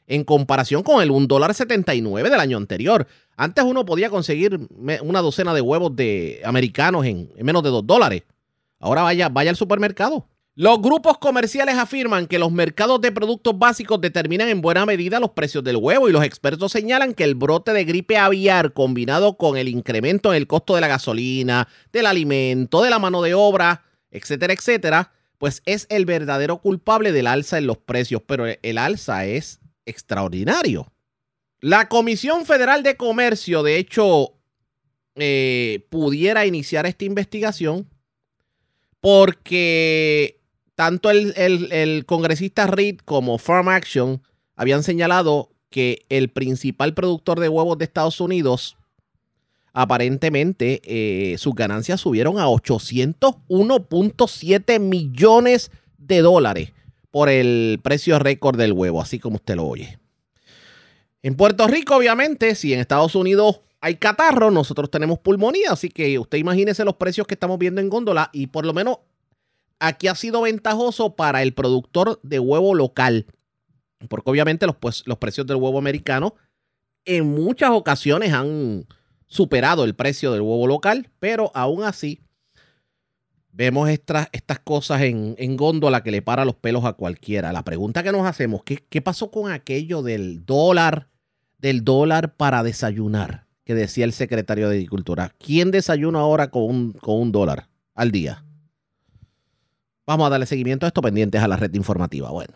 [0.06, 3.06] En comparación con el 1 dólar 79 del año anterior.
[3.36, 4.60] Antes uno podía conseguir
[5.02, 8.22] una docena de huevos de americanos en, menos de 2 dólares.
[8.78, 10.28] Ahora vaya, vaya al supermercado.
[10.56, 15.30] Los grupos comerciales afirman que los mercados de productos básicos determinan en buena medida los
[15.30, 19.56] precios del huevo y los expertos señalan que el brote de gripe aviar combinado con
[19.56, 23.82] el incremento en el costo de la gasolina, del alimento, de la mano de obra,
[24.12, 29.26] etcétera, etcétera, pues es el verdadero culpable del alza en los precios, pero el alza
[29.26, 30.92] es extraordinario.
[31.60, 34.34] La Comisión Federal de Comercio, de hecho,
[35.16, 37.88] eh, pudiera iniciar esta investigación
[39.00, 40.40] porque
[40.74, 44.20] tanto el, congresista Reed como Farm Action
[44.56, 48.76] habían señalado que el principal productor de huevos de Estados Unidos,
[49.72, 56.72] aparentemente eh, sus ganancias subieron a 801.7 millones de dólares
[57.14, 60.00] por el precio récord del huevo, así como usted lo oye.
[61.22, 66.18] En Puerto Rico, obviamente, si en Estados Unidos hay catarro, nosotros tenemos pulmonía, así que
[66.18, 68.98] usted imagínese los precios que estamos viendo en góndola y por lo menos
[69.78, 73.26] aquí ha sido ventajoso para el productor de huevo local,
[74.08, 76.34] porque obviamente los, pues, los precios del huevo americano
[77.04, 78.88] en muchas ocasiones han
[79.28, 82.24] superado el precio del huevo local, pero aún así
[83.54, 87.52] vemos estas, estas cosas en, en, góndola que le para los pelos a cualquiera.
[87.52, 91.08] La pregunta que nos hacemos, ¿qué, ¿qué pasó con aquello del dólar,
[91.58, 93.46] del dólar para desayunar?
[93.64, 95.32] Que decía el secretario de Agricultura.
[95.38, 98.44] ¿Quién desayuna ahora con un, con un dólar al día?
[100.06, 102.30] Vamos a darle seguimiento a esto pendientes a la red informativa.
[102.30, 102.54] Bueno.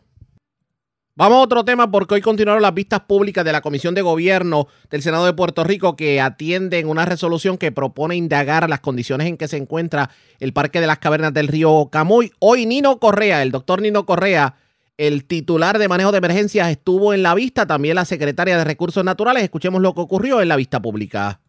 [1.19, 4.69] Vamos a otro tema porque hoy continuaron las vistas públicas de la Comisión de Gobierno
[4.89, 9.37] del Senado de Puerto Rico que atienden una resolución que propone indagar las condiciones en
[9.37, 12.31] que se encuentra el Parque de las Cavernas del Río Camuy.
[12.39, 14.55] Hoy Nino Correa, el doctor Nino Correa,
[14.97, 19.05] el titular de manejo de emergencias, estuvo en la vista, también la secretaria de Recursos
[19.05, 19.43] Naturales.
[19.43, 21.41] Escuchemos lo que ocurrió en la vista pública.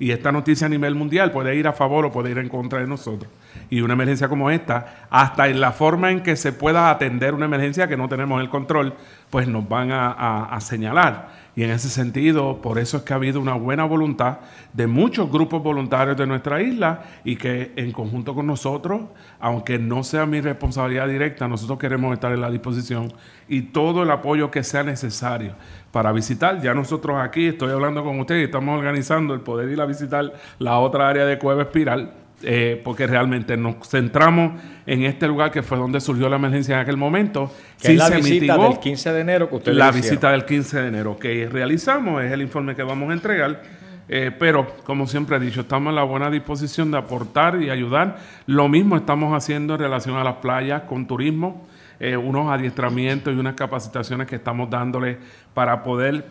[0.00, 2.80] Y esta noticia a nivel mundial puede ir a favor o puede ir en contra
[2.80, 3.30] de nosotros
[3.74, 7.46] y una emergencia como esta, hasta en la forma en que se pueda atender una
[7.46, 8.94] emergencia que no tenemos el control,
[9.30, 11.30] pues nos van a, señalar.
[11.56, 14.38] Y en ese sentido, por eso es que ha habido una buena voluntad
[14.72, 19.02] de muchos grupos voluntarios de nuestra isla y que en conjunto con nosotros,
[19.40, 23.12] aunque no sea mi responsabilidad directa, nosotros queremos estar en la disposición
[23.48, 25.54] y todo el apoyo que sea necesario
[25.90, 26.62] para visitar.
[26.62, 30.78] Ya nosotros aquí, estoy hablando con ustedes, estamos organizando el poder ir a visitar la
[30.78, 35.78] otra área de Cueva Espiral eh, porque realmente nos centramos en este lugar que fue
[35.78, 37.50] donde surgió la emergencia en aquel momento.
[37.80, 40.88] Que es la visita del 15 de enero que usted La visita del 15 de
[40.88, 43.62] enero que realizamos, es el informe que vamos a entregar.
[44.08, 48.18] Eh, pero, como siempre he dicho, estamos en la buena disposición de aportar y ayudar.
[48.46, 51.66] Lo mismo estamos haciendo en relación a las playas con turismo,
[51.98, 55.18] eh, unos adiestramientos y unas capacitaciones que estamos dándole
[55.54, 56.26] para poder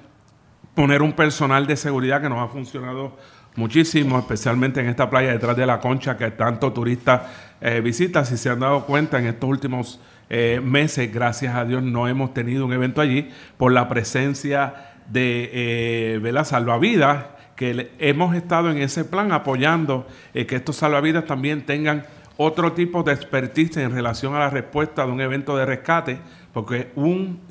[0.76, 3.18] poner un personal de seguridad que nos ha funcionado
[3.56, 7.22] muchísimo, especialmente en esta playa detrás de la concha que tanto turistas
[7.62, 8.26] eh, visitan.
[8.26, 10.00] Si se han dado cuenta en estos últimos
[10.30, 14.74] eh, meses, gracias a Dios, no hemos tenido un evento allí por la presencia
[15.08, 17.26] de eh, salvavidas,
[17.56, 22.06] que hemos estado en ese plan apoyando eh, que estos salvavidas también tengan
[22.38, 26.18] otro tipo de expertise en relación a la respuesta de un evento de rescate,
[26.52, 27.42] porque un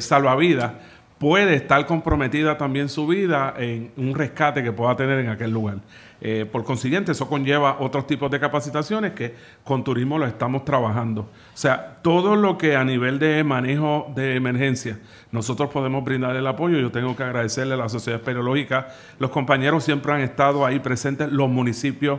[0.00, 0.72] salvavidas
[1.20, 5.76] puede estar comprometida también su vida en un rescate que pueda tener en aquel lugar.
[6.22, 11.20] Eh, por consiguiente, eso conlleva otros tipos de capacitaciones que con turismo lo estamos trabajando.
[11.20, 14.98] O sea, todo lo que a nivel de manejo de emergencia
[15.30, 18.88] nosotros podemos brindar el apoyo, yo tengo que agradecerle a la Sociedad Espeleológica.
[19.18, 22.18] Los compañeros siempre han estado ahí presentes, los municipios,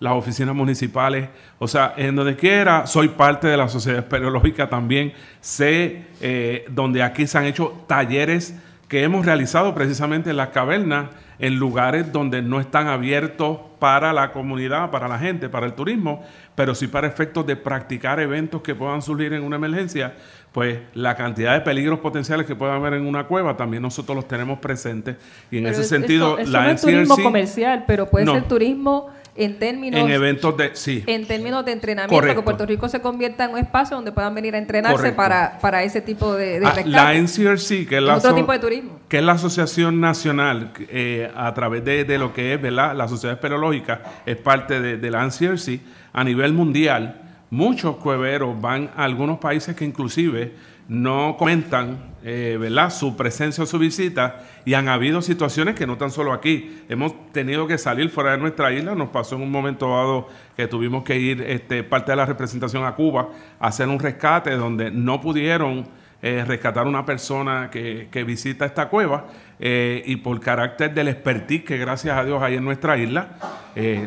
[0.00, 1.28] las oficinas municipales,
[1.58, 7.02] o sea, en donde quiera, soy parte de la Sociedad Espeleológica también, sé eh, donde
[7.02, 8.54] aquí se han hecho talleres
[8.88, 14.32] que hemos realizado precisamente en las cavernas, en lugares donde no están abiertos para la
[14.32, 16.24] comunidad, para la gente, para el turismo,
[16.54, 20.14] pero sí para efectos de practicar eventos que puedan surgir en una emergencia,
[20.52, 24.26] pues la cantidad de peligros potenciales que puedan haber en una cueva también nosotros los
[24.26, 25.16] tenemos presentes.
[25.50, 30.00] Y en ese sentido la no es turismo comercial, pero puede ser turismo en términos
[30.00, 31.04] en eventos de sí.
[31.06, 34.54] en términos de entrenamiento que Puerto Rico se convierta en un espacio donde puedan venir
[34.54, 38.34] a entrenarse para, para ese tipo de, de ah, la NCRC que es la otro
[38.34, 39.00] tipo de turismo.
[39.08, 42.94] que es la asociación nacional eh, a través de, de, lo que es ¿verdad?
[42.96, 45.80] la sociedad esperológica es parte de, de la NCRC
[46.12, 50.54] a nivel mundial muchos cueveros van a algunos países que inclusive
[50.88, 52.90] no comentan eh, ¿verdad?
[52.90, 57.32] su presencia o su visita y han habido situaciones que no tan solo aquí, hemos
[57.32, 61.04] tenido que salir fuera de nuestra isla, nos pasó en un momento dado que tuvimos
[61.04, 63.28] que ir este, parte de la representación a Cuba
[63.58, 65.86] a hacer un rescate donde no pudieron
[66.22, 69.26] eh, rescatar una persona que, visita esta cueva
[69.58, 73.36] eh, y por carácter del expertise que gracias a Dios hay en nuestra isla,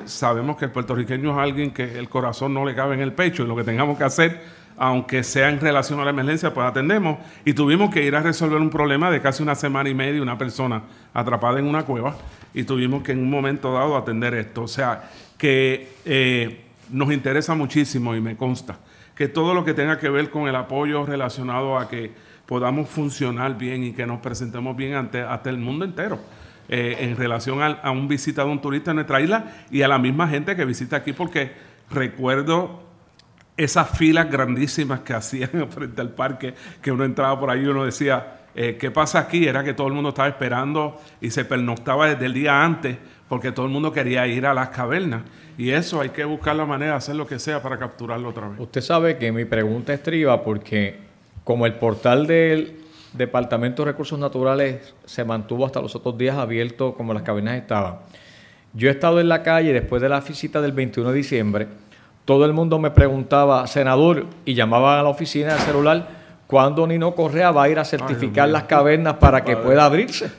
[0.06, 3.44] sabemos que el puertorriqueño es alguien que el corazón no le cabe en el pecho
[3.44, 7.20] y lo que tengamos que hacer aunque sea en relación a la emergencia, pues atendemos.
[7.46, 10.38] Y tuvimos que ir a resolver un problema de casi una semana y media, una
[10.38, 10.84] persona
[11.14, 12.16] atrapada en una cueva,
[12.54, 14.64] y tuvimos que en un momento dado atender esto.
[14.64, 18.78] O sea, que eh, nos interesa muchísimo y me consta
[19.16, 22.12] que todo lo que tenga que ver con el apoyo relacionado a que
[22.46, 26.20] podamos funcionar bien y que nos presentemos bien ante, el mundo entero.
[26.70, 29.88] Eh, en relación a, a un visita de un turista en nuestra isla y a
[29.90, 31.52] la misma gente que visita aquí, porque
[31.92, 32.83] recuerdo
[33.58, 37.86] esas filas grandísimas que hacían frente al parque, que uno entraba por ahí y uno
[37.86, 39.48] decía, eh, ¿qué pasa aquí?
[39.48, 42.98] Era que todo el mundo estaba esperando y se pernoctaba desde el día antes
[43.28, 45.24] porque todo el mundo quería ir a las cavernas.
[45.58, 48.48] Y eso hay que buscar la manera de hacer lo que sea para capturarlo otra
[48.48, 48.60] vez.
[48.60, 51.00] Usted sabe que mi pregunta estriba porque
[51.44, 52.80] como el portal del
[53.14, 57.98] Departamento de Recursos Naturales se mantuvo hasta los otros días abierto como las cavernas estaban,
[58.74, 61.68] yo he estado en la calle después de la visita del 21 de diciembre
[62.26, 66.08] todo el mundo me preguntaba, senador, y llamaba a la oficina del celular,
[66.48, 70.32] ¿cuándo Nino Correa va a ir a certificar las cavernas para que pueda abrirse?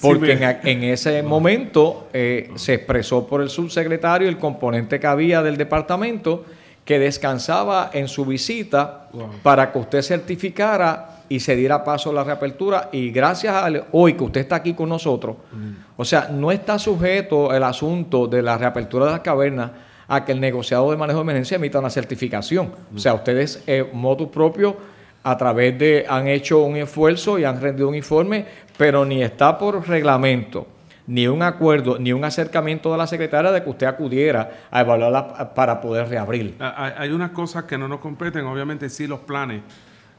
[0.00, 0.32] Porque
[0.64, 6.44] en, ese momento eh, se expresó por el subsecretario el componente que había del departamento
[6.84, 9.08] que descansaba en su visita
[9.42, 12.88] para que usted certificara y se diera paso a la reapertura.
[12.92, 15.70] Y gracias a hoy que usted está aquí con nosotros, mm.
[15.96, 19.70] o sea, no está sujeto el asunto de la reapertura de las cavernas
[20.08, 22.72] a que el negociado de manejo de emergencia emita una certificación.
[22.94, 24.76] O sea, ustedes, eh, motus propio,
[25.22, 28.44] a través de, han hecho un esfuerzo y han rendido un informe,
[28.76, 30.66] pero ni está por reglamento,
[31.06, 35.54] ni un acuerdo, ni un acercamiento de la secretaria de que usted acudiera a evaluarla
[35.54, 36.56] para poder reabrir.
[36.58, 39.62] Hay unas cosas que no nos competen, obviamente sí los planes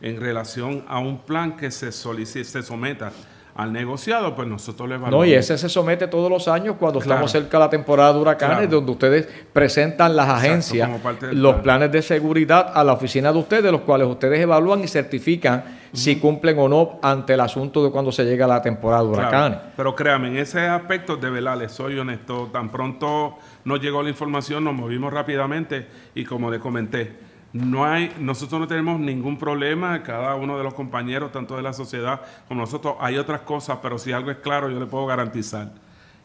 [0.01, 3.11] en relación a un plan que se solicite, se someta
[3.55, 5.25] al negociado, pues nosotros le evaluamos.
[5.27, 8.19] No, y ese se somete todos los años cuando estamos cerca de la temporada de
[8.19, 10.89] huracanes, donde ustedes presentan las agencias
[11.31, 15.63] los planes de seguridad a la oficina de ustedes, los cuales ustedes evalúan y certifican
[15.93, 19.59] si cumplen o no ante el asunto de cuando se llega la temporada de huracanes.
[19.77, 24.09] Pero créanme, en ese aspecto, de verdad, les soy honesto, tan pronto nos llegó la
[24.09, 27.11] información, nos movimos rápidamente y como le comenté,
[27.53, 31.71] no hay, nosotros no tenemos ningún problema, cada uno de los compañeros, tanto de la
[31.71, 35.69] sociedad como nosotros, hay otras cosas, pero si algo es claro, yo le puedo garantizar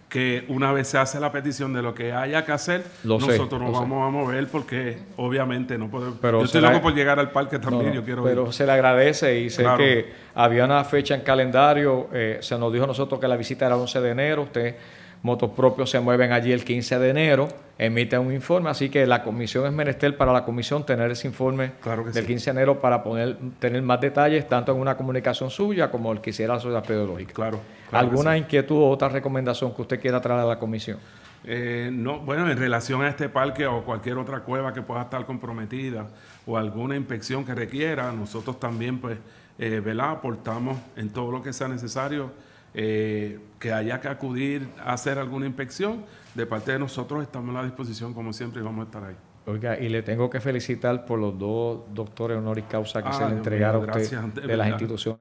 [0.09, 3.73] que una vez se hace la petición de lo que haya que hacer, nosotros nos
[3.73, 6.17] vamos a mover porque obviamente no podemos.
[6.21, 9.39] Pero yo estoy loco por llegar al parque también, yo quiero Pero se le agradece
[9.41, 13.29] y sé que había una fecha en calendario, eh, se nos dijo a nosotros que
[13.29, 14.77] la visita era el 11 de enero, usted
[15.23, 19.23] motos propios se mueven allí el 15 de enero, emiten un informe, así que la
[19.23, 21.73] comisión es menester para la comisión tener ese informe
[22.13, 26.13] del 15 de enero para poner, tener más detalles, tanto en una comunicación suya como
[26.13, 27.33] el que hiciera la sociedad pedagógica.
[27.33, 27.61] Claro.
[27.93, 30.99] ¿Alguna inquietud o otra recomendación que usted quiera traer a la comisión?
[31.45, 35.25] Eh, no, bueno, en relación a este parque o cualquier otra cueva que pueda estar
[35.25, 36.07] comprometida
[36.47, 39.19] o alguna inspección que requiera, nosotros también, pues,
[39.59, 42.31] eh, aportamos en todo lo que sea necesario
[42.81, 46.05] eh, que haya que acudir a hacer alguna inspección,
[46.37, 49.17] de parte de nosotros estamos a la disposición como siempre y vamos a estar ahí.
[49.47, 53.33] Oiga, y le tengo que felicitar por los dos doctores honoris causa que se le
[53.33, 55.21] entregaron a usted de las instituciones.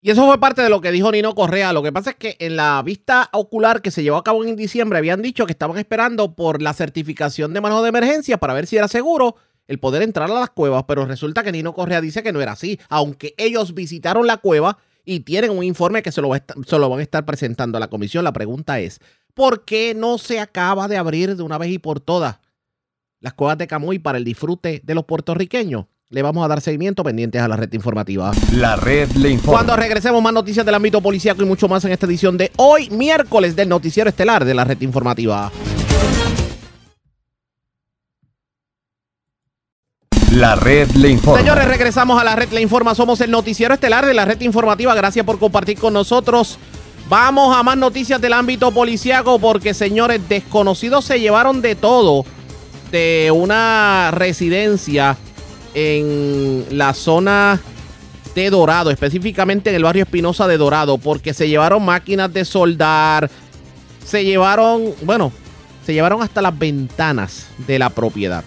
[0.00, 1.72] Y eso fue parte de lo que dijo Nino Correa.
[1.72, 4.54] Lo que pasa es que en la vista ocular que se llevó a cabo en
[4.54, 8.68] diciembre habían dicho que estaban esperando por la certificación de manejo de emergencia para ver
[8.68, 9.34] si era seguro
[9.66, 12.52] el poder entrar a las cuevas, pero resulta que Nino Correa dice que no era
[12.52, 14.78] así, aunque ellos visitaron la cueva
[15.08, 17.88] y tienen un informe que se lo, se lo van a estar presentando a la
[17.88, 18.24] comisión.
[18.24, 19.00] La pregunta es,
[19.32, 22.40] ¿por qué no se acaba de abrir de una vez y por todas
[23.18, 25.86] las cuevas de Camuy para el disfrute de los puertorriqueños?
[26.10, 28.32] Le vamos a dar seguimiento pendientes a la red informativa.
[28.52, 29.60] La red le informa.
[29.60, 32.90] Cuando regresemos más noticias del ámbito policíaco y mucho más en esta edición de hoy,
[32.90, 35.50] miércoles del noticiero estelar de la red informativa.
[40.32, 41.40] La red le informa.
[41.40, 42.94] Señores, regresamos a la red le informa.
[42.94, 44.94] Somos el noticiero estelar de la red informativa.
[44.94, 46.58] Gracias por compartir con nosotros.
[47.08, 52.26] Vamos a más noticias del ámbito policíaco porque, señores, desconocidos se llevaron de todo
[52.92, 55.16] de una residencia
[55.72, 57.60] en la zona
[58.34, 63.30] de Dorado, específicamente en el barrio Espinosa de Dorado, porque se llevaron máquinas de soldar,
[64.04, 65.32] se llevaron, bueno,
[65.84, 68.44] se llevaron hasta las ventanas de la propiedad.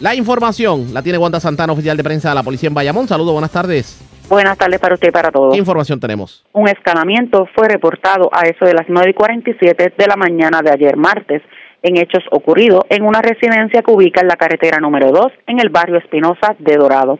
[0.00, 3.06] La información la tiene Wanda Santana, oficial de prensa de la policía en Bayamón.
[3.06, 4.00] Saludos, buenas tardes.
[4.30, 5.52] Buenas tardes para usted y para todos.
[5.52, 6.42] ¿Qué información tenemos?
[6.54, 10.70] Un escalamiento fue reportado a eso de las 9 y 47 de la mañana de
[10.70, 11.42] ayer martes
[11.82, 15.68] en hechos ocurridos en una residencia que ubica en la carretera número 2 en el
[15.68, 17.18] barrio Espinosa de Dorado.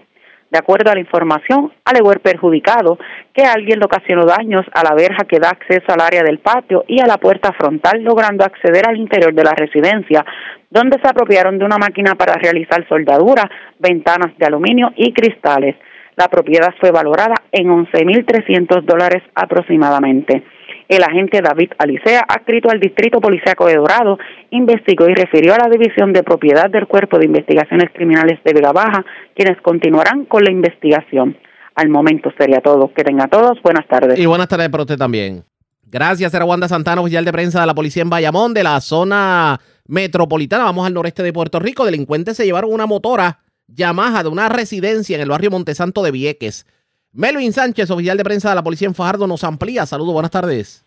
[0.51, 2.99] De acuerdo a la información, alegó el perjudicado
[3.33, 6.85] que alguien le ocasionó daños a la verja que da acceso al área del patio
[6.89, 10.25] y a la puerta frontal, logrando acceder al interior de la residencia,
[10.69, 13.49] donde se apropiaron de una máquina para realizar soldadura,
[13.79, 15.77] ventanas de aluminio y cristales.
[16.17, 20.43] La propiedad fue valorada en 11.300 dólares aproximadamente.
[20.91, 24.19] El agente David Alicea, adscrito al Distrito Policiaco de Dorado,
[24.51, 28.73] investigó y refirió a la División de Propiedad del Cuerpo de Investigaciones Criminales de Vega
[28.73, 29.05] Baja,
[29.37, 31.39] quienes continuarán con la investigación.
[31.77, 32.93] Al momento sería todo.
[32.93, 34.19] Que tenga todos buenas tardes.
[34.19, 35.45] Y buenas tardes para usted también.
[35.85, 39.61] Gracias, era Wanda Santana, oficial de prensa de la policía en Bayamón, de la zona
[39.87, 40.65] metropolitana.
[40.65, 41.85] Vamos al noreste de Puerto Rico.
[41.85, 43.39] Delincuentes se llevaron una motora
[43.69, 46.67] Yamaha de una residencia en el barrio Montesanto de Vieques.
[47.13, 49.85] Melvin Sánchez, oficial de prensa de la policía en Fajardo, nos amplía.
[49.85, 50.85] Saludos, buenas tardes.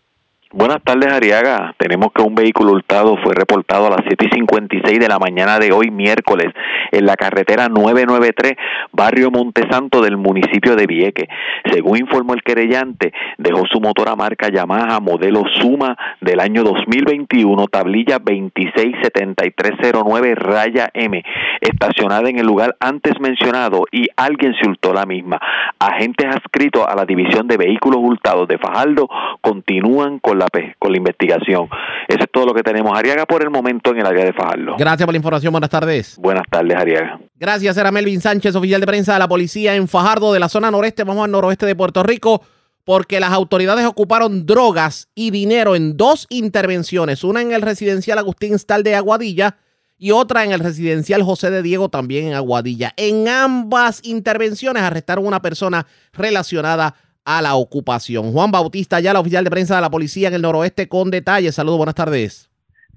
[0.56, 1.74] Buenas tardes, Ariaga.
[1.78, 5.58] Tenemos que un vehículo hurtado fue reportado a las 7 y 56 de la mañana
[5.58, 6.46] de hoy, miércoles,
[6.92, 8.52] en la carretera 993,
[8.92, 11.26] barrio Montesanto del municipio de Vieque.
[11.72, 18.20] Según informó el querellante, dejó su motora marca Yamaha modelo Suma del año 2021, tablilla
[18.20, 21.20] 267309 raya M,
[21.60, 25.40] estacionada en el lugar antes mencionado y alguien se hurtó la misma.
[25.80, 29.08] Agentes adscritos a la División de Vehículos Hurtados de Fajardo
[29.40, 30.43] continúan con la
[30.78, 31.68] con la investigación.
[32.08, 32.96] Eso es todo lo que tenemos.
[32.96, 34.76] Ariaga por el momento en el área de Fajardo.
[34.78, 35.52] Gracias por la información.
[35.52, 36.16] Buenas tardes.
[36.18, 37.20] Buenas tardes, Ariaga.
[37.34, 40.70] Gracias, era Melvin Sánchez, oficial de prensa de la policía en Fajardo, de la zona
[40.70, 41.04] noreste.
[41.04, 42.42] Vamos al noroeste de Puerto Rico
[42.84, 48.58] porque las autoridades ocuparon drogas y dinero en dos intervenciones, una en el residencial Agustín
[48.58, 49.56] Stal de Aguadilla
[49.96, 52.92] y otra en el residencial José de Diego también en Aguadilla.
[52.96, 56.94] En ambas intervenciones arrestaron una persona relacionada
[57.24, 58.32] a la ocupación.
[58.32, 61.54] Juan Bautista, ya la oficial de prensa de la policía en el noroeste, con detalles.
[61.54, 62.50] Saludos, buenas tardes.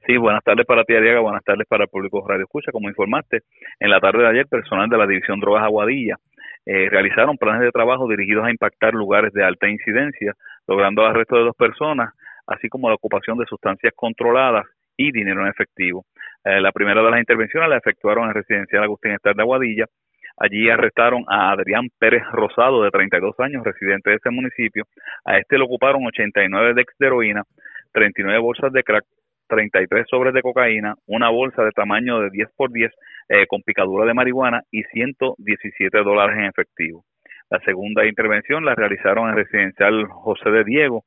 [0.05, 1.19] Sí, buenas tardes para ti, Ariaga.
[1.19, 2.71] Buenas tardes para el público Radio Escucha.
[2.71, 3.41] Como informaste,
[3.79, 6.15] en la tarde de ayer, personal de la División Drogas Aguadilla
[6.69, 10.33] eh, realizaron planes de trabajo dirigidos a impactar lugares de alta incidencia,
[10.67, 12.13] logrando el arresto de dos personas,
[12.45, 14.65] así como la ocupación de sustancias controladas
[14.97, 16.05] y dinero en efectivo.
[16.43, 19.85] Eh, la primera de las intervenciones la efectuaron en el residencial Agustín Estar de Aguadilla,
[20.37, 24.85] Allí arrestaron a Adrián Pérez Rosado, de 32 años, residente de ese municipio.
[25.25, 27.43] A este le ocuparon 89 decks de heroína,
[27.91, 29.05] 39 bolsas de crack,
[29.47, 32.91] 33 sobres de cocaína, una bolsa de tamaño de 10 por 10
[33.29, 37.03] eh, con picadura de marihuana y 117 dólares en efectivo.
[37.49, 41.03] La segunda intervención la realizaron en residencial José de Diego.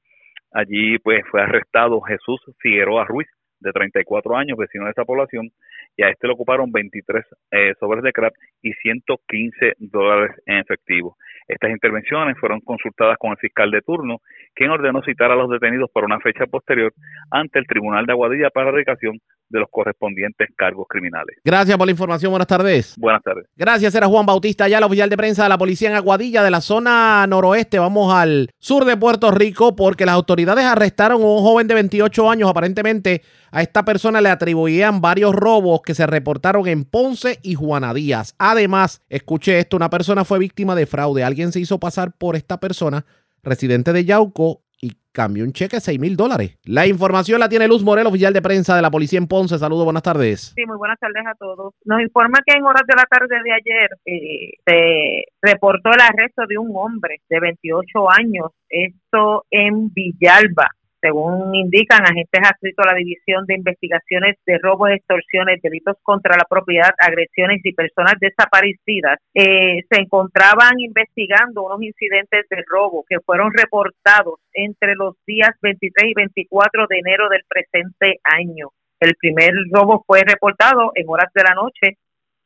[0.53, 3.29] Allí pues fue arrestado Jesús Figueroa Ruiz,
[3.61, 5.51] de 34 años, vecino de esa población,
[5.97, 11.17] y a este le ocuparon 23 eh, sobres de crack y 115 dólares en efectivo.
[11.47, 14.19] Estas intervenciones fueron consultadas con el fiscal de turno,
[14.55, 16.93] quien ordenó citar a los detenidos para una fecha posterior
[17.31, 19.19] ante el Tribunal de Aguadilla para erradicación
[19.51, 21.37] de los correspondientes cargos criminales.
[21.45, 22.31] Gracias por la información.
[22.31, 22.95] Buenas tardes.
[22.97, 23.47] Buenas tardes.
[23.57, 23.95] Gracias.
[23.95, 26.61] Era Juan Bautista, ya el oficial de prensa de la policía en Aguadilla, de la
[26.61, 27.79] zona noroeste.
[27.79, 32.31] Vamos al sur de Puerto Rico porque las autoridades arrestaron a un joven de 28
[32.31, 32.49] años.
[32.49, 37.93] Aparentemente a esta persona le atribuían varios robos que se reportaron en Ponce y Juana
[37.93, 38.35] Díaz.
[38.39, 41.25] Además, escuche esto, una persona fue víctima de fraude.
[41.25, 43.05] Alguien se hizo pasar por esta persona,
[43.43, 46.59] residente de Yauco, y cambió un cheque de 6 mil dólares.
[46.65, 49.59] La información la tiene Luz Morel, oficial de prensa de la policía en Ponce.
[49.59, 50.53] Saludos, buenas tardes.
[50.55, 51.75] Sí, muy buenas tardes a todos.
[51.85, 56.43] Nos informa que en horas de la tarde de ayer eh, se reportó el arresto
[56.49, 60.69] de un hombre de 28 años, esto en Villalba.
[61.01, 66.45] Según indican agentes adscritos a la División de Investigaciones de Robos, Extorsiones, Delitos contra la
[66.49, 73.51] Propiedad, Agresiones y Personas Desaparecidas, eh, se encontraban investigando unos incidentes de robo que fueron
[73.53, 78.69] reportados entre los días 23 y 24 de enero del presente año.
[79.01, 81.97] El primer robo fue reportado en horas de la noche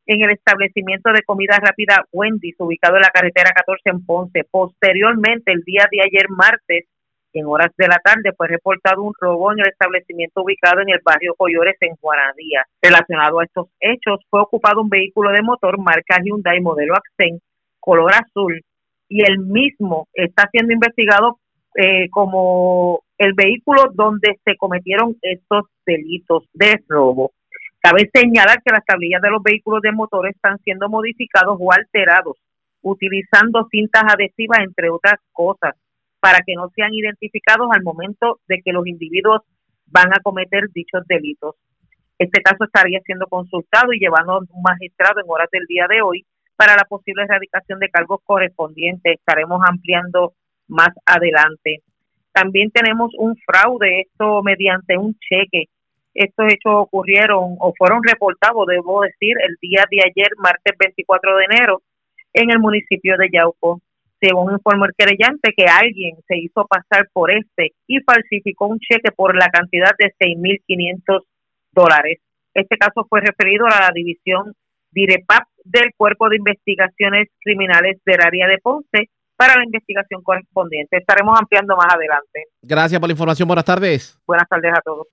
[0.07, 4.45] en el establecimiento de comida rápida Wendy's, ubicado en la carretera 14 en Ponce.
[4.51, 6.85] Posteriormente, el día de ayer martes,
[7.35, 11.01] en horas de la tarde fue reportado un robo en el establecimiento ubicado en el
[11.05, 12.65] barrio Coyores en Juanadía.
[12.81, 17.43] Relacionado a estos hechos, fue ocupado un vehículo de motor marca Hyundai modelo Accent
[17.81, 18.63] color azul
[19.09, 21.39] y el mismo está siendo investigado
[21.77, 27.33] eh, como el vehículo donde se cometieron estos delitos de robo.
[27.81, 32.39] Cabe señalar que las tablillas de los vehículos de motor están siendo modificados o alterados
[32.81, 35.75] utilizando cintas adhesivas, entre otras cosas
[36.25, 39.43] para que no sean identificados al momento de que los individuos
[39.85, 41.55] van a cometer dichos delitos.
[42.19, 46.01] Este caso estaría siendo consultado y llevado a un magistrado en horas del día de
[46.01, 46.25] hoy
[46.57, 49.17] para la posible erradicación de cargos correspondientes.
[49.19, 50.33] Estaremos ampliando
[50.67, 51.83] más adelante.
[52.33, 55.67] También tenemos un fraude, esto mediante un cheque.
[56.15, 61.45] Estos hechos ocurrieron o fueron reportados, debo decir, el día de ayer, martes 24 de
[61.51, 61.83] enero,
[62.33, 63.83] en el municipio de Yauco
[64.25, 69.13] según informó el querellante, que alguien se hizo pasar por este y falsificó un cheque
[69.13, 71.21] por la cantidad de 6.500
[71.73, 72.19] dólares.
[72.55, 74.55] Este caso fue referido a la división
[74.93, 80.97] DIREPAP del Cuerpo de Investigaciones Criminales del área de Ponce para la investigación correspondiente.
[80.97, 82.45] Estaremos ampliando más adelante.
[82.63, 83.49] Gracias por la información.
[83.49, 84.19] Buenas tardes.
[84.27, 85.09] Buenas tardes a todos.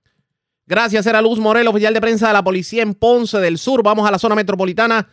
[0.64, 3.82] Gracias, era Luz Morel, oficial de prensa de la policía en Ponce del Sur.
[3.82, 5.06] Vamos a la zona metropolitana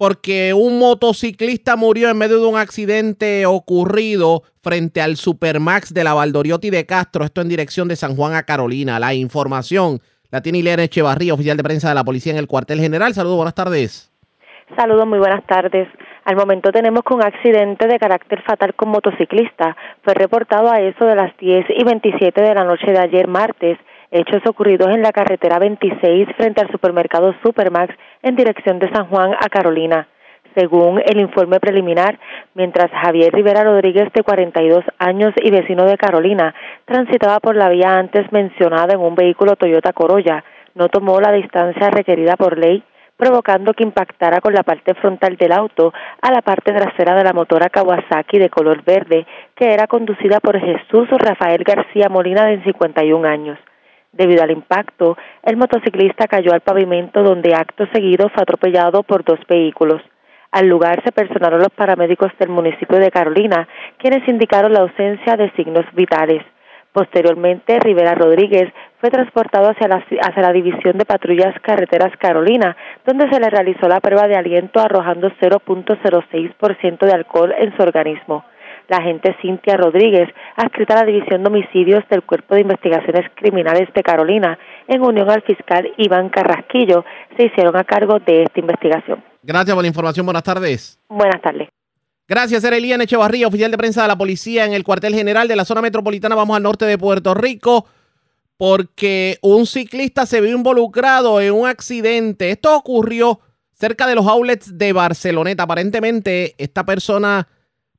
[0.00, 6.14] porque un motociclista murió en medio de un accidente ocurrido frente al Supermax de la
[6.14, 8.98] Valdoriotti de Castro, esto en dirección de San Juan a Carolina.
[8.98, 9.98] La información
[10.30, 13.12] la tiene Ileana Echevarría, oficial de prensa de la policía en el cuartel general.
[13.12, 14.10] Saludos, buenas tardes.
[14.74, 15.86] Saludos, muy buenas tardes.
[16.24, 21.04] Al momento tenemos que un accidente de carácter fatal con motociclista fue reportado a eso
[21.04, 23.76] de las 10 y 27 de la noche de ayer martes
[24.10, 29.32] hechos ocurridos en la carretera 26 frente al supermercado Supermax en dirección de San Juan
[29.34, 30.08] a Carolina.
[30.54, 32.18] Según el informe preliminar,
[32.54, 36.54] mientras Javier Rivera Rodríguez, de 42 años y vecino de Carolina,
[36.86, 41.90] transitaba por la vía antes mencionada en un vehículo Toyota Corolla, no tomó la distancia
[41.90, 42.82] requerida por ley,
[43.16, 47.32] provocando que impactara con la parte frontal del auto a la parte trasera de la
[47.32, 53.28] motora Kawasaki de color verde, que era conducida por Jesús Rafael García Molina, de 51
[53.28, 53.58] años.
[54.12, 59.38] Debido al impacto, el motociclista cayó al pavimento donde acto seguido fue atropellado por dos
[59.48, 60.02] vehículos.
[60.50, 63.68] Al lugar se personaron los paramédicos del municipio de Carolina,
[63.98, 66.42] quienes indicaron la ausencia de signos vitales.
[66.92, 72.76] Posteriormente, Rivera Rodríguez fue transportado hacia la, hacia la División de Patrullas Carreteras Carolina,
[73.06, 78.44] donde se le realizó la prueba de aliento arrojando 0.06% de alcohol en su organismo.
[78.90, 83.88] La agente Cintia Rodríguez, adscrita a la División de Homicidios del Cuerpo de Investigaciones Criminales
[83.94, 84.58] de Carolina,
[84.88, 87.04] en unión al fiscal Iván Carrasquillo,
[87.36, 89.22] se hicieron a cargo de esta investigación.
[89.44, 90.26] Gracias por la información.
[90.26, 90.98] Buenas tardes.
[91.08, 91.68] Buenas tardes.
[92.26, 95.64] Gracias, Erelian Echevarría, oficial de prensa de la policía en el cuartel general de la
[95.64, 96.34] zona metropolitana.
[96.34, 97.86] Vamos al norte de Puerto Rico
[98.56, 102.50] porque un ciclista se vio involucrado en un accidente.
[102.50, 103.38] Esto ocurrió
[103.72, 105.62] cerca de los outlets de Barceloneta.
[105.62, 107.46] Aparentemente, esta persona,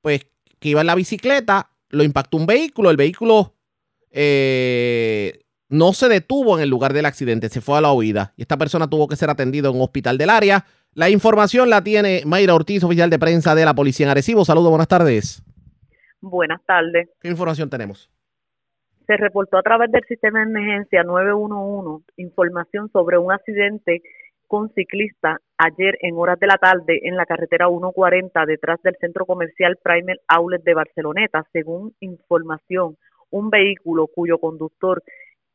[0.01, 0.27] pues,
[0.61, 3.55] que iba en la bicicleta, lo impactó un vehículo, el vehículo
[4.11, 8.43] eh, no se detuvo en el lugar del accidente, se fue a la huida y
[8.43, 10.63] esta persona tuvo que ser atendida en un hospital del área.
[10.93, 14.45] La información la tiene Mayra Ortiz, oficial de prensa de la Policía en Arecibo.
[14.45, 15.43] Saludos, buenas tardes.
[16.21, 17.09] Buenas tardes.
[17.19, 18.11] ¿Qué información tenemos?
[19.07, 24.03] Se reportó a través del sistema de emergencia 911 información sobre un accidente
[24.47, 29.25] con ciclista ayer en horas de la tarde en la carretera 140 detrás del centro
[29.25, 31.45] comercial Primer Outlet de Barceloneta.
[31.53, 32.97] Según información,
[33.29, 35.03] un vehículo cuyo conductor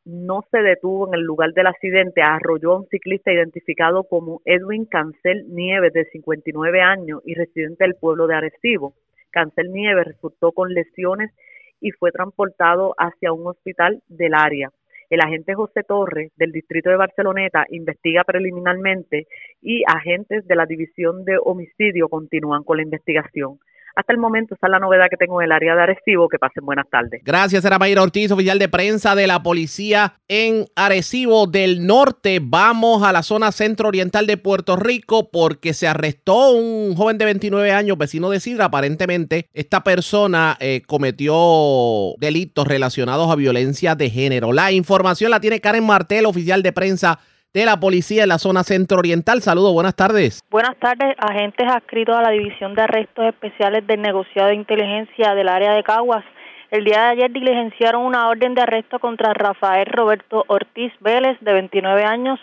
[0.05, 4.85] no se detuvo en el lugar del accidente arrolló a un ciclista identificado como Edwin
[4.85, 8.95] Cancel Nieves, de 59 años y residente del pueblo de Arecibo.
[9.33, 11.33] Cancel Nieves resultó con lesiones
[11.81, 14.70] y fue transportado hacia un hospital del área.
[15.09, 19.28] El agente José Torres del distrito de Barceloneta investiga preliminarmente
[19.62, 23.59] y agentes de la división de homicidio continúan con la investigación.
[23.97, 26.28] Hasta el momento, esa es la novedad que tengo en el área de Arecibo.
[26.28, 27.23] Que pasen buenas tardes.
[27.24, 32.40] Gracias, era Mayra Ortiz, oficial de prensa de la policía en Arecibo del Norte.
[32.43, 37.73] Vamos a la zona centro-oriental de Puerto Rico porque se arrestó un joven de 29
[37.73, 38.66] años, vecino de Sidra.
[38.66, 44.52] Aparentemente, esta persona eh, cometió delitos relacionados a violencia de género.
[44.52, 47.18] La información la tiene Karen Martel, oficial de prensa
[47.61, 49.41] de la policía en la zona centro-oriental.
[49.41, 50.43] Saludos, buenas tardes.
[50.51, 55.49] Buenas tardes, agentes adscritos a la División de Arrestos Especiales del Negociado de Inteligencia del
[55.49, 56.23] área de Caguas.
[56.70, 61.55] El día de ayer diligenciaron una orden de arresto contra Rafael Roberto Ortiz Vélez, de
[61.55, 62.39] 29 años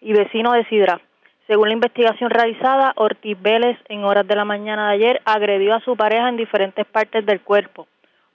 [0.00, 1.00] y vecino de Sidra.
[1.46, 5.80] Según la investigación realizada, Ortiz Vélez en horas de la mañana de ayer agredió a
[5.82, 7.86] su pareja en diferentes partes del cuerpo,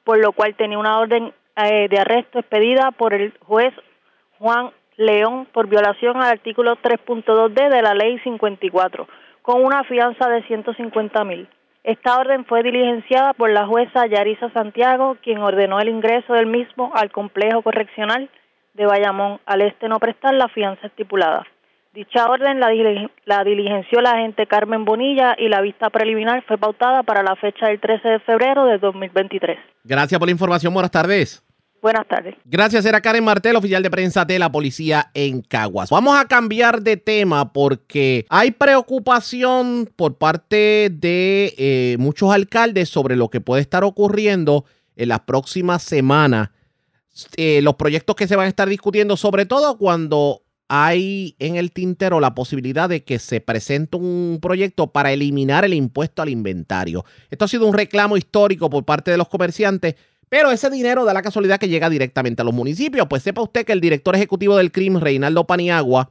[0.06, 3.74] por lo cual tenía una orden eh, de arresto expedida por el juez
[4.40, 9.08] Juan León por violación al artículo 3.2d de la Ley 54,
[9.42, 11.48] con una fianza de 150 mil.
[11.84, 16.92] Esta orden fue diligenciada por la jueza Yarisa Santiago, quien ordenó el ingreso del mismo
[16.96, 18.30] al complejo correccional
[18.74, 21.46] de Bayamón, al este no prestar la fianza estipulada.
[21.94, 22.72] Dicha orden la,
[23.26, 27.68] la diligenció la agente Carmen Bonilla y la vista preliminar fue pautada para la fecha
[27.68, 29.60] del 13 de febrero de 2023.
[29.84, 30.74] Gracias por la información.
[30.74, 31.44] Buenas tardes.
[31.84, 32.36] Buenas tardes.
[32.46, 35.90] Gracias, era Karen Martel, oficial de prensa de la policía en Caguas.
[35.90, 43.18] Vamos a cambiar de tema porque hay preocupación por parte de eh, muchos alcaldes sobre
[43.18, 44.64] lo que puede estar ocurriendo
[44.96, 46.52] en las próximas semanas.
[47.36, 51.74] Eh, los proyectos que se van a estar discutiendo, sobre todo cuando hay en el
[51.74, 57.04] tintero la posibilidad de que se presente un proyecto para eliminar el impuesto al inventario.
[57.30, 59.96] Esto ha sido un reclamo histórico por parte de los comerciantes
[60.30, 63.08] pero ese dinero da la casualidad que llega directamente a los municipios.
[63.08, 66.10] Pues sepa usted que el director ejecutivo del CRIM, Reinaldo Paniagua,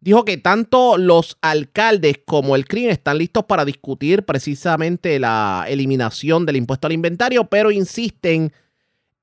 [0.00, 6.44] dijo que tanto los alcaldes como el CRIM están listos para discutir precisamente la eliminación
[6.44, 8.52] del impuesto al inventario, pero insisten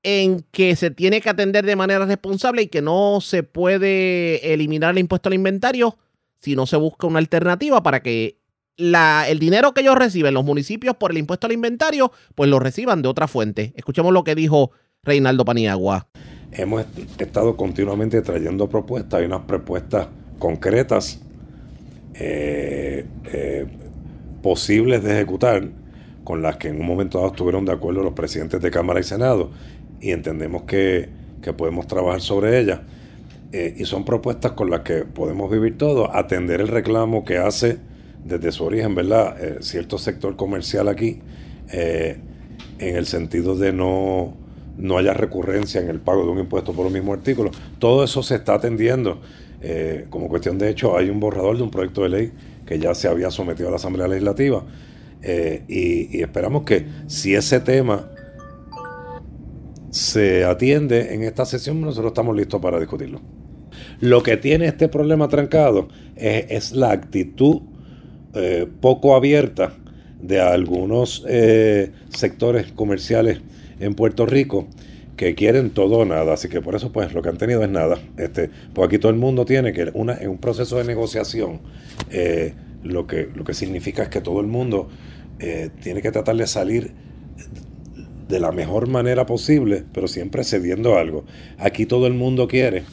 [0.02, 4.92] en que se tiene que atender de manera responsable y que no se puede eliminar
[4.92, 5.98] el impuesto al inventario
[6.40, 8.39] si no se busca una alternativa para que
[8.80, 13.02] el dinero que ellos reciben los municipios por el impuesto al inventario, pues lo reciban
[13.02, 13.72] de otra fuente.
[13.76, 14.70] Escuchemos lo que dijo
[15.02, 16.08] Reinaldo Paniagua.
[16.52, 16.84] Hemos
[17.18, 20.08] estado continuamente trayendo propuestas, hay unas propuestas
[20.38, 21.20] concretas
[22.14, 23.66] eh, eh,
[24.42, 25.68] posibles de ejecutar
[26.24, 29.04] con las que en un momento dado estuvieron de acuerdo los presidentes de Cámara y
[29.04, 29.50] Senado
[30.00, 31.08] y entendemos que,
[31.56, 32.80] podemos trabajar sobre ellas.
[33.52, 37.78] Eh, y son propuestas con las que podemos vivir todos, atender el reclamo que hace
[38.24, 39.36] desde su origen, ¿verdad?
[39.42, 41.20] Eh, cierto sector comercial aquí,
[41.72, 42.18] eh,
[42.78, 44.36] en el sentido de no,
[44.76, 47.50] no haya recurrencia en el pago de un impuesto por un mismo artículo.
[47.78, 49.20] Todo eso se está atendiendo.
[49.62, 52.32] Eh, como cuestión de hecho, hay un borrador de un proyecto de ley
[52.66, 54.64] que ya se había sometido a la Asamblea Legislativa
[55.68, 58.08] y, esperamos que si ese tema
[59.90, 63.20] se atiende en esta sesión, nosotros estamos listos para discutirlo.
[63.98, 67.60] Lo que tiene este problema trancado es la actitud
[68.34, 69.72] eh, poco abierta
[70.20, 73.40] de algunos eh, sectores comerciales
[73.80, 74.68] en Puerto Rico
[75.16, 77.70] que quieren todo o nada, así que por eso pues lo que han tenido es
[77.70, 77.98] nada.
[78.16, 81.60] Este, pues aquí todo el mundo tiene que una, en un proceso de negociación,
[82.10, 84.88] eh, lo, que, lo que significa es que todo el mundo
[85.82, 86.92] tiene que tratar de salir
[88.28, 91.24] de la mejor manera posible, pero siempre cediendo algo.
[91.58, 92.84] Aquí todo el mundo quiere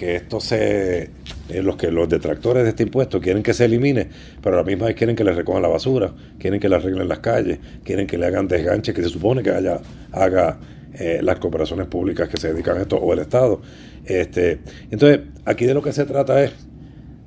[0.00, 1.10] que esto se.
[1.50, 4.08] Eh, los que los detractores de este impuesto quieren que se elimine,
[4.42, 7.06] pero a la misma vez quieren que le recojan la basura, quieren que le arreglen
[7.06, 9.78] las calles, quieren que le hagan desganche que se supone que haya,
[10.12, 10.58] haga
[10.94, 13.60] eh, las cooperaciones públicas que se dedican a esto o el Estado.
[14.06, 14.60] Este,
[14.90, 16.52] entonces, aquí de lo que se trata es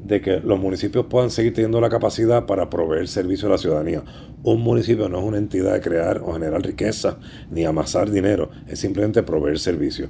[0.03, 4.03] de que los municipios puedan seguir teniendo la capacidad para proveer servicio a la ciudadanía.
[4.43, 7.17] Un municipio no es una entidad de crear o generar riqueza
[7.49, 10.09] ni amasar dinero, es simplemente proveer servicio.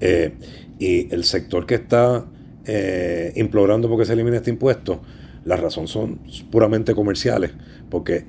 [0.00, 0.32] Eh,
[0.78, 2.24] y el sector que está
[2.66, 5.02] eh, implorando porque se elimine este impuesto,
[5.44, 7.52] la razón son puramente comerciales,
[7.90, 8.24] porque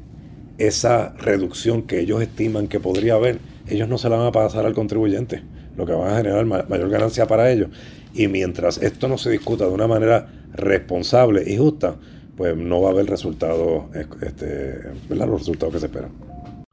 [0.57, 4.65] esa reducción que ellos estiman que podría haber, ellos no se la van a pasar
[4.65, 5.43] al contribuyente,
[5.77, 7.69] lo que va a generar mayor ganancia para ellos.
[8.15, 11.95] Y mientras esto no se discuta de una manera responsable y justa,
[12.35, 13.85] pues no va a haber resultados,
[14.21, 14.79] este,
[15.09, 16.11] los resultados que se esperan.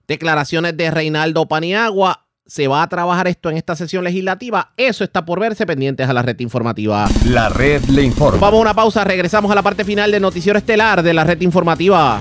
[0.06, 4.72] Declaraciones de Reinaldo Paniagua, se va a trabajar esto en esta sesión legislativa.
[4.76, 7.08] Eso está por verse pendientes a la red informativa.
[7.26, 8.38] La red le informa.
[8.38, 11.40] Vamos a una pausa, regresamos a la parte final del noticiero estelar de la red
[11.40, 12.20] informativa.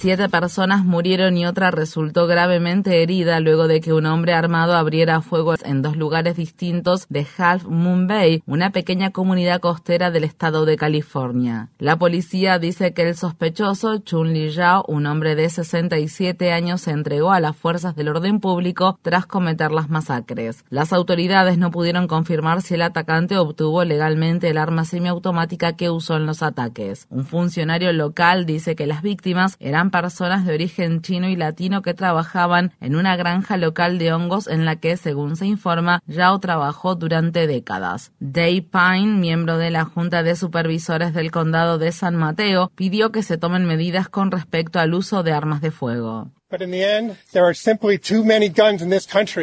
[0.00, 5.20] Siete personas murieron y otra resultó gravemente herida luego de que un hombre armado abriera
[5.20, 10.64] fuego en dos lugares distintos de Half Moon Bay, una pequeña comunidad costera del estado
[10.64, 11.68] de California.
[11.78, 16.92] La policía dice que el sospechoso, Chun Li Yao, un hombre de 67 años, se
[16.92, 20.64] entregó a las fuerzas del orden público tras cometer las masacres.
[20.70, 26.16] Las autoridades no pudieron confirmar si el atacante obtuvo legalmente el arma semiautomática que usó
[26.16, 27.06] en los ataques.
[27.10, 31.94] Un funcionario local dice que las víctimas eran personas de origen chino y latino que
[31.94, 36.94] trabajaban en una granja local de hongos en la que, según se informa, Yao trabajó
[36.94, 38.12] durante décadas.
[38.20, 43.22] Dave Pine, miembro de la Junta de Supervisores del Condado de San Mateo, pidió que
[43.22, 46.30] se tomen medidas con respecto al uso de armas de fuego.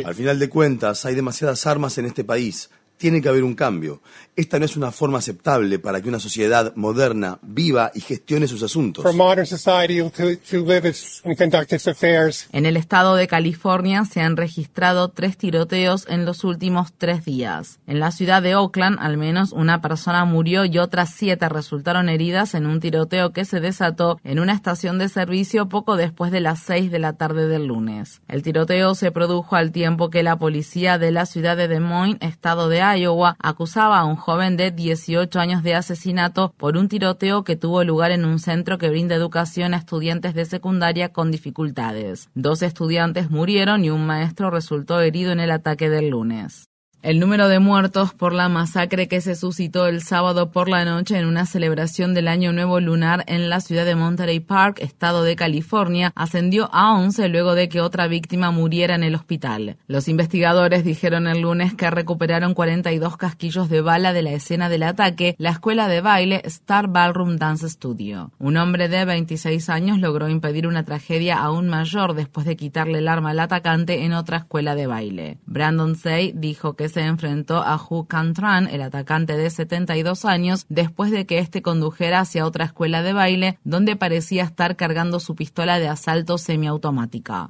[0.06, 2.70] Al final de cuentas, hay demasiadas armas en este país.
[2.98, 4.02] Tiene que haber un cambio.
[4.38, 8.62] Esta no es una forma aceptable para que una sociedad moderna viva y gestione sus
[8.62, 9.04] asuntos.
[12.52, 17.80] En el estado de California se han registrado tres tiroteos en los últimos tres días.
[17.88, 22.54] En la ciudad de Oakland, al menos una persona murió y otras siete resultaron heridas
[22.54, 26.60] en un tiroteo que se desató en una estación de servicio poco después de las
[26.60, 28.22] seis de la tarde del lunes.
[28.28, 32.22] El tiroteo se produjo al tiempo que la policía de la ciudad de Des Moines,
[32.22, 37.46] estado de Iowa, acusaba a un joven de 18 años de asesinato por un tiroteo
[37.46, 42.30] que tuvo lugar en un centro que brinda educación a estudiantes de secundaria con dificultades.
[42.36, 46.68] Dos estudiantes murieron y un maestro resultó herido en el ataque del lunes.
[47.04, 51.20] El número de muertos por la masacre que se suscitó el sábado por la noche
[51.20, 55.36] en una celebración del Año Nuevo Lunar en la ciudad de Monterey Park, estado de
[55.36, 59.78] California, ascendió a 11 luego de que otra víctima muriera en el hospital.
[59.86, 64.82] Los investigadores dijeron el lunes que recuperaron 42 casquillos de bala de la escena del
[64.82, 68.32] ataque, la escuela de baile Star Ballroom Dance Studio.
[68.40, 73.08] Un hombre de 26 años logró impedir una tragedia aún mayor después de quitarle el
[73.08, 75.38] arma al atacante en otra escuela de baile.
[75.46, 81.12] Brandon Say dijo que se enfrentó a Hu Tran, el atacante de 72 años, después
[81.12, 85.80] de que éste condujera hacia otra escuela de baile donde parecía estar cargando su pistola
[85.80, 87.50] de asalto semiautomática.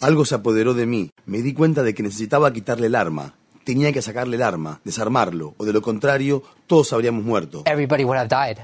[0.00, 1.10] Algo se apoderó de mí.
[1.26, 5.54] Me di cuenta de que necesitaba quitarle el arma tenía que sacarle el arma, desarmarlo,
[5.56, 7.62] o de lo contrario, todos habríamos muerto.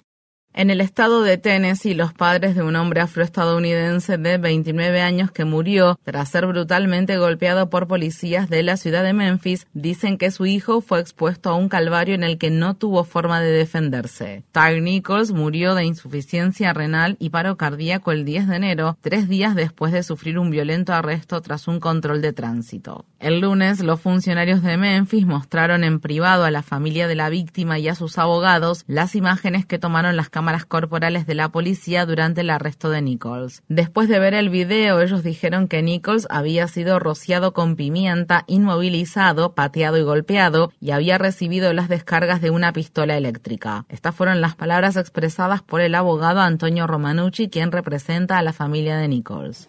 [0.57, 5.43] En el estado de Tennessee, los padres de un hombre afroestadounidense de 29 años que
[5.43, 10.45] murió tras ser brutalmente golpeado por policías de la ciudad de Memphis dicen que su
[10.45, 14.45] hijo fue expuesto a un calvario en el que no tuvo forma de defenderse.
[14.53, 19.55] Tyre Nichols murió de insuficiencia renal y paro cardíaco el 10 de enero, tres días
[19.55, 23.03] después de sufrir un violento arresto tras un control de tránsito.
[23.19, 27.77] El lunes, los funcionarios de Memphis mostraron en privado a la familia de la víctima
[27.77, 32.05] y a sus abogados las imágenes que tomaron las cámaras cámaras corporales de la policía
[32.05, 33.63] durante el arresto de Nichols.
[33.67, 39.55] Después de ver el video, ellos dijeron que Nichols había sido rociado con pimienta, inmovilizado,
[39.55, 43.87] pateado y golpeado y había recibido las descargas de una pistola eléctrica.
[43.89, 48.97] Estas fueron las palabras expresadas por el abogado Antonio Romanucci, quien representa a la familia
[48.97, 49.67] de Nichols.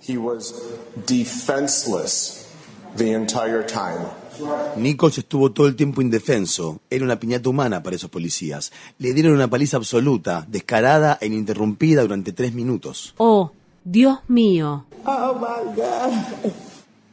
[4.77, 6.81] Nichols estuvo todo el tiempo indefenso.
[6.91, 8.73] Era una piñata humana para esos policías.
[8.99, 13.15] Le dieron una paliza absoluta, descarada e ininterrumpida durante tres minutos.
[13.19, 13.51] Oh,
[13.85, 14.87] Dios mío.
[15.05, 15.41] Oh,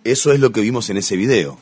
[0.04, 1.58] Eso es lo que vimos en ese video.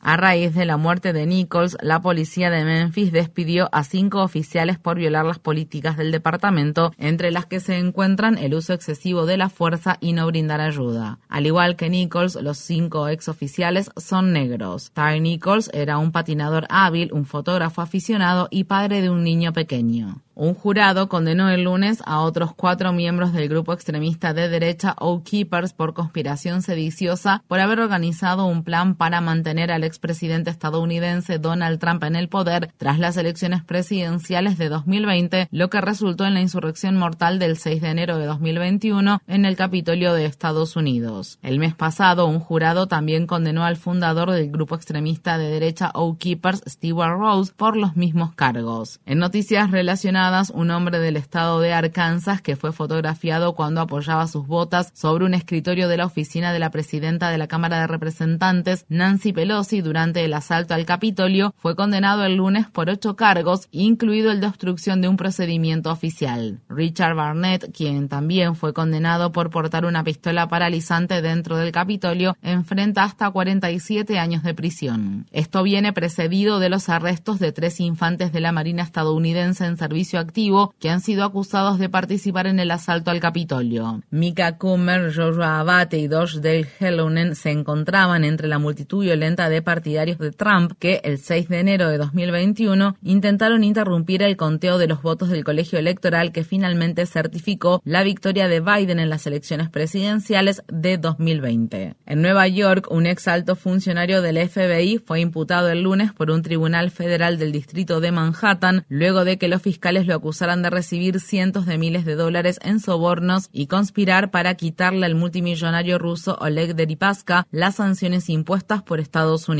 [0.00, 4.78] A raíz de la muerte de Nichols, la policía de Memphis despidió a cinco oficiales
[4.78, 9.36] por violar las políticas del departamento, entre las que se encuentran el uso excesivo de
[9.36, 11.18] la fuerza y no brindar ayuda.
[11.28, 14.92] Al igual que Nichols, los cinco exoficiales son negros.
[14.92, 20.22] Ty Nichols era un patinador hábil, un fotógrafo aficionado y padre de un niño pequeño.
[20.40, 25.24] Un jurado condenó el lunes a otros cuatro miembros del grupo extremista de derecha Oath
[25.24, 31.80] Keepers por conspiración sediciosa por haber organizado un plan para mantener al expresidente estadounidense Donald
[31.80, 36.40] Trump en el poder tras las elecciones presidenciales de 2020, lo que resultó en la
[36.40, 41.38] insurrección mortal del 6 de enero de 2021 en el Capitolio de Estados Unidos.
[41.42, 46.18] El mes pasado, un jurado también condenó al fundador del grupo extremista de derecha Oath
[46.18, 49.00] Keepers, Stewart Rose, por los mismos cargos.
[49.06, 54.46] En noticias relacionadas un hombre del estado de Arkansas que fue fotografiado cuando apoyaba sus
[54.46, 58.84] botas sobre un escritorio de la oficina de la presidenta de la Cámara de Representantes,
[58.88, 64.30] Nancy Pelosi, durante el asalto al Capitolio, fue condenado el lunes por ocho cargos, incluido
[64.30, 66.60] el de obstrucción de un procedimiento oficial.
[66.68, 73.04] Richard Barnett, quien también fue condenado por portar una pistola paralizante dentro del Capitolio, enfrenta
[73.04, 75.26] hasta 47 años de prisión.
[75.32, 80.18] Esto viene precedido de los arrestos de tres infantes de la Marina estadounidense en servicio
[80.18, 84.02] activo que han sido acusados de participar en el asalto al Capitolio.
[84.10, 89.62] Mika Kummer, Joshua Abate y Dosh Dale Hellonen se encontraban entre la multitud violenta de
[89.68, 94.86] partidarios de Trump que el 6 de enero de 2021 intentaron interrumpir el conteo de
[94.86, 99.68] los votos del colegio electoral que finalmente certificó la victoria de Biden en las elecciones
[99.68, 101.96] presidenciales de 2020.
[102.06, 106.40] En Nueva York, un ex alto funcionario del FBI fue imputado el lunes por un
[106.40, 111.20] tribunal federal del distrito de Manhattan luego de que los fiscales lo acusaran de recibir
[111.20, 116.74] cientos de miles de dólares en sobornos y conspirar para quitarle al multimillonario ruso Oleg
[116.74, 119.57] Deripaska las sanciones impuestas por Estados Unidos.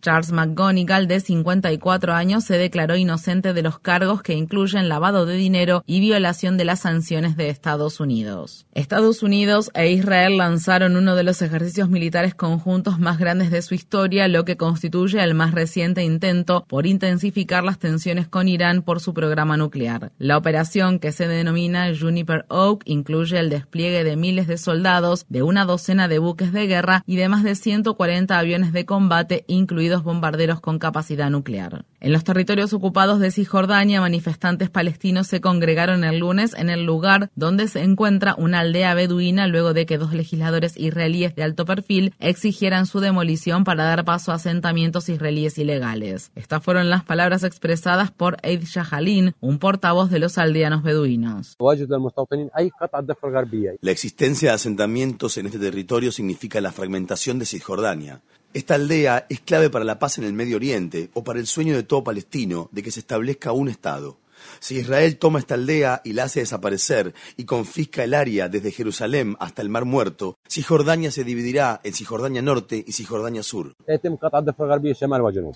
[0.00, 5.34] Charles McGonigal, de 54 años, se declaró inocente de los cargos que incluyen lavado de
[5.34, 8.66] dinero y violación de las sanciones de Estados Unidos.
[8.72, 13.74] Estados Unidos e Israel lanzaron uno de los ejercicios militares conjuntos más grandes de su
[13.74, 19.00] historia, lo que constituye el más reciente intento por intensificar las tensiones con Irán por
[19.00, 20.12] su programa nuclear.
[20.18, 25.42] La operación, que se denomina Juniper Oak, incluye el despliegue de miles de soldados, de
[25.42, 30.04] una docena de buques de guerra y de más de 140 aviones de combate, incluidos
[30.04, 31.84] bombarderos con capacidad nuclear.
[32.00, 37.30] En los territorios ocupados de Cisjordania, manifestantes palestinos se congregaron el lunes en el lugar
[37.36, 42.14] donde se encuentra una aldea beduina luego de que dos legisladores israelíes de alto perfil
[42.18, 46.32] exigieran su demolición para dar paso a asentamientos israelíes ilegales.
[46.34, 51.56] Estas fueron las palabras expresadas por Eid Shahalin, un portavoz de los aldeanos beduinos.
[53.80, 58.20] La existencia de asentamientos en este territorio significa la fragmentación de Cisjordania.
[58.54, 61.74] Esta aldea es clave para la paz en el Medio Oriente o para el sueño
[61.74, 64.18] de todo palestino de que se establezca un Estado.
[64.62, 69.36] Si Israel toma esta aldea y la hace desaparecer y confisca el área desde Jerusalén
[69.40, 73.74] hasta el Mar Muerto, Cisjordania se dividirá en Cisjordania Norte y Cisjordania Sur.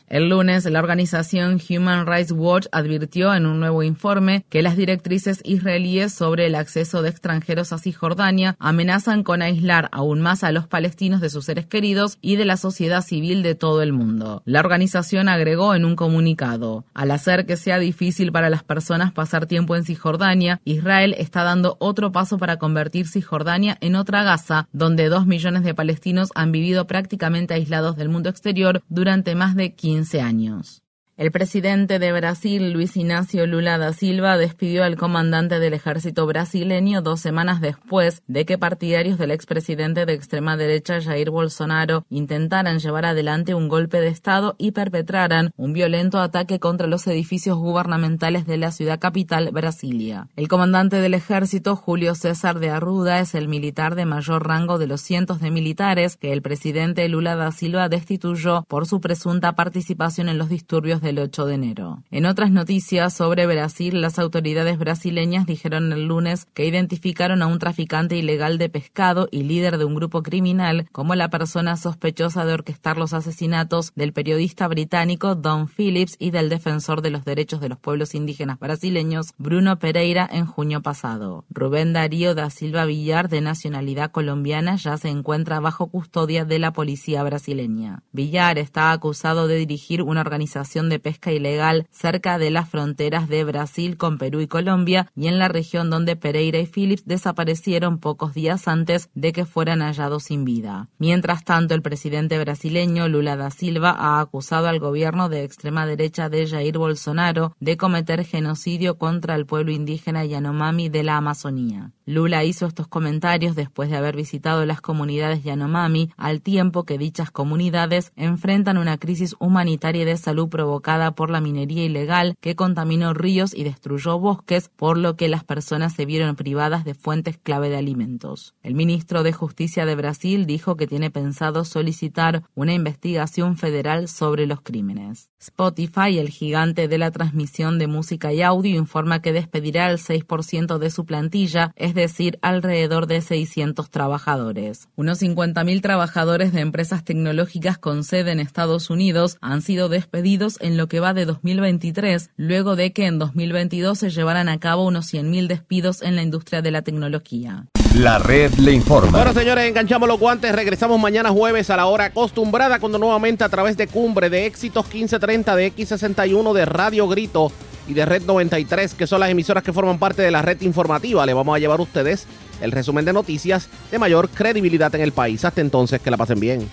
[0.09, 5.39] El lunes, la organización Human Rights Watch advirtió en un nuevo informe que las directrices
[5.45, 10.67] israelíes sobre el acceso de extranjeros a Cisjordania amenazan con aislar aún más a los
[10.67, 14.43] palestinos de sus seres queridos y de la sociedad civil de todo el mundo.
[14.47, 19.47] La organización agregó en un comunicado, al hacer que sea difícil para las personas pasar
[19.47, 25.09] tiempo en Cisjordania, Israel está dando otro paso para convertir Cisjordania en otra Gaza, donde
[25.09, 30.21] dos millones de palestinos han vivido prácticamente aislados del mundo exterior durante más de 15
[30.21, 30.86] años.
[31.17, 37.01] El presidente de Brasil, Luis Ignacio Lula da Silva, despidió al comandante del ejército brasileño
[37.01, 43.07] dos semanas después de que partidarios del expresidente de extrema derecha Jair Bolsonaro intentaran llevar
[43.07, 48.59] adelante un golpe de Estado y perpetraran un violento ataque contra los edificios gubernamentales de
[48.59, 50.29] la ciudad capital, Brasilia.
[50.37, 54.87] El comandante del ejército, Julio César de Arruda, es el militar de mayor rango de
[54.87, 60.29] los cientos de militares que el presidente Lula da Silva destituyó por su presunta participación
[60.29, 62.03] en los disturbios el 8 de enero.
[62.11, 67.59] En otras noticias sobre Brasil, las autoridades brasileñas dijeron el lunes que identificaron a un
[67.59, 72.55] traficante ilegal de pescado y líder de un grupo criminal como la persona sospechosa de
[72.55, 77.69] orquestar los asesinatos del periodista británico Don Phillips y del defensor de los derechos de
[77.69, 81.45] los pueblos indígenas brasileños Bruno Pereira en junio pasado.
[81.51, 86.73] Rubén Darío da Silva Villar, de nacionalidad colombiana, ya se encuentra bajo custodia de la
[86.73, 88.03] policía brasileña.
[88.13, 93.45] Villar está acusado de dirigir una organización de pesca ilegal cerca de las fronteras de
[93.45, 98.35] Brasil con Perú y Colombia y en la región donde Pereira y Phillips desaparecieron pocos
[98.35, 100.89] días antes de que fueran hallados sin vida.
[100.99, 106.29] Mientras tanto, el presidente brasileño Lula da Silva ha acusado al gobierno de extrema derecha
[106.29, 111.93] de Jair Bolsonaro de cometer genocidio contra el pueblo indígena Yanomami de la Amazonía.
[112.05, 117.31] Lula hizo estos comentarios después de haber visitado las comunidades Yanomami, al tiempo que dichas
[117.31, 120.86] comunidades enfrentan una crisis humanitaria de salud provocada
[121.17, 125.95] por la minería ilegal que contaminó ríos y destruyó bosques, por lo que las personas
[125.95, 128.55] se vieron privadas de fuentes clave de alimentos.
[128.63, 134.47] El ministro de Justicia de Brasil dijo que tiene pensado solicitar una investigación federal sobre
[134.47, 135.29] los crímenes.
[135.41, 140.79] Spotify, el gigante de la transmisión de música y audio, informa que despedirá el 6%
[140.79, 144.89] de su plantilla, es decir, alrededor de 600 trabajadores.
[144.95, 150.79] Unos 50.000 trabajadores de empresas tecnológicas con sede en Estados Unidos han sido despedidos en
[150.79, 155.11] lo que va de 2023, luego de que en 2022 se llevaran a cabo unos
[155.13, 157.65] 100.000 despidos en la industria de la tecnología.
[157.95, 159.11] La red le informa.
[159.11, 160.55] Bueno, señores, enganchamos los guantes.
[160.55, 164.85] Regresamos mañana jueves a la hora acostumbrada, cuando nuevamente a través de Cumbre, de Éxitos
[164.85, 167.51] 1530, de X61, de Radio Grito
[167.89, 171.25] y de Red 93, que son las emisoras que forman parte de la red informativa.
[171.25, 172.27] Le vamos a llevar a ustedes
[172.61, 175.43] el resumen de noticias de mayor credibilidad en el país.
[175.47, 176.69] Hasta entonces, que la pasen bien.